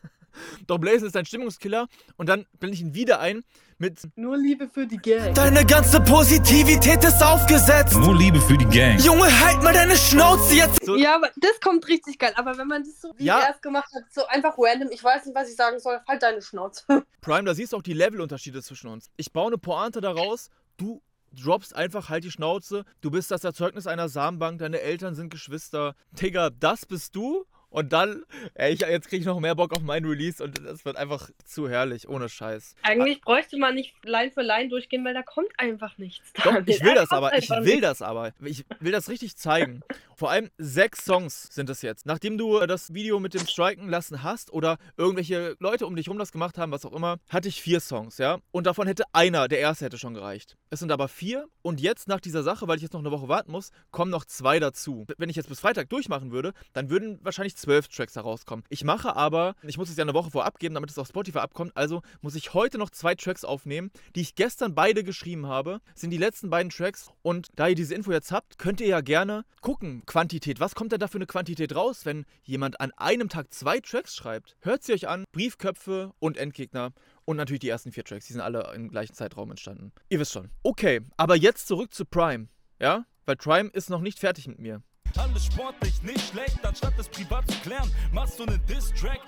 [0.67, 3.43] Doch Blazen ist ein Stimmungskiller und dann blende ich ihn wieder ein
[3.79, 5.35] mit Nur Liebe für die Gang.
[5.35, 7.95] Deine ganze Positivität ist aufgesetzt.
[7.95, 8.99] Nur Liebe für die Gang.
[8.99, 10.83] Junge, halt mal deine Schnauze jetzt.
[10.83, 12.33] so, Ja, aber das kommt richtig geil.
[12.35, 13.39] Aber wenn man das so wie Ja.
[13.39, 16.23] er es gemacht hat, so einfach random, ich weiß nicht, was ich sagen soll, halt
[16.23, 16.83] deine Schnauze.
[17.21, 19.11] Prime, da siehst du auch die Levelunterschiede zwischen uns.
[19.17, 21.01] Ich baue eine Pointe daraus, du
[21.33, 25.93] droppst einfach halt die Schnauze, du bist das Erzeugnis einer Samenbank, deine Eltern sind Geschwister.
[26.13, 27.45] Digga, das bist du?
[27.69, 30.85] Und dann, ey, ich, jetzt krieg ich noch mehr Bock auf meinen Release und das
[30.85, 32.75] wird einfach zu herrlich, ohne Scheiß.
[32.81, 36.31] Eigentlich bräuchte man nicht Line für Line durchgehen, weil da kommt einfach nichts.
[36.43, 38.31] Doch, ich will Da das aber, ich will das aber.
[38.41, 39.81] Ich will das richtig zeigen.
[40.15, 42.07] Vor allem sechs Songs sind es jetzt.
[42.07, 46.09] Nachdem du äh, das Video mit dem Striken lassen hast oder irgendwelche Leute um dich
[46.09, 48.39] rum das gemacht haben, was auch immer, hatte ich vier Songs, ja.
[48.51, 50.57] Und davon hätte einer, der erste hätte schon gereicht.
[50.71, 53.27] Es sind aber vier und jetzt nach dieser Sache, weil ich jetzt noch eine Woche
[53.27, 55.05] warten muss, kommen noch zwei dazu.
[55.17, 58.63] Wenn ich jetzt bis Freitag durchmachen würde, dann würden wahrscheinlich zwölf Tracks herauskommen.
[58.69, 61.39] Ich mache aber, ich muss es ja eine Woche vorab geben, damit es auf Spotify
[61.39, 65.81] abkommt, also muss ich heute noch zwei Tracks aufnehmen, die ich gestern beide geschrieben habe,
[65.93, 69.01] sind die letzten beiden Tracks und da ihr diese Info jetzt habt, könnt ihr ja
[69.01, 73.27] gerne gucken, Quantität, was kommt denn da für eine Quantität raus, wenn jemand an einem
[73.27, 74.55] Tag zwei Tracks schreibt?
[74.61, 76.93] Hört sie euch an, Briefköpfe und Endgegner
[77.25, 79.91] und natürlich die ersten vier Tracks, die sind alle im gleichen Zeitraum entstanden.
[80.07, 80.51] Ihr wisst schon.
[80.63, 82.47] Okay, aber jetzt zurück zu Prime,
[82.79, 83.05] ja?
[83.25, 84.83] Weil Prime ist noch nicht fertig mit mir.
[85.17, 86.65] Alles sportlich, nicht schlecht.
[86.65, 89.21] Anstatt es privat zu klären, machst du einen Diss-Track.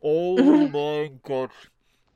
[0.00, 0.36] Oh
[0.72, 1.50] mein Gott.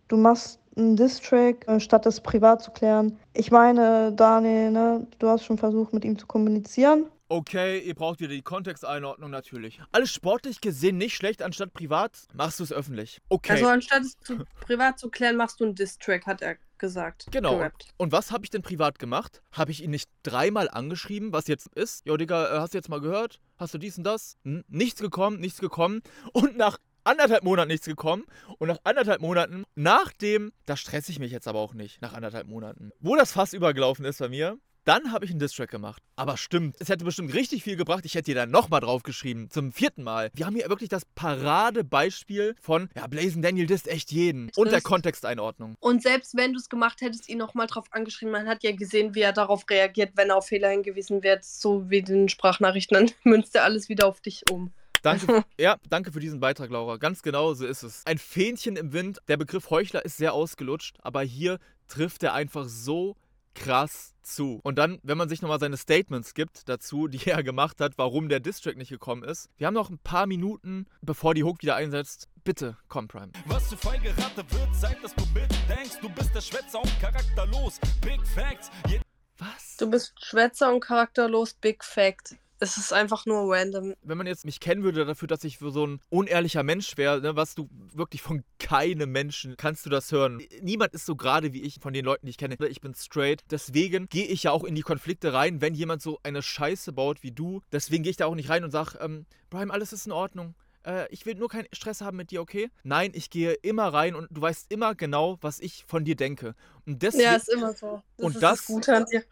[0.08, 3.18] Du machst einen Diss-Track, statt es privat zu klären.
[3.34, 7.06] Ich meine, Daniel, ne, du hast schon versucht, mit ihm zu kommunizieren.
[7.30, 9.80] Okay, ihr braucht wieder die Kontexteinordnung natürlich.
[9.92, 13.20] Alles sportlich gesehen nicht schlecht, anstatt privat machst du es öffentlich.
[13.28, 13.52] Okay.
[13.52, 17.26] Also anstatt es zu, privat zu klären, machst du einen Diss-Track, hat er gesagt.
[17.30, 17.58] Genau.
[17.58, 17.88] Gerappt.
[17.98, 19.42] Und was habe ich denn privat gemacht?
[19.52, 22.06] Habe ich ihn nicht dreimal angeschrieben, was jetzt ist?
[22.06, 23.40] Jo, Digga, äh, hast du jetzt mal gehört?
[23.58, 24.38] Hast du dies und das?
[24.44, 24.64] Hm?
[24.68, 26.00] Nichts gekommen, nichts gekommen.
[26.32, 28.24] Und nach anderthalb Monaten nichts gekommen.
[28.58, 32.46] Und nach anderthalb Monaten, nachdem, da stresse ich mich jetzt aber auch nicht, nach anderthalb
[32.46, 34.58] Monaten, wo das Fass übergelaufen ist bei mir,
[34.88, 36.02] dann habe ich einen Distrack gemacht.
[36.16, 38.06] Aber stimmt, es hätte bestimmt richtig viel gebracht.
[38.06, 40.30] Ich hätte dir dann nochmal drauf geschrieben, zum vierten Mal.
[40.32, 44.50] Wir haben hier wirklich das Paradebeispiel von, ja, Blazing Daniel disst echt jeden.
[44.56, 45.76] Und der Kontexteinordnung.
[45.80, 49.14] Und selbst wenn du es gemacht hättest, ihn nochmal drauf angeschrieben, man hat ja gesehen,
[49.14, 53.10] wie er darauf reagiert, wenn er auf Fehler hingewiesen wird, so wie den Sprachnachrichten, dann
[53.24, 54.72] münzt er alles wieder auf dich um.
[55.02, 56.96] Danke, ja, danke für diesen Beitrag, Laura.
[56.96, 58.06] Ganz genau so ist es.
[58.06, 59.18] Ein Fähnchen im Wind.
[59.28, 61.58] Der Begriff Heuchler ist sehr ausgelutscht, aber hier
[61.88, 63.16] trifft er einfach so
[63.58, 64.60] krass zu.
[64.62, 68.28] Und dann, wenn man sich nochmal seine Statements gibt dazu, die er gemacht hat, warum
[68.28, 69.48] der Distrack nicht gekommen ist.
[69.56, 72.28] Wir haben noch ein paar Minuten, bevor die Hook wieder einsetzt.
[72.44, 73.32] Bitte, komm, Prime.
[73.46, 75.98] Was zu feige Ratte wird, zeigt, dass du mitdenkst.
[76.00, 77.78] Du bist der Schwätzer und charakterlos.
[78.00, 78.70] Big Facts.
[78.86, 79.00] Je
[79.38, 79.76] Was?
[79.78, 82.36] Du bist Schwätzer und charakterlos, Big Fact.
[82.60, 83.94] Es ist einfach nur random.
[84.02, 87.36] wenn man jetzt mich kennen würde dafür, dass ich so ein unehrlicher Mensch wäre, ne,
[87.36, 90.42] was du wirklich von keinem Menschen kannst du das hören.
[90.60, 92.56] Niemand ist so gerade wie ich von den Leuten, die ich kenne.
[92.68, 93.42] Ich bin straight.
[93.50, 97.22] Deswegen gehe ich ja auch in die Konflikte rein, wenn jemand so eine Scheiße baut
[97.22, 97.62] wie du.
[97.70, 100.54] Deswegen gehe ich da auch nicht rein und sage, ähm, Brian, alles ist in Ordnung.
[100.88, 102.70] Äh, ich will nur keinen Stress haben mit dir, okay?
[102.82, 106.54] Nein, ich gehe immer rein und du weißt immer genau, was ich von dir denke.
[106.86, 108.02] Und deswegen, Ja, ist immer so.
[108.16, 109.22] Das Und ist das- das Gute an dir.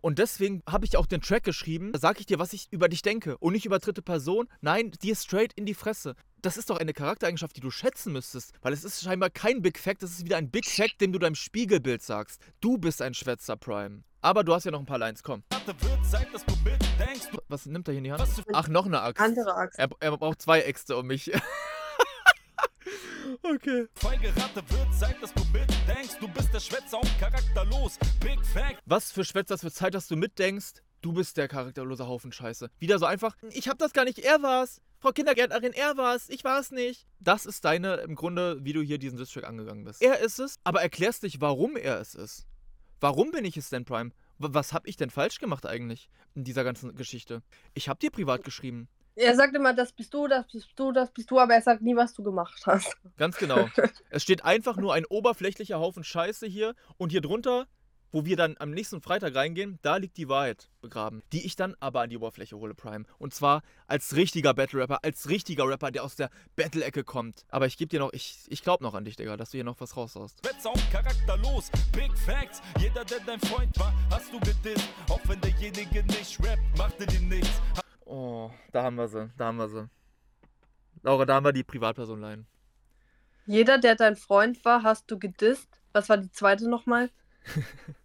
[0.00, 2.88] und deswegen habe ich auch den Track geschrieben, da sage ich dir, was ich über
[2.88, 3.36] dich denke.
[3.38, 4.48] Und nicht über dritte Person.
[4.60, 6.14] Nein, dir straight in die Fresse.
[6.42, 8.52] Das ist doch eine Charaktereigenschaft, die du schätzen müsstest.
[8.62, 11.18] Weil es ist scheinbar kein Big Fact, das ist wieder ein Big Fact, dem du
[11.18, 12.40] deinem Spiegelbild sagst.
[12.60, 14.02] Du bist ein Schwätzer, Prime.
[14.24, 15.42] Aber du hast ja noch ein paar Lines, komm.
[17.48, 18.26] Was nimmt er hier in die Hand?
[18.54, 19.22] Ach, noch eine Axt.
[19.22, 19.78] Andere Axt.
[19.78, 21.30] Er, er braucht zwei Äxte um mich.
[23.42, 23.86] okay.
[23.94, 26.16] feige Ratte wird Zeit, dass du mitdenkst.
[26.20, 27.98] Du bist der Schwätzer und charakterlos.
[28.20, 28.80] Big Fact.
[28.86, 32.70] Was für Schwätzer, für Zeit, dass du mitdenkst, du bist der charakterlose Haufen Scheiße.
[32.78, 34.80] Wieder so einfach, ich hab das gar nicht, er war's.
[35.00, 37.06] Frau Kindergärtnerin, er war's, ich war's nicht.
[37.20, 40.00] Das ist deine, im Grunde, wie du hier diesen District angegangen bist.
[40.00, 42.46] Er ist es, aber erklärst dich, warum er es ist.
[43.04, 44.12] Warum bin ich es denn, Prime?
[44.38, 47.42] Was hab ich denn falsch gemacht eigentlich in dieser ganzen Geschichte?
[47.74, 48.88] Ich hab dir privat geschrieben.
[49.14, 51.82] Er sagt immer, das bist du, das bist du, das bist du, aber er sagt
[51.82, 52.96] nie, was du gemacht hast.
[53.18, 53.68] Ganz genau.
[54.08, 57.66] es steht einfach nur ein oberflächlicher Haufen Scheiße hier und hier drunter,
[58.14, 61.74] wo wir dann am nächsten Freitag reingehen, da liegt die Wahrheit begraben, die ich dann
[61.80, 63.06] aber an die Oberfläche hole, Prime.
[63.18, 67.44] Und zwar als richtiger Battle-Rapper, als richtiger Rapper, der aus der Battle-Ecke kommt.
[67.48, 69.64] Aber ich gebe dir noch, ich, ich glaube noch an dich, Digga, dass du hier
[69.64, 70.40] noch was raushaust.
[70.64, 71.72] Und charakterlos.
[71.90, 72.62] Big Facts.
[72.78, 74.88] Jeder, der dein Freund war, hast du gedisst.
[75.08, 77.60] Auch wenn derjenige nicht rappt, machte dir nichts.
[78.04, 79.88] Oh, da haben wir sie, da haben wir sie.
[81.02, 82.46] Laura, da haben wir die Privatperson-Line.
[83.46, 85.68] Jeder, der dein Freund war, hast du gedisst.
[85.92, 87.10] Was war die zweite nochmal?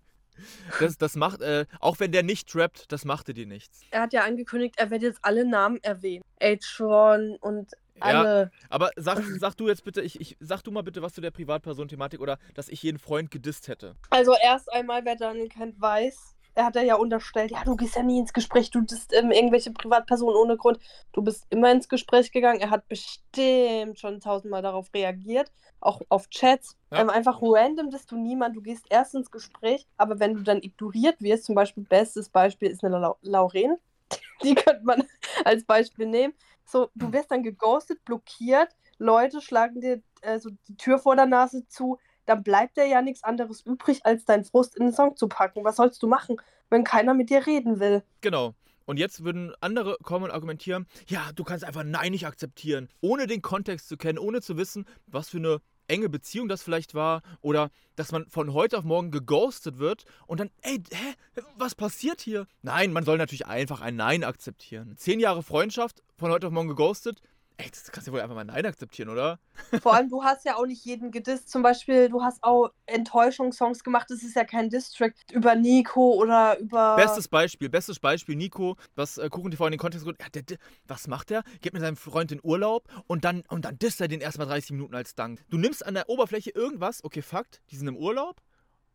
[0.79, 3.81] Das, das macht, äh, auch wenn der nicht rappt, das machte dir nichts.
[3.91, 6.23] Er hat ja angekündigt, er wird jetzt alle Namen erwähnen.
[6.41, 8.51] H-Ron und Ja, alle.
[8.69, 11.31] Aber sag, sag du jetzt bitte, ich, ich, sag du mal bitte was zu der
[11.31, 13.95] Privatperson-Thematik oder dass ich jeden Freund gedisst hätte.
[14.09, 18.03] Also erst einmal, wer Daniel kennt, weiß, er hat ja unterstellt, ja, du gehst ja
[18.03, 20.77] nie ins Gespräch, du bist ähm, irgendwelche Privatpersonen ohne Grund.
[21.13, 22.59] Du bist immer ins Gespräch gegangen.
[22.59, 26.77] Er hat bestimmt schon tausendmal darauf reagiert, auch auf Chats.
[26.91, 26.99] Ja.
[26.99, 30.61] Ähm, einfach random bist du niemand, du gehst erst ins Gespräch, aber wenn du dann
[30.61, 33.77] ignoriert wirst, zum Beispiel, bestes Beispiel ist eine Lau Lauren,
[34.43, 35.03] die könnte man
[35.45, 36.33] als Beispiel nehmen.
[36.65, 41.25] So, du wirst dann geghostet, blockiert, Leute schlagen dir äh, so die Tür vor der
[41.25, 41.99] Nase zu,
[42.29, 45.63] dann bleibt dir ja nichts anderes übrig, als deinen Frust in den Song zu packen.
[45.63, 46.37] Was sollst du machen,
[46.69, 48.03] wenn keiner mit dir reden will?
[48.21, 48.53] Genau.
[48.85, 53.25] Und jetzt würden andere kommen und argumentieren, ja, du kannst einfach Nein nicht akzeptieren, ohne
[53.27, 57.21] den Kontext zu kennen, ohne zu wissen, was für eine enge Beziehung das vielleicht war
[57.41, 62.21] oder dass man von heute auf morgen geghostet wird und dann, ey, hä, was passiert
[62.21, 62.45] hier?
[62.61, 64.95] Nein, man soll natürlich einfach ein Nein akzeptieren.
[64.97, 67.21] Zehn Jahre Freundschaft, von heute auf morgen geghostet,
[67.59, 69.39] ey, das kannst du wohl einfach mal Nein akzeptieren, oder?
[69.81, 71.49] Vor allem, du hast ja auch nicht jeden gedisst.
[71.49, 74.09] Zum Beispiel, du hast auch Enttäuschungssongs gemacht.
[74.09, 76.95] Das ist ja kein Distrack über Nico oder über.
[76.95, 80.57] Bestes Beispiel, bestes Beispiel, Nico, was äh, Kuchen TV in den Kontext ja, der, der,
[80.87, 81.43] was macht der?
[81.61, 84.71] Geht mit seinem Freund in Urlaub und dann, und dann disst er den erstmal 30
[84.71, 85.43] Minuten als Dank.
[85.49, 88.41] Du nimmst an der Oberfläche irgendwas, okay, Fakt, die sind im Urlaub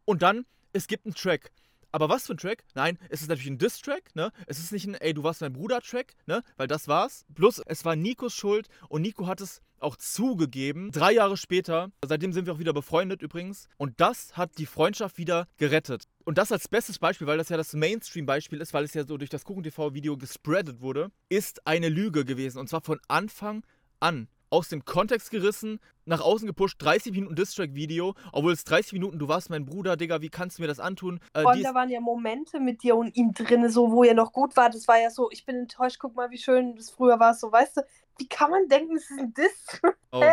[0.06, 1.50] und dann, es gibt einen Track.
[1.94, 2.64] Aber was für ein Track?
[2.74, 4.32] Nein, es ist natürlich ein Diss-Track, ne?
[4.48, 6.42] Es ist nicht ein, ey, du warst mein Bruder-Track, ne?
[6.56, 7.24] Weil das war's.
[7.36, 10.90] Plus, es war Nikos Schuld und Nico hat es auch zugegeben.
[10.90, 13.68] Drei Jahre später, seitdem sind wir auch wieder befreundet übrigens.
[13.76, 16.08] Und das hat die Freundschaft wieder gerettet.
[16.24, 19.16] Und das als bestes Beispiel, weil das ja das Mainstream-Beispiel ist, weil es ja so
[19.16, 22.58] durch das Kuchen-TV-Video gespreadet wurde, ist eine Lüge gewesen.
[22.58, 23.64] Und zwar von Anfang
[24.00, 24.26] an.
[24.50, 29.26] Aus dem Kontext gerissen, nach außen gepusht, 30 Minuten Distrack-Video, obwohl es 30 Minuten, du
[29.26, 31.18] warst mein Bruder, Digga, wie kannst du mir das antun?
[31.34, 34.32] Äh, ist- da waren ja Momente mit dir und ihm drin, so wo ihr noch
[34.32, 34.70] gut war.
[34.70, 37.34] Das war ja so, ich bin enttäuscht, guck mal, wie schön das früher war.
[37.34, 37.82] So, weißt du,
[38.18, 39.80] wie kann man denken, es ist ein Diss?
[40.12, 40.32] Oh, Hä?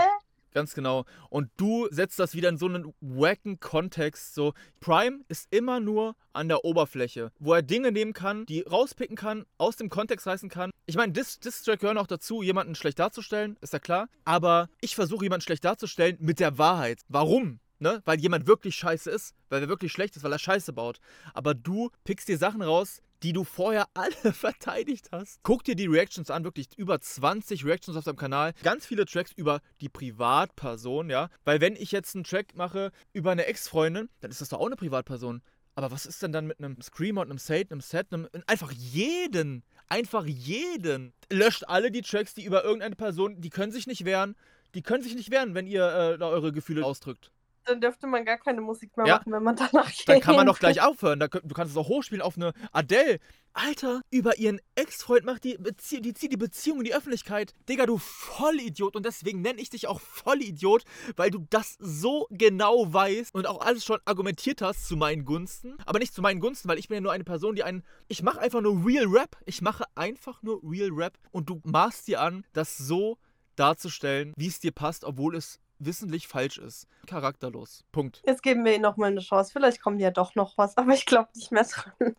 [0.54, 1.06] Ganz genau.
[1.30, 4.36] Und du setzt das wieder in so einen wacken Kontext.
[4.36, 9.16] So, Prime ist immer nur an der Oberfläche, wo er Dinge nehmen kann, die rauspicken
[9.16, 10.72] kann, aus dem Kontext reißen kann.
[10.86, 14.10] Ich meine, Diss-Track gehören auch dazu, jemanden schlecht darzustellen, ist ja klar.
[14.26, 17.02] Aber ich versuche jemanden schlecht darzustellen mit der Wahrheit.
[17.08, 17.60] Warum?
[17.80, 18.02] Ne?
[18.06, 21.00] Weil jemand wirklich scheiße ist, weil er wirklich schlecht ist, weil er Scheiße baut.
[21.34, 25.40] Aber du pickst dir Sachen raus, die du vorher alle verteidigt hast.
[25.44, 28.54] Guck dir die Reactions an, wirklich über 20 Reactions auf deinem Kanal.
[28.64, 31.30] Ganz viele Tracks über die Privatperson, ja.
[31.44, 34.68] Weil wenn ich jetzt einen Track mache über eine Ex-Freundin, dann ist das doch auch
[34.68, 35.42] eine Privatperson.
[35.76, 38.28] Aber was ist denn dann mit einem Screamer und einem Sate, einem Set, einem.
[38.46, 39.64] Einfach jeden!
[39.88, 41.14] Einfach jeden!
[41.32, 44.36] Löscht alle die Tracks, die über irgendeine Person, die können sich nicht wehren.
[44.76, 47.32] Die können sich nicht wehren, wenn ihr äh, da eure Gefühle ausdrückt.
[47.66, 49.18] Dann dürfte man gar keine Musik mehr Ja.
[49.18, 50.08] machen, wenn man danach geht.
[50.08, 51.20] Dann kann man doch gleich aufhören.
[51.20, 53.20] Da Du kannst es auch hochspielen auf eine Adele.
[53.54, 57.54] Alter, über ihren Ex-Freund macht die, Bezie die zieht die Beziehung in die Öffentlichkeit.
[57.68, 58.96] Digga, du Vollidiot.
[58.96, 60.84] Und deswegen nenne ich dich auch Vollidiot,
[61.18, 65.76] weil du das so genau weißt und auch alles schon argumentiert hast zu meinen Gunsten.
[65.86, 67.84] Aber nicht zu meinen Gunsten, weil ich bin ja nur eine Person, die einen.
[68.08, 69.38] Ich mache einfach nur Real Rap.
[69.46, 71.18] Ich mache einfach nur Real Rap.
[71.32, 73.18] Und du maßt dir an, das so
[73.58, 76.88] darzustellen, wie es dir passt, obwohl es wissentlich falsch ist.
[77.08, 77.84] Charakterlos.
[77.92, 78.22] Punkt.
[78.26, 79.52] Jetzt geben wir ihnen nochmal eine Chance.
[79.52, 82.16] Vielleicht kommt ja doch noch was, aber ich glaube nicht mehr dran.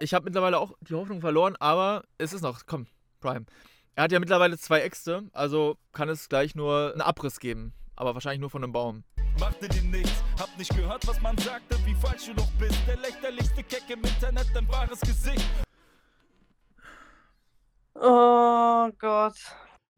[0.00, 2.66] Ich habe mittlerweile auch die Hoffnung verloren, aber es ist noch.
[2.66, 2.86] Komm,
[3.20, 3.46] Prime.
[3.94, 7.72] Er hat ja mittlerweile zwei Äxte, also kann es gleich nur einen Abriss geben.
[7.94, 9.04] Aber wahrscheinlich nur von einem Baum.
[9.40, 12.76] Machte dir nichts, hab nicht gehört, was man sagte, wie falsch du doch bist.
[12.86, 15.48] Der lächerlichste Keck im Internet, dein wahres Gesicht.
[17.94, 19.36] Oh Gott.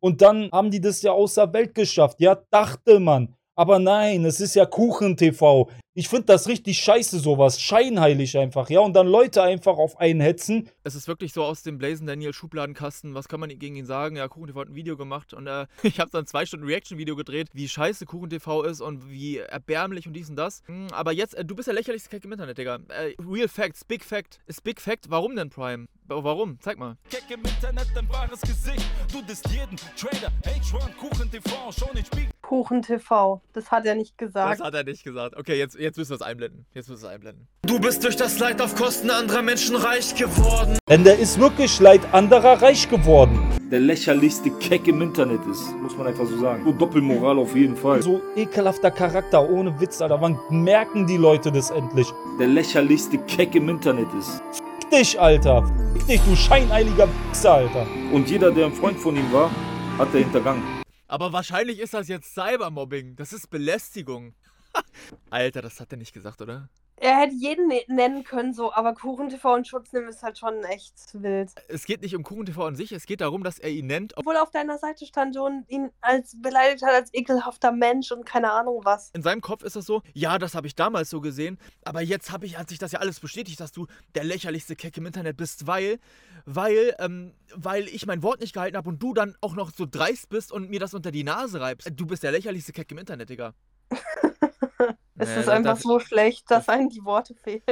[0.01, 2.20] Und dann haben die das ja außer Welt geschafft.
[2.20, 3.34] Ja, dachte man.
[3.57, 5.68] Aber nein, es ist ja Kuchen-TV.
[5.99, 7.61] Ich finde das richtig scheiße, sowas.
[7.61, 8.78] Scheinheilig einfach, ja.
[8.78, 10.70] Und dann Leute einfach auf einen hetzen.
[10.84, 13.14] Es ist wirklich so aus dem Blazen Daniel Schubladenkasten.
[13.14, 14.14] Was kann man gegen ihn sagen?
[14.14, 17.49] Ja, KuchenTV hat ein Video gemacht und äh, ich habe dann zwei Stunden Reaction-Video gedreht,
[17.53, 20.62] wie scheiße KuchenTV ist und wie erbärmlich und dies und das.
[20.66, 22.76] Hm, Aber jetzt, äh, du bist der lächerlichste Keck im Internet, Digga.
[22.90, 24.38] Äh, Real Facts, Big Fact.
[24.46, 25.07] Ist Big Fact.
[25.11, 25.86] Warum denn Prime?
[26.07, 26.59] Wa- Warum?
[26.61, 26.96] Zeig mal.
[27.11, 28.86] Keck im Internet, dein wahres Gesicht.
[29.12, 32.30] Du disst jeden Trader, H1, Kuchen TV, schon den Spiegel.
[32.40, 33.42] Kuchen TV.
[33.53, 34.61] Das hat er nicht Das gesagt.
[34.62, 35.36] hat er nicht gesagt.
[35.36, 36.66] Okay, jetzt, jetzt müssen wir es einblenden.
[36.74, 37.49] Jetzt müssen wir es einblenden.
[37.62, 40.78] Du bist durch das Leid auf Kosten anderer Menschen reich geworden.
[40.89, 43.39] Denn der ist wirklich leid anderer reich geworden.
[43.70, 46.62] Der lächerlichste Keck im Internet ist, muss man einfach so sagen.
[46.64, 48.03] So Doppelmoral auf jeden Fall.
[48.03, 50.20] So ekelhafter Charakter, ohne Witz, Alter.
[50.20, 52.07] Wann merken die Leute das endlich?
[52.39, 54.43] Der lächerlichste Keck im Internet ist.
[54.80, 55.66] Fick dich, Alter.
[55.95, 57.86] Fick dich, du scheineiliger Wichser, Alter.
[58.12, 59.51] Und jeder, der ein Freund von ihm war,
[59.97, 60.62] hat er hintergangen.
[61.11, 63.16] Aber wahrscheinlich ist das jetzt Cybermobbing.
[63.16, 64.34] Das ist Belästigung.
[65.30, 66.68] Alter, das hat er nicht gesagt, oder?
[67.00, 70.36] Er hätte jeden ne- nennen können, so, aber Kuchen TV und Schutz nehmen ist halt
[70.36, 71.52] schon echt wild.
[71.68, 74.16] Es geht nicht um KuchenTV an sich, es geht darum, dass er ihn nennt.
[74.16, 78.50] Obwohl auf deiner Seite stand und ihn als beleidigt hat als ekelhafter Mensch und keine
[78.50, 79.10] Ahnung was.
[79.14, 82.32] In seinem Kopf ist das so, ja, das habe ich damals so gesehen, aber jetzt
[82.32, 85.36] habe ich, hat sich das ja alles bestätigt, dass du der lächerlichste Keck im Internet
[85.36, 86.00] bist, weil,
[86.46, 89.86] weil, ähm, weil ich mein Wort nicht gehalten habe und du dann auch noch so
[89.88, 91.88] dreist bist und mir das unter die Nase reibst.
[91.94, 93.54] Du bist der lächerlichste Keck im Internet, Digga.
[95.20, 97.62] Es Nee, ist einfach das- so schlecht, dass einem die Worte fehlen.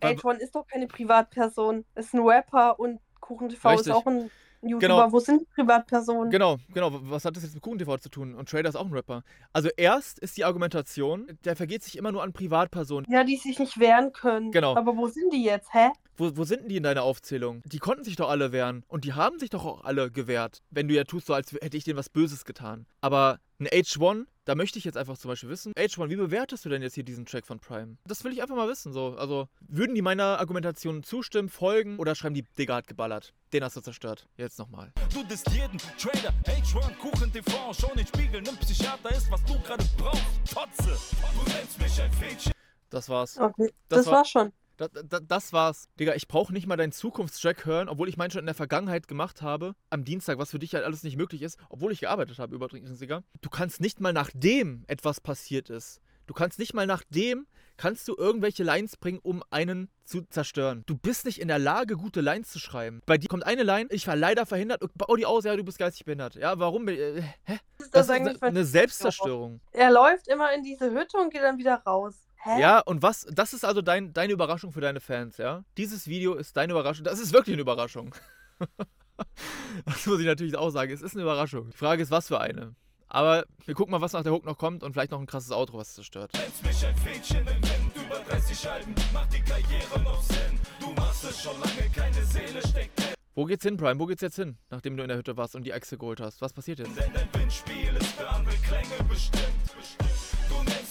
[0.00, 1.84] Weil- H1 ist doch keine Privatperson.
[1.94, 3.88] Ist ein Rapper und Kuchen TV Richtig.
[3.88, 4.30] ist auch ein
[4.62, 4.78] YouTuber.
[4.78, 5.12] Genau.
[5.12, 6.30] Wo sind die Privatpersonen?
[6.30, 6.90] Genau, genau.
[7.10, 8.34] Was hat das jetzt mit KuchenTV zu tun?
[8.34, 9.22] Und Trader ist auch ein Rapper.
[9.52, 13.10] Also erst ist die Argumentation, der vergeht sich immer nur an Privatpersonen.
[13.12, 14.50] Ja, die sich nicht wehren können.
[14.50, 14.74] Genau.
[14.76, 15.72] Aber wo sind die jetzt?
[15.74, 15.90] Hä?
[16.18, 17.62] Wo, wo sind denn die in deiner Aufzählung?
[17.64, 18.84] Die konnten sich doch alle wehren.
[18.88, 20.62] Und die haben sich doch auch alle gewehrt.
[20.70, 22.86] Wenn du ja tust, so als hätte ich denen was Böses getan.
[23.00, 26.68] Aber ein H1, da möchte ich jetzt einfach zum Beispiel wissen, H1, wie bewertest du
[26.70, 27.98] denn jetzt hier diesen Track von Prime?
[28.04, 28.92] Das will ich einfach mal wissen.
[28.92, 29.14] So.
[29.16, 33.32] Also, würden die meiner Argumentation zustimmen, folgen oder schreiben die, Digga hat geballert?
[33.52, 34.26] Den hast du zerstört.
[34.36, 34.92] Jetzt nochmal.
[35.14, 39.58] Du disst jeden Trader, H1, Kuchen TV, schon den Spiegel, nimm Psychiater ist, was du
[39.60, 40.22] gerade brauchst.
[40.52, 40.96] Totze,
[41.34, 42.52] du nennst mich ein Fädchen.
[42.90, 43.36] Das war's.
[43.38, 44.52] Okay, Das das, war- war's schon.
[44.78, 45.88] Das, das, das war's.
[45.98, 49.08] Digga, ich brauche nicht mal deinen Zukunftstrack hören, obwohl ich meinen schon in der Vergangenheit
[49.08, 49.74] gemacht habe.
[49.90, 52.98] Am Dienstag, was für dich halt alles nicht möglich ist, obwohl ich gearbeitet habe, übrigens,
[52.98, 53.22] Digga.
[53.40, 56.00] Du kannst nicht mal nachdem etwas passiert ist.
[56.28, 57.46] Du kannst nicht mal nachdem,
[57.78, 60.84] kannst du irgendwelche Lines bringen, um einen zu zerstören.
[60.86, 63.00] Du bist nicht in der Lage, gute Lines zu schreiben.
[63.06, 65.78] Bei dir kommt eine Line, ich war leider verhindert, bau die aus, ja, du bist
[65.78, 66.34] geistig behindert.
[66.34, 66.86] Ja, warum?
[66.88, 67.58] Äh, hä?
[67.78, 69.60] Ist Das das, ist eine Selbstzerstörung.
[69.72, 72.27] Er läuft immer in diese Hütte und geht dann wieder raus.
[72.40, 72.60] Hä?
[72.60, 75.64] Ja, und was, das ist also dein, deine Überraschung für deine Fans, ja?
[75.76, 77.04] Dieses Video ist deine Überraschung.
[77.04, 78.14] Das ist wirklich eine Überraschung.
[79.84, 80.92] das muss ich natürlich auch sagen.
[80.92, 81.70] Es ist eine Überraschung.
[81.70, 82.74] Die Frage ist, was für eine.
[83.08, 85.50] Aber wir gucken mal, was nach der Hook noch kommt und vielleicht noch ein krasses
[85.50, 86.30] Outro, was zerstört.
[86.34, 90.60] Nennst mich ein Fädchen im Wind, über 30 Alben, macht die Karriere noch Sinn.
[90.78, 93.98] Du machst es schon lange, keine Seele steckt Wo geht's hin, Prime?
[93.98, 96.42] Wo geht's jetzt hin, nachdem du in der Hütte warst und die Echse geholt hast?
[96.42, 96.98] Was passiert jetzt?
[96.98, 99.48] denn dein Windspiel ist für andere Klänge bestimmt.
[99.74, 100.07] Nennst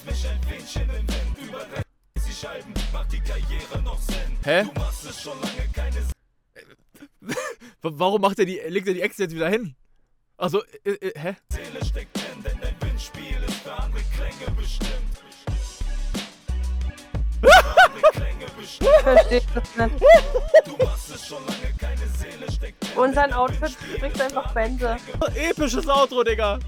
[0.07, 1.65] mich ein Fädchen im Wind, über
[2.15, 4.37] 30 Alben, macht die Karriere noch Sinn.
[4.43, 4.63] Hä?
[4.63, 5.97] Du machst es schon lange, keine
[7.81, 9.75] Warum macht er die, legt er die Echse jetzt wieder hin?
[10.37, 11.35] Also, äh, äh, hä?
[11.49, 14.93] Seele steckt drin, denn dein Windspiel ist für andere Klänge bestimmt.
[19.03, 20.05] Verstehe das nicht.
[20.65, 22.97] Du machst es schon lange, keine Seele steckt drin.
[22.97, 24.97] Und sein Outfit spricht einfach Bände.
[25.35, 26.59] Episches Outro, Digga!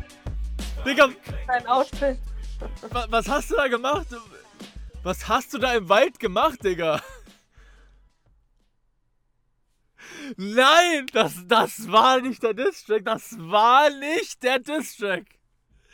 [0.85, 1.09] Digga,
[1.47, 2.17] Sein Outfit.
[2.89, 4.07] Wa- was hast du da gemacht?
[5.03, 7.01] Was hast du da im Wald gemacht, Digga?
[10.37, 13.05] Nein, das, das war nicht der Distrack.
[13.05, 15.25] Das war nicht der Distrack.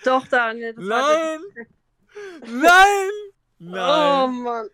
[0.04, 0.74] Doch, Daniel.
[0.74, 1.40] Das war Nein!
[2.42, 3.10] Nein!
[3.60, 4.42] Oh Nein!
[4.44, 4.70] Mann.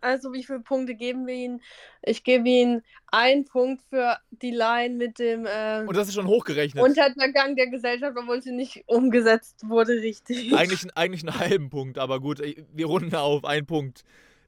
[0.00, 1.60] Also, wie viele Punkte geben wir ihm?
[2.02, 6.26] Ich gebe ihm einen Punkt für die Line mit dem äh, Und das ist schon
[6.26, 6.82] hochgerechnet.
[6.82, 10.54] Untergang der Gesellschaft, obwohl sie nicht umgesetzt wurde, richtig.
[10.54, 14.04] Eigentlich, eigentlich einen halben Punkt, aber gut, wir runden auf einen Punkt.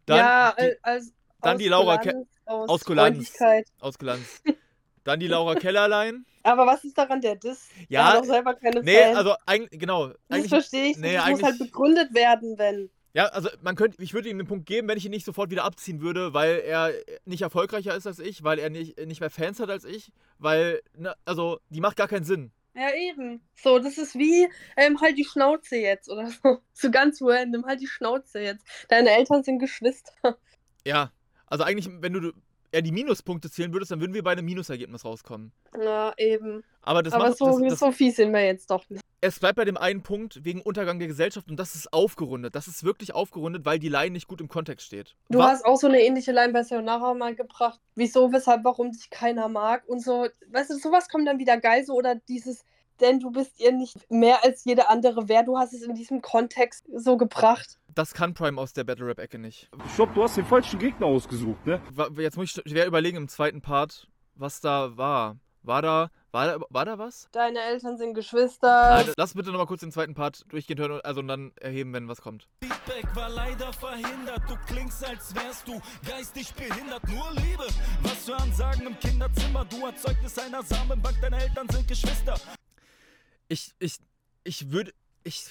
[0.07, 1.01] Dann ja, die, äh,
[1.41, 3.33] dann die Laura Kulanz, aus, aus Kulanz.
[3.81, 4.43] Aus Glanz.
[5.05, 6.25] Dann die Laura Kellerlein.
[6.45, 7.69] Aber was ist daran der Diss?
[7.89, 9.17] Ja, hat auch selber keine Nee, Fans.
[9.17, 10.11] also eigentlich, genau.
[10.29, 11.01] das verstehe ich nicht.
[11.01, 12.91] nee, das muss halt begründet werden, wenn.
[13.15, 15.51] Ja, also man könnte, ich würde ihm den Punkt geben, wenn ich ihn nicht sofort
[15.51, 16.93] wieder abziehen würde, weil er
[17.25, 20.81] nicht erfolgreicher ist als ich, weil er nicht, nicht mehr Fans hat als ich, weil,
[20.97, 22.53] ne, also, die macht gar keinen Sinn.
[22.75, 23.43] Ja, eben.
[23.55, 24.49] So, das ist wie,
[24.79, 26.59] ähm, halt die Schnauze jetzt oder so.
[26.73, 28.67] So ganz random, halt die Schnauze jetzt.
[28.89, 30.39] Deine Eltern sind Geschwister.
[30.85, 31.13] Ja,
[31.47, 32.33] also eigentlich, wenn du
[32.73, 35.53] eher die Minuspunkte zählen würdest, dann würden wir bei einem Minusergebnis rauskommen.
[35.81, 36.65] Ja, eben.
[36.83, 39.03] Aber das Aber macht, so, das, das, so fies sind wir jetzt doch nicht.
[39.21, 42.55] es bleibt bei dem einen Punkt wegen Untergang der Gesellschaft und das ist aufgerundet.
[42.57, 45.15] Das ist wirklich aufgerundet, weil die Line nicht gut im Kontext steht.
[45.29, 47.81] Du Wa- hast auch so eine ähnliche Line bei Sayonara mal gebracht.
[47.95, 50.27] Wieso, weshalb, warum dich keiner mag und so.
[50.51, 52.65] Weißt du, sowas kommt dann wieder geil so oder dieses,
[53.01, 55.43] denn du bist ihr nicht mehr als jede andere wer.
[55.45, 57.79] Du hast es in diesem Kontext so gebracht.
[57.95, 59.69] Das kann Prime aus der Battle Rap-Ecke nicht.
[59.87, 61.81] Ich glaube, du hast den falschen Gegner ausgesucht, ne?
[62.17, 65.37] Jetzt muss ich schwer überlegen im zweiten Part, was da war.
[65.65, 67.29] War da, war da, war da was?
[67.31, 68.97] Deine Eltern sind Geschwister.
[68.97, 72.09] Nein, lass bitte nochmal kurz den zweiten Part durchgehen hören, also und dann erheben, wenn
[72.09, 72.49] was kommt.
[72.65, 74.43] Feedback war leider verhindert.
[74.49, 77.07] Du klingst, als wärst du geistig behindert.
[77.07, 77.67] Nur Liebe,
[78.03, 79.65] was für Ansagen im Kinderzimmer.
[79.67, 82.35] Du Erzeugnis einer Samenbank, deine Eltern sind Geschwister.
[83.47, 83.99] Ich, ich,
[84.43, 84.93] ich würde,
[85.23, 85.49] ich,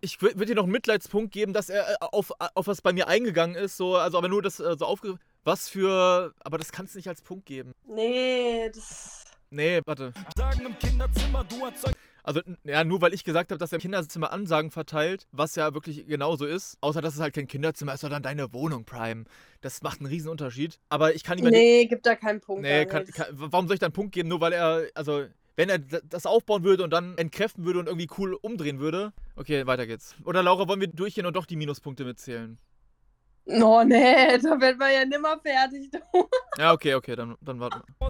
[0.00, 3.08] ich würde dir noch einen Mitleidspunkt geben, dass er äh, auf, auf was bei mir
[3.08, 5.16] eingegangen ist, so, also aber nur das äh, so aufge...
[5.44, 7.72] Was für, aber das kannst du nicht als Punkt geben.
[7.86, 9.24] Nee, das.
[9.48, 10.12] Nee, warte.
[10.36, 11.96] Sagen im Kinderzimmer, du erzeugst.
[12.22, 15.72] Also, ja, nur weil ich gesagt habe, dass er im Kinderzimmer Ansagen verteilt, was ja
[15.72, 16.76] wirklich genauso ist.
[16.82, 19.24] Außer, dass es halt kein Kinderzimmer ist, sondern deine Wohnung, Prime.
[19.62, 20.78] Das macht einen riesen Unterschied.
[20.90, 22.60] Aber ich kann ihm ja nicht- Nee, gibt da keinen Punkt.
[22.62, 24.28] Nee, kann, kann, warum soll ich da einen Punkt geben?
[24.28, 25.24] Nur weil er, also,
[25.58, 29.12] wenn er das aufbauen würde und dann entkräften würde und irgendwie cool umdrehen würde.
[29.34, 30.14] Okay, weiter geht's.
[30.24, 32.58] Oder Laura, wollen wir durchgehen und doch die Minuspunkte mitzählen?
[33.46, 35.90] Oh, nee, da wird man ja nimmer fertig.
[35.90, 35.98] Du.
[36.58, 38.08] Ja, okay, okay, dann, dann warten wir.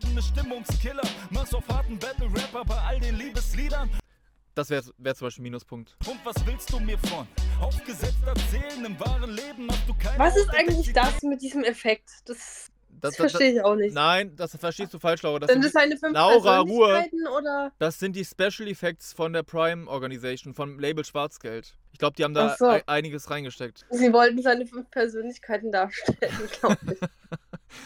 [4.55, 5.97] Das wäre wär zum Beispiel ein Minuspunkt.
[6.07, 7.27] Und was willst du mir von?
[7.63, 12.11] Aufgesetzt erzählen, im wahren Leben hast du keine Was ist eigentlich das mit diesem Effekt?
[12.27, 12.71] Das,
[13.01, 13.95] Das, das verstehe ich auch nicht.
[13.95, 15.39] Nein, das verstehst du falsch, Laura.
[15.41, 17.05] Das Sind sind, das seine fünf Laura, Ruhe.
[17.37, 17.73] Oder?
[17.79, 21.75] das sind die Special Effects von der Prime Organisation, vom Label Schwarzgeld.
[21.93, 22.67] Ich glaube, die haben da so.
[22.67, 23.85] ei- einiges reingesteckt.
[23.91, 26.19] Sie wollten seine fünf Persönlichkeiten darstellen,
[26.61, 26.99] glaube ich.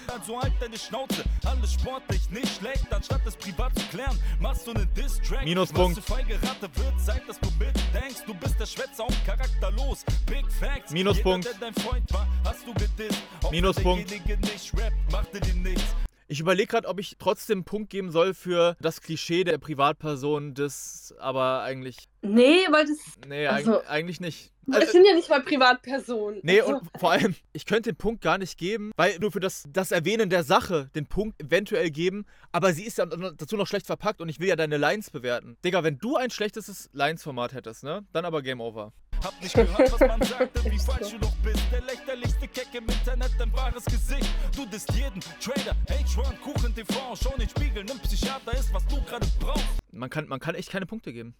[0.06, 2.92] Also halt deine Schnauze, alles sportlich, nicht schlecht.
[2.92, 5.44] Anstatt es privat zu klären, machst du einen Diss-Track.
[5.44, 6.02] Minuspunkt.
[6.04, 8.22] Feige Ratte wird Zeit, dass du mitdenkst.
[8.26, 10.04] Du bist der Schwätzer und charakterlos.
[10.26, 10.92] Big Facts.
[10.92, 11.46] Minuspunkt.
[11.46, 13.22] Jeder, der dein Freund war, hast du gedisst.
[13.50, 14.10] Minuspunkt.
[14.10, 15.84] nicht rappt, machte dir nichts.
[16.28, 20.54] Ich überlege gerade, ob ich trotzdem einen Punkt geben soll für das Klischee der Privatperson,
[20.54, 22.08] das aber eigentlich.
[22.22, 22.96] Nee, weil das.
[23.26, 24.51] Nee, Also- eig eigentlich nicht.
[24.68, 26.40] Es Also, sind ja nicht mal Privatpersonen.
[26.42, 29.40] nee, Also, und vor allem, ich könnte den Punkt gar nicht geben, weil nur für
[29.40, 33.66] das, das Erwähnen der Sache den Punkt eventuell geben, aber sie ist ja dazu noch
[33.66, 35.56] schlecht verpackt und ich will ja deine Lines bewerten.
[35.64, 38.04] Digga, wenn du ein schlechtes Lines-Format hättest, ne?
[38.12, 38.92] Dann aber Game Over.
[39.24, 41.62] Hab nicht gehört, was man sagte, wie falsch du doch bist.
[41.70, 44.28] Der lächerlichste Keck im Internet, dein wahres Gesicht.
[44.56, 46.92] Du disst jeden Trader, H1, Kuchen TV.
[47.14, 49.64] Schau in den Spiegel, nimm Psychiater, ist was du gerade brauchst.
[49.92, 51.34] Man kann, man kann echt keine Punkte geben.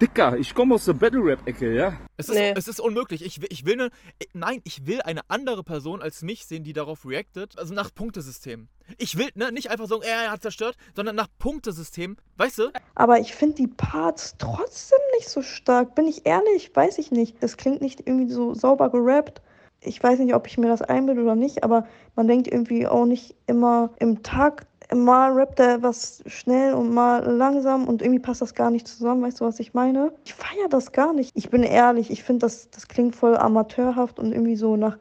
[0.00, 1.94] Dicker, ich komme aus der Battle Rap-Ecke, ja?
[2.16, 2.54] Es ist, Nee.
[2.56, 3.24] es ist unmöglich.
[3.24, 3.90] Ich, will- ich will eine.
[4.32, 7.58] Nein, ich will eine andere Person als mich sehen, die darauf reactet.
[7.58, 8.68] Also nach Punktesystem.
[8.96, 12.16] Ich will ne, nicht einfach sagen, er hat zerstört, sondern nach Punktesystem.
[12.36, 12.70] Weißt du?
[12.94, 15.94] Aber ich finde die Parts trotzdem nicht so stark.
[15.96, 16.70] Bin ich ehrlich?
[16.74, 17.36] Weiß ich nicht.
[17.40, 19.42] Es klingt nicht irgendwie so sauber gerappt.
[19.80, 21.86] Ich weiß nicht, ob ich mir das einbilde oder nicht, aber
[22.16, 24.66] man denkt irgendwie auch nicht immer im Takt.
[24.94, 29.22] Mal rappt er was schnell und mal langsam und irgendwie passt das gar nicht zusammen.
[29.22, 30.12] Weißt du, was ich meine?
[30.24, 31.30] Ich feiere das gar nicht.
[31.34, 34.96] Ich bin ehrlich, ich finde, das, das klingt voll amateurhaft und irgendwie so nach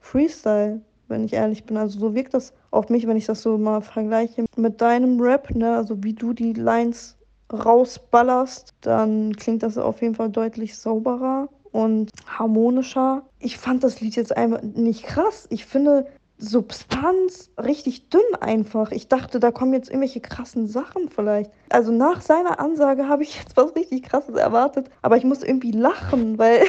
[0.00, 1.76] Freestyle, wenn ich ehrlich bin.
[1.76, 5.54] Also so wirkt das auf mich, wenn ich das so mal vergleiche mit deinem Rap,
[5.54, 5.74] ne?
[5.74, 7.16] Also wie du die Lines
[7.52, 13.22] rausballerst, dann klingt das auf jeden Fall deutlich sauberer und harmonischer.
[13.38, 15.46] Ich fand das Lied jetzt einfach nicht krass.
[15.50, 16.06] Ich finde
[16.40, 18.90] Substanz richtig dünn einfach.
[18.92, 21.50] Ich dachte, da kommen jetzt irgendwelche krassen Sachen vielleicht.
[21.68, 25.72] Also nach seiner Ansage habe ich jetzt was richtig krasses erwartet, aber ich muss irgendwie
[25.72, 26.64] lachen, weil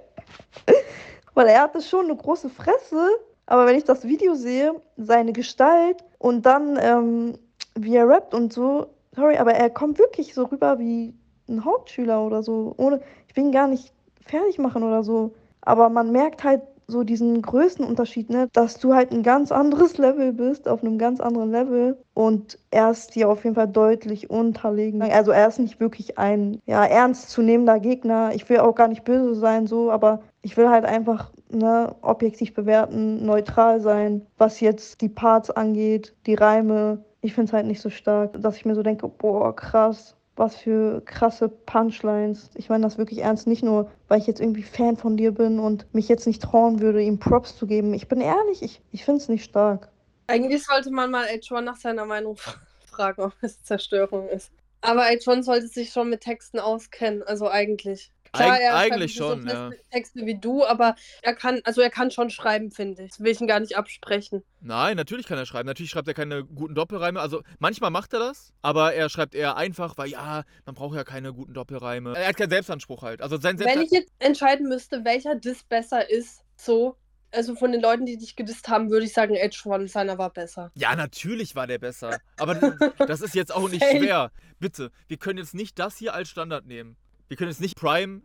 [1.36, 3.08] weil er hatte schon eine große Fresse,
[3.46, 7.38] aber wenn ich das Video sehe, seine Gestalt und dann ähm,
[7.76, 11.14] wie er rappt und so, sorry, aber er kommt wirklich so rüber wie
[11.48, 12.74] ein Hauptschüler oder so.
[12.78, 13.94] Ohne, ich will ihn gar nicht
[14.26, 15.34] fertig machen oder so.
[15.62, 18.50] Aber man merkt halt so diesen Größenunterschied, ne?
[18.54, 21.98] dass du halt ein ganz anderes Level bist, auf einem ganz anderen Level.
[22.14, 25.02] Und er ist dir auf jeden Fall deutlich unterlegen.
[25.02, 28.32] Also er ist nicht wirklich ein ja, ernstzunehmender Gegner.
[28.34, 32.54] Ich will auch gar nicht böse sein, so, aber ich will halt einfach ne, objektiv
[32.54, 37.82] bewerten, neutral sein, was jetzt die Parts angeht, die Reime, ich finde es halt nicht
[37.82, 42.50] so stark, dass ich mir so denke, boah, krass, was für krasse Punchlines.
[42.56, 45.60] Ich meine das wirklich ernst, nicht nur, weil ich jetzt irgendwie Fan von dir bin
[45.60, 47.94] und mich jetzt nicht trauen würde, ihm Props zu geben.
[47.94, 49.90] Ich bin ehrlich, ich, ich finde es nicht stark.
[50.28, 52.38] Eigentlich sollte man mal H1 nach seiner Meinung
[52.86, 54.52] fragen, ob es Zerstörung ist.
[54.82, 58.12] Aber H1 sollte sich schon mit Texten auskennen, also eigentlich.
[58.32, 59.72] Klar, Eig er eigentlich so schon, feste ja.
[59.92, 63.12] Texte wie du, aber er kann, also er kann schon schreiben, finde ich.
[63.12, 64.44] Das will ich ihn gar nicht absprechen.
[64.62, 65.66] Nein, natürlich kann er schreiben.
[65.66, 67.20] Natürlich schreibt er keine guten Doppelreime.
[67.20, 71.04] Also manchmal macht er das, aber er schreibt eher einfach, weil ja, man braucht ja
[71.04, 72.16] keine guten Doppelreime.
[72.16, 73.22] Er hat keinen Selbstanspruch halt.
[73.22, 76.98] Also sein Wenn Selbst ich jetzt entscheiden müsste, welcher Diss besser ist, so,
[77.32, 80.72] also von den Leuten, die dich gedisst haben, würde ich sagen, H1 seiner war besser.
[80.76, 82.20] Ja, natürlich war der besser.
[82.38, 82.56] Aber
[83.08, 84.32] das ist jetzt auch nicht schwer.
[84.60, 86.98] Bitte, wir können jetzt nicht das hier als Standard nehmen.
[87.30, 88.22] Wir können jetzt nicht Prime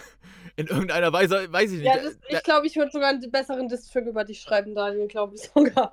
[0.56, 1.86] in irgendeiner Weise, weiß ich nicht.
[1.86, 5.34] Ja, das, ich glaube, ich würde sogar einen besseren Diss-Track über dich schreiben, Daniel, glaube
[5.36, 5.92] ich sogar.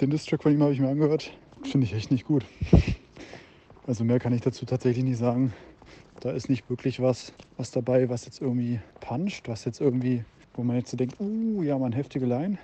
[0.00, 1.30] Den Distrack von ihm habe ich mir angehört.
[1.62, 2.44] Finde ich echt nicht gut.
[3.86, 5.52] Also mehr kann ich dazu tatsächlich nicht sagen.
[6.20, 10.24] Da ist nicht wirklich was, was dabei, was jetzt irgendwie puncht, was jetzt irgendwie,
[10.54, 12.58] wo man jetzt so denkt, uh, ja, man heftige Line.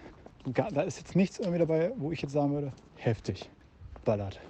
[0.44, 3.48] Da ist jetzt nichts irgendwie dabei, wo ich jetzt sagen würde, heftig.
[4.04, 4.40] Ballert.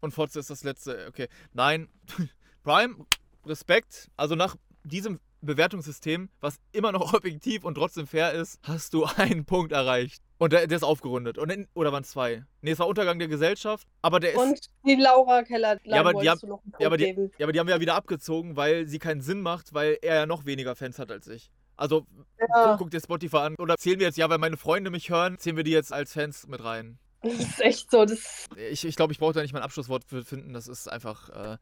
[0.00, 1.06] Und Fotze ist das letzte.
[1.08, 1.28] Okay.
[1.52, 1.88] Nein.
[2.62, 3.06] Prime,
[3.46, 4.08] Respekt.
[4.16, 9.44] Also nach diesem Bewertungssystem, was immer noch objektiv und trotzdem fair ist, hast du einen
[9.44, 10.22] Punkt erreicht.
[10.38, 11.36] Und der, der ist aufgerundet.
[11.36, 12.44] Und in, oder waren es zwei?
[12.62, 13.86] Nee, es war Untergang der Gesellschaft.
[14.00, 14.38] Aber der ist.
[14.38, 17.04] Und die Laura Keller, Ja, aber die haben- du noch einen Punkt ja, aber die,
[17.04, 17.30] geben.
[17.38, 20.14] ja, aber die haben wir ja wieder abgezogen, weil sie keinen Sinn macht, weil er
[20.16, 21.50] ja noch weniger Fans hat als ich.
[21.76, 22.06] Also
[22.38, 22.76] Ja.
[22.78, 23.54] guck, dir Spotify an.
[23.58, 26.12] Oder zählen wir jetzt, ja, weil meine Freunde mich hören, zählen wir die jetzt als
[26.14, 26.98] Fans mit rein.
[27.22, 28.06] Das ist echt so.
[28.06, 30.54] Das, Ich, ich glaube, ich brauche da nicht mein Abschlusswort für finden.
[30.54, 31.28] Das ist einfach.
[31.30, 31.58] Äh,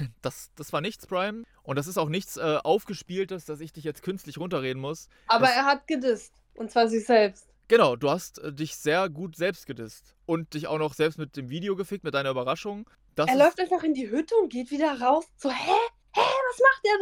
[0.22, 1.44] das, das war nichts, Prime.
[1.62, 5.08] Und das ist auch nichts äh, Aufgespieltes, dass ich dich jetzt künstlich runterreden muss.
[5.26, 6.32] aber Das- er hat gedisst.
[6.54, 7.46] Und zwar sich selbst.
[7.66, 10.14] Genau, du hast äh, dich sehr gut selbst gedisst.
[10.26, 12.88] Und dich auch noch selbst mit dem Video gefickt, mit deiner Überraschung.
[13.14, 15.24] Das er ist, läuft einfach in die Hütte und geht wieder raus.
[15.36, 15.72] So, hä?
[16.12, 16.20] Hä?
[16.20, 16.98] Was macht er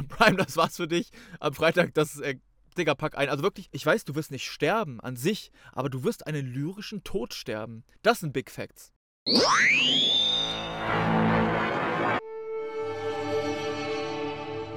[0.00, 0.08] da?
[0.16, 1.10] Prime, das war's für dich.
[1.40, 2.36] Am Freitag, das äh,
[2.76, 3.28] Digga, pack ein.
[3.28, 7.04] Also wirklich, ich weiß, du wirst nicht sterben an sich, aber du wirst einen lyrischen
[7.04, 7.84] Tod sterben.
[8.02, 8.92] Das sind Big Facts.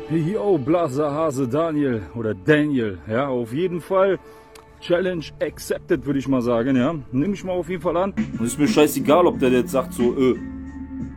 [0.10, 4.18] Yo, Blaser Hase Daniel oder Daniel, ja, auf jeden Fall
[4.80, 6.96] Challenge accepted, würde ich mal sagen, ja.
[7.12, 8.14] Nimm ich mal auf jeden Fall an.
[8.40, 10.36] Und ist mir scheißegal, ob der jetzt sagt so, äh,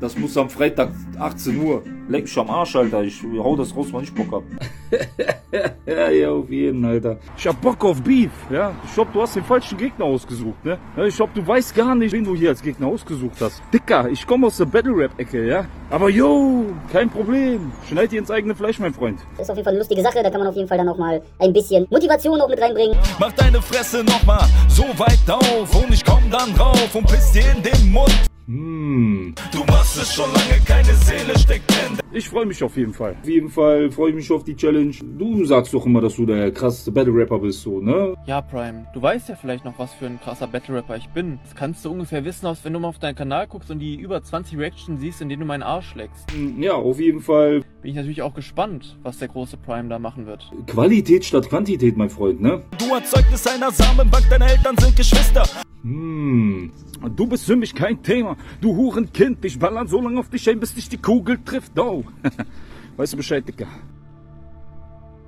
[0.01, 1.83] das muss am Freitag 18 Uhr.
[2.09, 3.03] Leck mich am Arsch, Alter.
[3.03, 4.43] Ich hau das raus, wann ich Bock hab.
[5.87, 7.19] ja, ja, auf jeden, Alter.
[7.37, 8.75] Ich hab Bock auf Beef, ja.
[8.85, 10.79] Ich glaub, du hast den falschen Gegner ausgesucht, ne?
[11.07, 13.63] Ich glaub, du weißt gar nicht, wen du hier als Gegner ausgesucht hast.
[13.73, 15.67] Dicker, ich komme aus der Battle-Rap-Ecke, ja.
[15.91, 17.71] Aber yo, kein Problem.
[17.89, 19.21] Schneid dir ins eigene Fleisch, mein Freund.
[19.37, 20.89] Das ist auf jeden Fall eine lustige Sache, da kann man auf jeden Fall dann
[20.89, 22.97] auch mal ein bisschen Motivation auch mit reinbringen.
[23.19, 27.45] Mach deine Fresse nochmal so weit auf und ich komm dann rauf und piss dir
[27.55, 28.30] in den Mund.
[28.51, 29.33] Hm.
[29.53, 33.15] Du machst es schon lange, keine Seele steckt in Ich freue mich auf jeden Fall.
[33.23, 34.93] Auf jeden Fall freue ich mich auf die Challenge.
[35.17, 38.17] Du sagst doch immer, dass du der krasseste Battle-Rapper bist, so, ne?
[38.27, 41.39] Ja, Prime, du weißt ja vielleicht noch, was für ein krasser Battle-Rapper ich bin.
[41.45, 43.95] Das kannst du ungefähr wissen, aus, wenn du mal auf deinen Kanal guckst und die
[43.95, 46.29] über 20 Reactions siehst, in denen du meinen Arsch leckst.
[46.33, 50.01] Hm, Ja, auf jeden Fall Bin ich natürlich auch gespannt, was der große Prime da
[50.01, 50.51] machen wird.
[50.67, 52.65] Qualität statt Quantität, mein Freund, ne?
[52.79, 55.45] Du Erzeugnis einer Samenbank, deine Eltern sind Geschwister.
[55.83, 56.73] Hm.
[57.17, 58.37] Du bist für mich kein Thema.
[58.61, 61.79] Du Hurenkind, ich ballern so lange auf dich ein, bis dich die Kugel trifft.
[61.79, 62.05] Oh.
[62.97, 63.67] weißt du Bescheid, Dicker?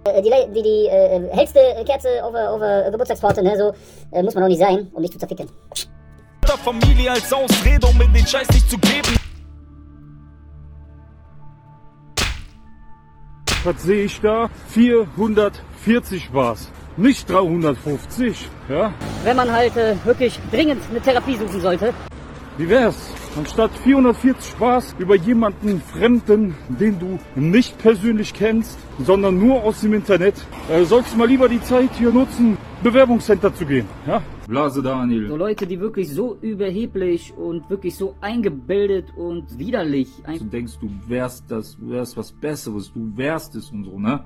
[0.05, 3.72] Äh, Die, die, die äh, hellste Kerze auf der, auf der Geburtstagstorte, ne, so
[4.10, 5.48] äh, muss man auch nicht sein, um dich zu zerficken.
[6.64, 9.16] Familie als Ausrede, um mir den Scheiß nicht zu geben.
[13.64, 14.48] Was sehe ich da?
[14.68, 16.70] 440 war's.
[16.97, 18.93] Nicht 350, ja?
[19.24, 21.94] Wenn man halt äh, wirklich dringend eine Therapie suchen sollte.
[22.59, 23.15] Wie wär's?
[23.35, 29.95] Anstatt 440 Spaß über jemanden Fremden, den du nicht persönlich kennst, sondern nur aus dem
[29.95, 30.35] Internet,
[30.70, 34.23] äh, sollst du mal lieber die Zeit hier nutzen, Bewerbungscenter zu gehen, ja?
[34.47, 35.29] Blase Daniel.
[35.29, 40.11] So Leute, die wirklich so überheblich und wirklich so eingebildet und widerlich.
[40.27, 44.24] Du denkst, du wärst das, du wärst was Besseres, du wärst es und so, ne?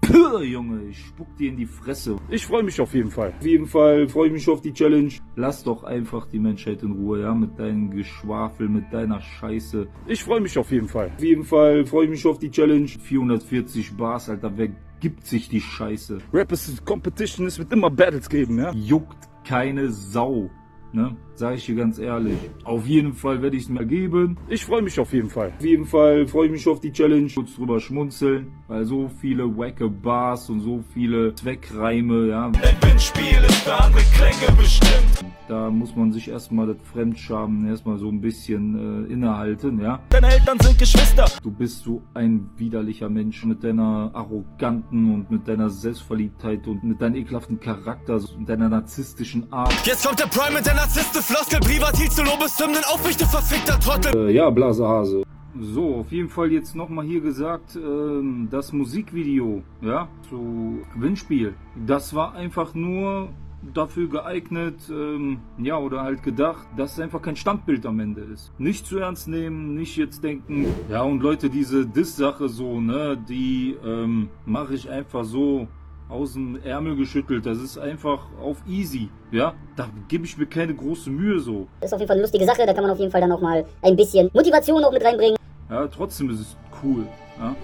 [0.00, 2.16] Puh, Junge, ich spuck dir in die Fresse.
[2.30, 3.32] Ich freue mich auf jeden Fall.
[3.38, 5.12] Auf jeden Fall freue ich mich auf die Challenge.
[5.34, 9.86] Lass doch einfach die Menschheit in Ruhe, ja, mit deinem Geschwafel, mit deiner Scheiße.
[10.06, 11.10] Ich freue mich auf jeden Fall.
[11.16, 12.86] Auf jeden Fall freue ich mich auf die Challenge.
[12.86, 14.68] 440 Bars, Alter, wer
[15.00, 16.18] gibt sich die Scheiße?
[16.32, 18.72] Rap ist Competition, es wird immer Battles geben, ja?
[18.72, 20.50] Juckt keine Sau.
[20.92, 21.16] Ne?
[21.34, 22.38] Sag ich dir ganz ehrlich.
[22.64, 24.38] Auf jeden Fall werde ich es mir geben.
[24.48, 25.52] Ich freue mich auf jeden Fall.
[25.58, 27.30] Auf jeden Fall freue ich mich auf die Challenge.
[27.34, 32.50] Kurz drüber schmunzeln, weil so viele wacke Bars und so viele Zweckreime, ja.
[32.50, 35.26] Dein Windspiel ist für andere Klänge bestimmt.
[35.48, 40.00] Da muss man sich erstmal das Fremdscham erstmal so ein bisschen äh, innehalten, ja.
[40.08, 41.26] Deine Eltern sind Geschwister.
[41.40, 47.00] Du bist so ein widerlicher Mensch mit deiner arroganten und mit deiner Selbstverliebtheit und mit
[47.00, 49.72] deinem ekelhaften Charakter und deiner narzisstischen Art.
[49.84, 51.60] Jetzt kommt der Prime mit Narzisste Floskel.
[51.60, 54.28] Privatil zu Lobeshymnen auf mich, du verfickter Trottel.
[54.28, 55.22] Äh, ja, Blasehase.
[55.58, 61.54] So, auf jeden Fall jetzt nochmal hier gesagt, ähm, das Musikvideo, ja, zu Gewinnspiel,
[61.86, 63.30] das war einfach nur
[63.72, 68.52] dafür geeignet, ähm, ja, oder halt gedacht, dass es einfach kein Standbild am Ende ist.
[68.58, 73.76] Nicht zu ernst nehmen, nicht jetzt denken, ja, und Leute, diese Diss-Sache so, ne, die
[73.82, 75.68] ähm, mache ich einfach so
[76.08, 77.46] aus dem Ärmel geschüttelt.
[77.46, 79.54] Das ist einfach auf easy, ja.
[79.74, 81.66] Da gebe ich mir keine große Mühe so.
[81.80, 83.32] Das ist auf jeden Fall eine lustige Sache, da kann man auf jeden Fall dann
[83.32, 85.36] auch mal ein bisschen Motivation auch mit reinbringen.
[85.68, 87.06] Ja, trotzdem ist es cool.
[87.38, 87.56] Ja?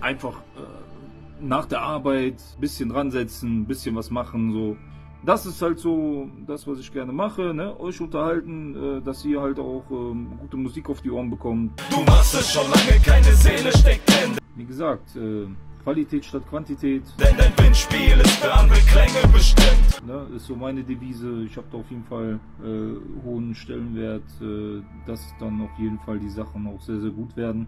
[0.00, 4.76] Einfach äh, nach der Arbeit bisschen dran setzen, bisschen was machen, so.
[5.22, 7.78] Das ist halt so das, was ich gerne mache, ne?
[7.78, 11.78] Euch unterhalten, äh, dass ihr halt auch ähm, gute Musik auf die Ohren bekommt.
[11.90, 14.38] Du machst es schon lange, keine Seele steckt drin.
[14.56, 15.46] Wie gesagt, äh,
[15.82, 17.02] Qualität statt Quantität.
[17.18, 20.06] Denn dein Windspiel ist für andere Klänge bestimmt.
[20.06, 21.42] Ne, ist so meine Devise.
[21.44, 26.18] Ich habe da auf jeden Fall äh, hohen Stellenwert, äh, dass dann auf jeden Fall
[26.18, 27.66] die Sachen auch sehr, sehr gut werden.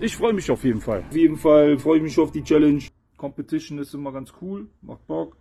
[0.00, 1.04] Ich freue mich auf jeden Fall.
[1.08, 2.82] Auf jeden Fall freue ich mich auf die Challenge.
[3.16, 5.36] Competition ist immer ganz cool, macht Bock.